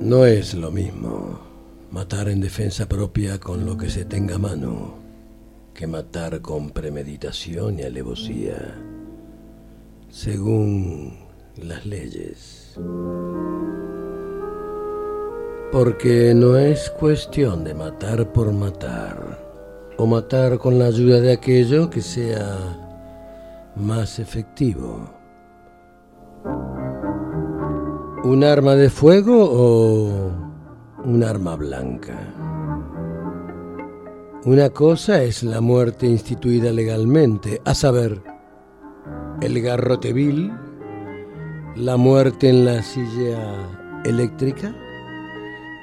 [0.00, 1.27] No es lo mismo
[1.90, 4.94] matar en defensa propia con lo que se tenga a mano
[5.72, 8.74] que matar con premeditación y alevosía,
[10.10, 11.16] según
[11.56, 12.74] las leyes.
[15.70, 19.38] Porque no es cuestión de matar por matar,
[19.96, 22.58] o matar con la ayuda de aquello que sea
[23.76, 25.08] más efectivo.
[28.24, 30.47] ¿Un arma de fuego o
[31.04, 32.16] un arma blanca?
[34.44, 38.22] Una cosa es la muerte instituida legalmente, a saber,
[39.40, 40.52] el garrote vil,
[41.76, 43.68] la muerte en la silla
[44.04, 44.74] eléctrica,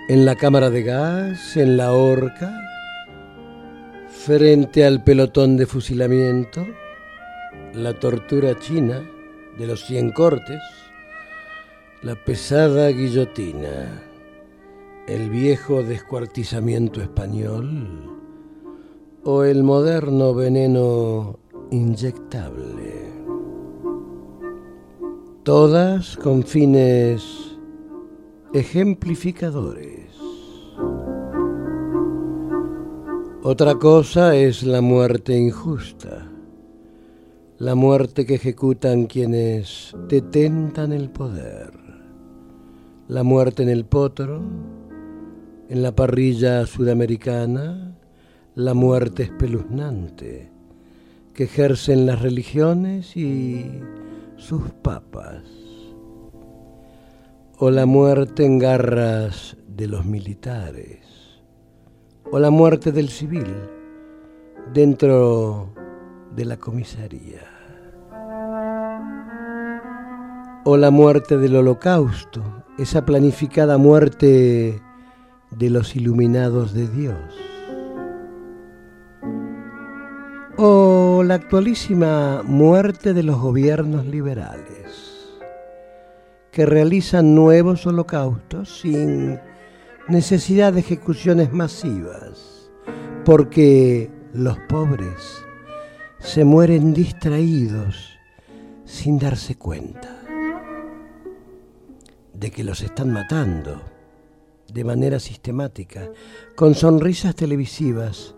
[0.10, 2.62] en la cámara de gas, en la horca,
[4.10, 6.66] frente al pelotón de fusilamiento,
[7.74, 9.02] la tortura china
[9.58, 10.62] de los cien cortes,
[12.02, 14.15] la pesada guillotina,
[15.08, 18.12] el viejo descuartizamiento español
[19.24, 21.38] o el moderno veneno
[21.70, 23.14] inyectable.
[25.44, 27.56] Todas con fines
[28.54, 30.10] ejemplificadores.
[33.44, 36.32] Otra cosa es la muerte injusta,
[37.60, 41.72] la muerte que ejecutan quienes detentan el poder,
[43.08, 44.42] la muerte en el potro,
[45.70, 47.96] en la parrilla sudamericana,
[48.56, 50.52] la muerte espeluznante
[51.34, 53.82] que ejercen las religiones y
[54.38, 55.44] sus papas,
[57.58, 61.00] o la muerte en garras de los militares,
[62.32, 63.48] o la muerte del civil
[64.74, 65.74] dentro
[66.36, 67.42] de la comisaría,
[70.64, 72.42] o la muerte del holocausto,
[72.78, 74.82] esa planificada muerte
[75.52, 77.18] de los iluminados de Dios.
[80.58, 85.36] O la actualísima muerte de los gobiernos liberales,
[86.52, 89.40] que realizan nuevos holocaustos sin
[90.08, 92.72] necesidad de ejecuciones masivas,
[93.26, 95.44] porque los pobres
[96.20, 98.18] se mueren distraídos
[98.86, 100.22] sin darse cuenta
[102.34, 103.95] de que los están matando
[104.76, 106.12] de manera sistemática,
[106.58, 108.36] con sonrisas televisivas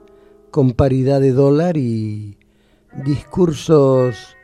[0.51, 2.37] con paridad de dólar y
[3.05, 4.35] discursos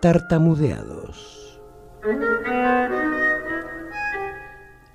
[0.00, 1.60] tartamudeados.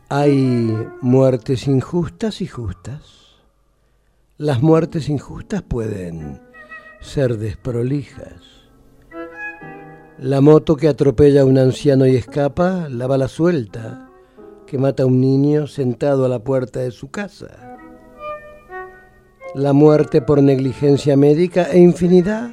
[0.10, 3.44] Hay muertes injustas y justas.
[4.38, 6.42] Las muertes injustas pueden
[7.02, 8.42] ser desprolijas.
[10.18, 14.05] La moto que atropella a un anciano y escapa, la bala suelta
[14.66, 17.78] que mata a un niño sentado a la puerta de su casa.
[19.54, 22.52] La muerte por negligencia médica e infinidad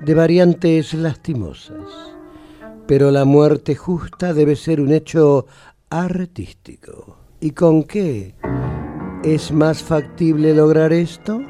[0.00, 2.14] de variantes lastimosas.
[2.86, 5.46] Pero la muerte justa debe ser un hecho
[5.90, 7.16] artístico.
[7.40, 8.34] ¿Y con qué
[9.22, 11.40] es más factible lograr esto?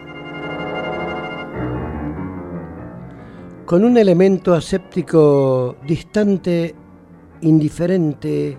[3.64, 6.74] Con un elemento aséptico distante,
[7.40, 8.58] indiferente,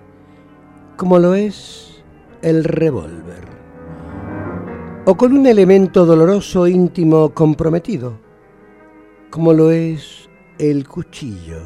[0.96, 2.04] como lo es
[2.42, 3.46] el revólver.
[5.06, 8.18] O con un elemento doloroso, íntimo, comprometido,
[9.30, 11.60] como lo es el cuchillo.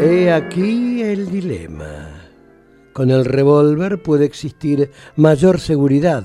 [0.00, 2.10] He aquí el dilema.
[2.92, 6.24] Con el revólver puede existir mayor seguridad,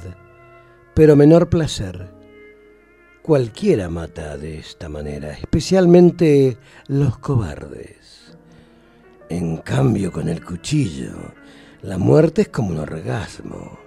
[0.94, 2.11] pero menor placer.
[3.22, 6.57] Cualquiera mata de esta manera, especialmente
[6.88, 7.98] los cobardes.
[9.30, 11.11] En cambio, con el cuchillo,
[11.84, 13.77] la muerte es como un orgasmo.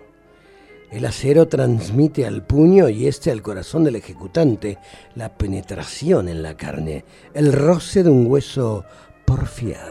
[0.88, 4.78] El acero transmite al puño y este al corazón del ejecutante
[5.16, 7.04] la penetración en la carne,
[7.34, 8.84] el roce de un hueso
[9.24, 9.90] porfiado.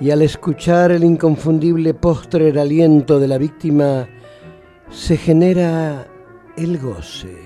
[0.00, 4.06] Y al escuchar el inconfundible postrer aliento de la víctima,
[4.90, 6.06] se genera
[6.58, 7.38] el goce.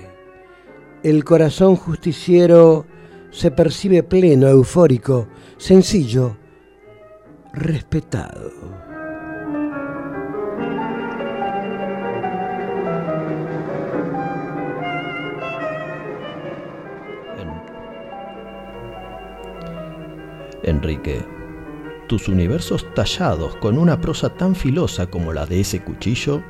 [1.03, 2.85] El corazón justiciero
[3.31, 5.27] se percibe pleno, eufórico,
[5.59, 6.37] sencillo,
[7.53, 8.51] respetado.
[20.63, 21.25] Enrique,
[22.07, 26.41] tus universos tallados con una prosa tan filosa como la de ese cuchillo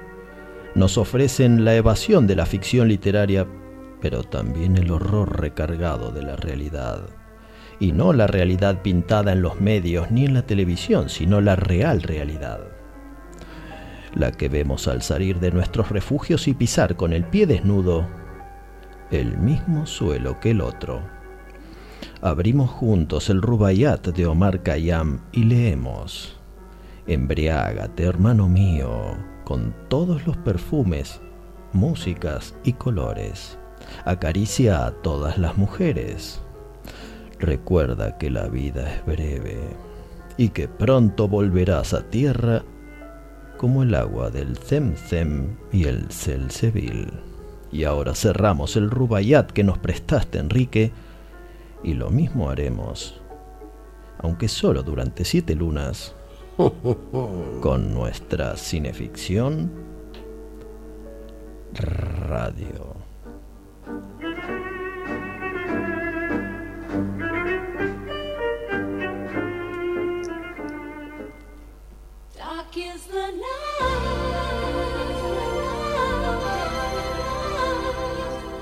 [0.75, 3.47] nos ofrecen la evasión de la ficción literaria,
[4.01, 7.18] pero también el horror recargado de la realidad.
[7.79, 12.01] Y no la realidad pintada en los medios ni en la televisión, sino la real
[12.01, 12.59] realidad.
[14.13, 18.07] La que vemos al salir de nuestros refugios y pisar con el pie desnudo
[19.11, 21.01] el mismo suelo que el otro.
[22.21, 26.37] Abrimos juntos el Rubaiyat de Omar Khayyam y leemos:
[27.07, 29.15] Embriágate, hermano mío,
[29.45, 31.21] con todos los perfumes,
[31.71, 33.57] músicas y colores.
[34.05, 36.41] Acaricia a todas las mujeres.
[37.39, 39.57] Recuerda que la vida es breve
[40.37, 42.63] y que pronto volverás a tierra
[43.57, 47.11] como el agua del Zemzem y el Selsebil.
[47.71, 50.91] Y ahora cerramos el Rubaiyat que nos prestaste, Enrique,
[51.83, 53.21] y lo mismo haremos,
[54.17, 56.15] aunque solo durante siete lunas,
[57.61, 59.71] con nuestra cineficción
[61.73, 62.88] radio.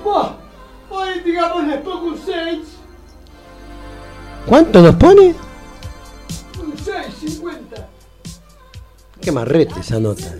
[0.02, 0.32] Buah,
[0.88, 2.58] hoy digamos les pongo un 6.
[4.46, 5.34] ¿Cuánto nos pone?
[6.58, 7.86] Un 6,50.
[9.20, 10.34] Qué marrete esa nota.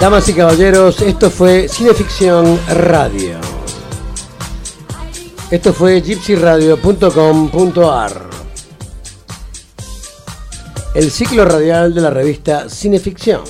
[0.00, 3.53] Damas y caballeros, esto fue Cineficción Radio.
[5.54, 8.12] Esto fue gypsyradio.com.ar.
[10.96, 13.42] El ciclo radial de la revista Cineficción.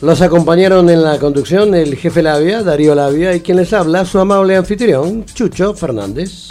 [0.00, 4.18] Los acompañaron en la conducción el jefe Labia, Darío Labia, y quien les habla, su
[4.18, 6.48] amable anfitrión, Chucho Fernández.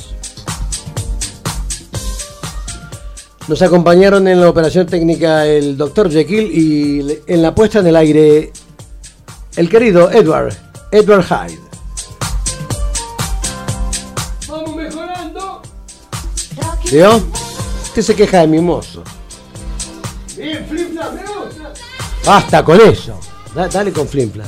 [3.47, 7.95] Nos acompañaron en la operación técnica el doctor Jekyll y en la puesta en el
[7.95, 8.53] aire
[9.55, 10.53] el querido Edward,
[10.91, 11.64] Edward Hyde.
[16.91, 17.21] ¿Vio?
[17.83, 19.03] Usted se queja de mi mozo.
[20.37, 21.73] Bien, gusta.
[22.25, 23.19] Basta con eso.
[23.53, 24.45] Da- dale con Flimpla.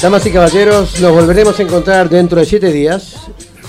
[0.00, 3.14] Damas y caballeros, nos volveremos a encontrar dentro de siete días.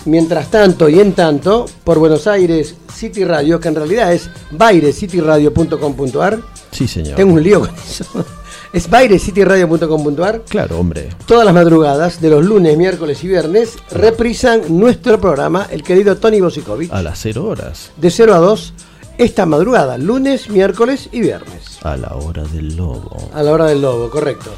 [0.06, 6.40] Mientras tanto y en tanto, por Buenos Aires City Radio, que en realidad es bairecityradio.com.ar.
[6.72, 7.16] Sí, señor.
[7.16, 8.06] Tengo un lío con eso.
[8.76, 10.42] Es bairecityradio.com.ar.
[10.50, 11.08] Claro, hombre.
[11.26, 16.42] Todas las madrugadas de los lunes, miércoles y viernes reprisan nuestro programa, el querido Tony
[16.42, 16.92] Bosikovich.
[16.92, 17.94] A las 0 horas.
[17.96, 18.74] De 0 a 2,
[19.18, 21.80] esta madrugada, lunes, miércoles y viernes.
[21.84, 23.30] A la hora del lobo.
[23.34, 24.52] A la hora del lobo, correcto.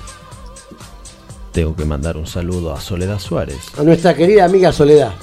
[1.51, 3.59] Tengo que mandar un saludo a Soledad Suárez.
[3.77, 5.13] A nuestra querida amiga Soledad.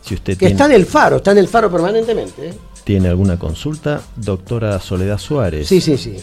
[0.00, 2.50] Si usted Que tiene, está en el faro, está en el faro permanentemente.
[2.50, 2.54] ¿eh?
[2.84, 5.66] tiene alguna consulta, doctora Soledad Suárez.
[5.66, 6.16] Sí, sí, sí.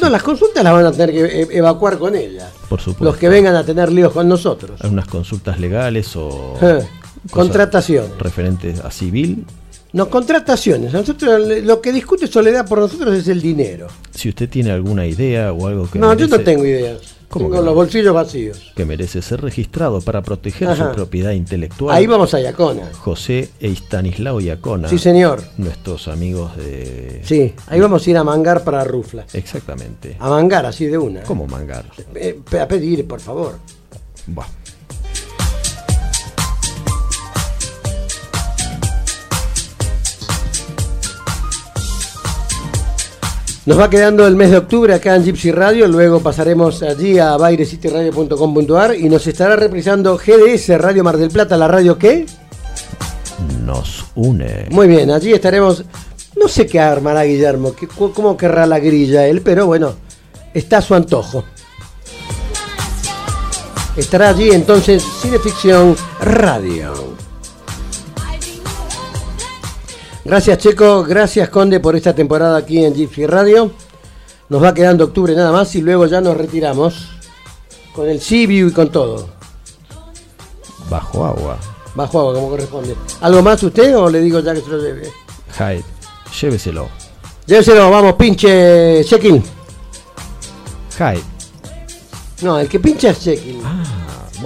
[0.00, 2.48] No, las consultas las van a tener que e- evacuar con ella.
[2.68, 3.04] Por supuesto.
[3.04, 4.80] Los que vengan a tener líos con nosotros.
[4.80, 6.56] Algunas consultas legales o.
[6.62, 6.86] Eh,
[7.30, 8.16] contrataciones.
[8.18, 9.44] Referentes a civil.
[9.92, 10.92] No, contrataciones.
[10.92, 13.88] Nosotros lo que discute Soledad por nosotros es el dinero.
[14.14, 15.98] Si usted tiene alguna idea o algo que.
[15.98, 16.98] No, yo no merece- tengo ideas.
[17.32, 17.62] ¿Cómo no?
[17.62, 18.72] los bolsillos vacíos.
[18.76, 20.90] Que merece ser registrado para proteger Ajá.
[20.90, 21.96] su propiedad intelectual.
[21.96, 22.90] Ahí vamos a Yacona.
[22.98, 24.86] José e Stanislao Iacona.
[24.88, 25.42] Sí, señor.
[25.56, 27.22] Nuestros amigos de.
[27.24, 29.24] Sí, ahí vamos a ir a mangar para Rufla.
[29.32, 30.14] Exactamente.
[30.18, 31.22] A mangar así de una.
[31.22, 31.86] ¿Cómo mangar?
[32.14, 33.54] Eh, a pedir, por favor.
[34.26, 34.46] Buah.
[43.64, 47.36] Nos va quedando el mes de octubre acá en Gypsy Radio, luego pasaremos allí a
[47.36, 52.26] bairecityradio.com.ar y nos estará reprisando GDS Radio Mar del Plata, la radio que...
[53.64, 54.66] Nos une.
[54.70, 55.84] Muy bien, allí estaremos...
[56.40, 59.94] No sé qué armará Guillermo, qué- cómo querrá la grilla él, pero bueno,
[60.52, 61.44] está a su antojo.
[63.96, 67.11] Estará allí entonces Cineficción Radio.
[70.24, 73.72] Gracias Checo, gracias Conde por esta temporada aquí en Gypsy Radio.
[74.48, 77.08] Nos va quedando octubre nada más y luego ya nos retiramos
[77.94, 79.28] con el Sibiu y con todo.
[80.88, 81.58] Bajo agua.
[81.94, 82.94] Bajo agua como corresponde.
[83.20, 85.10] ¿Algo más usted o le digo ya que se lo lleve?
[85.58, 85.84] Hyde,
[86.40, 86.88] lléveselo.
[87.46, 89.42] Lléveselo, vamos, pinche Jekyll.
[90.98, 91.22] Hyde.
[92.42, 93.60] No, el que pincha es Jekyll.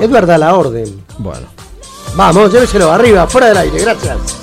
[0.01, 1.05] Es verdad la orden.
[1.19, 1.47] Bueno.
[2.15, 4.36] Vamos, lléveselo, arriba, fuera del aire, gracias.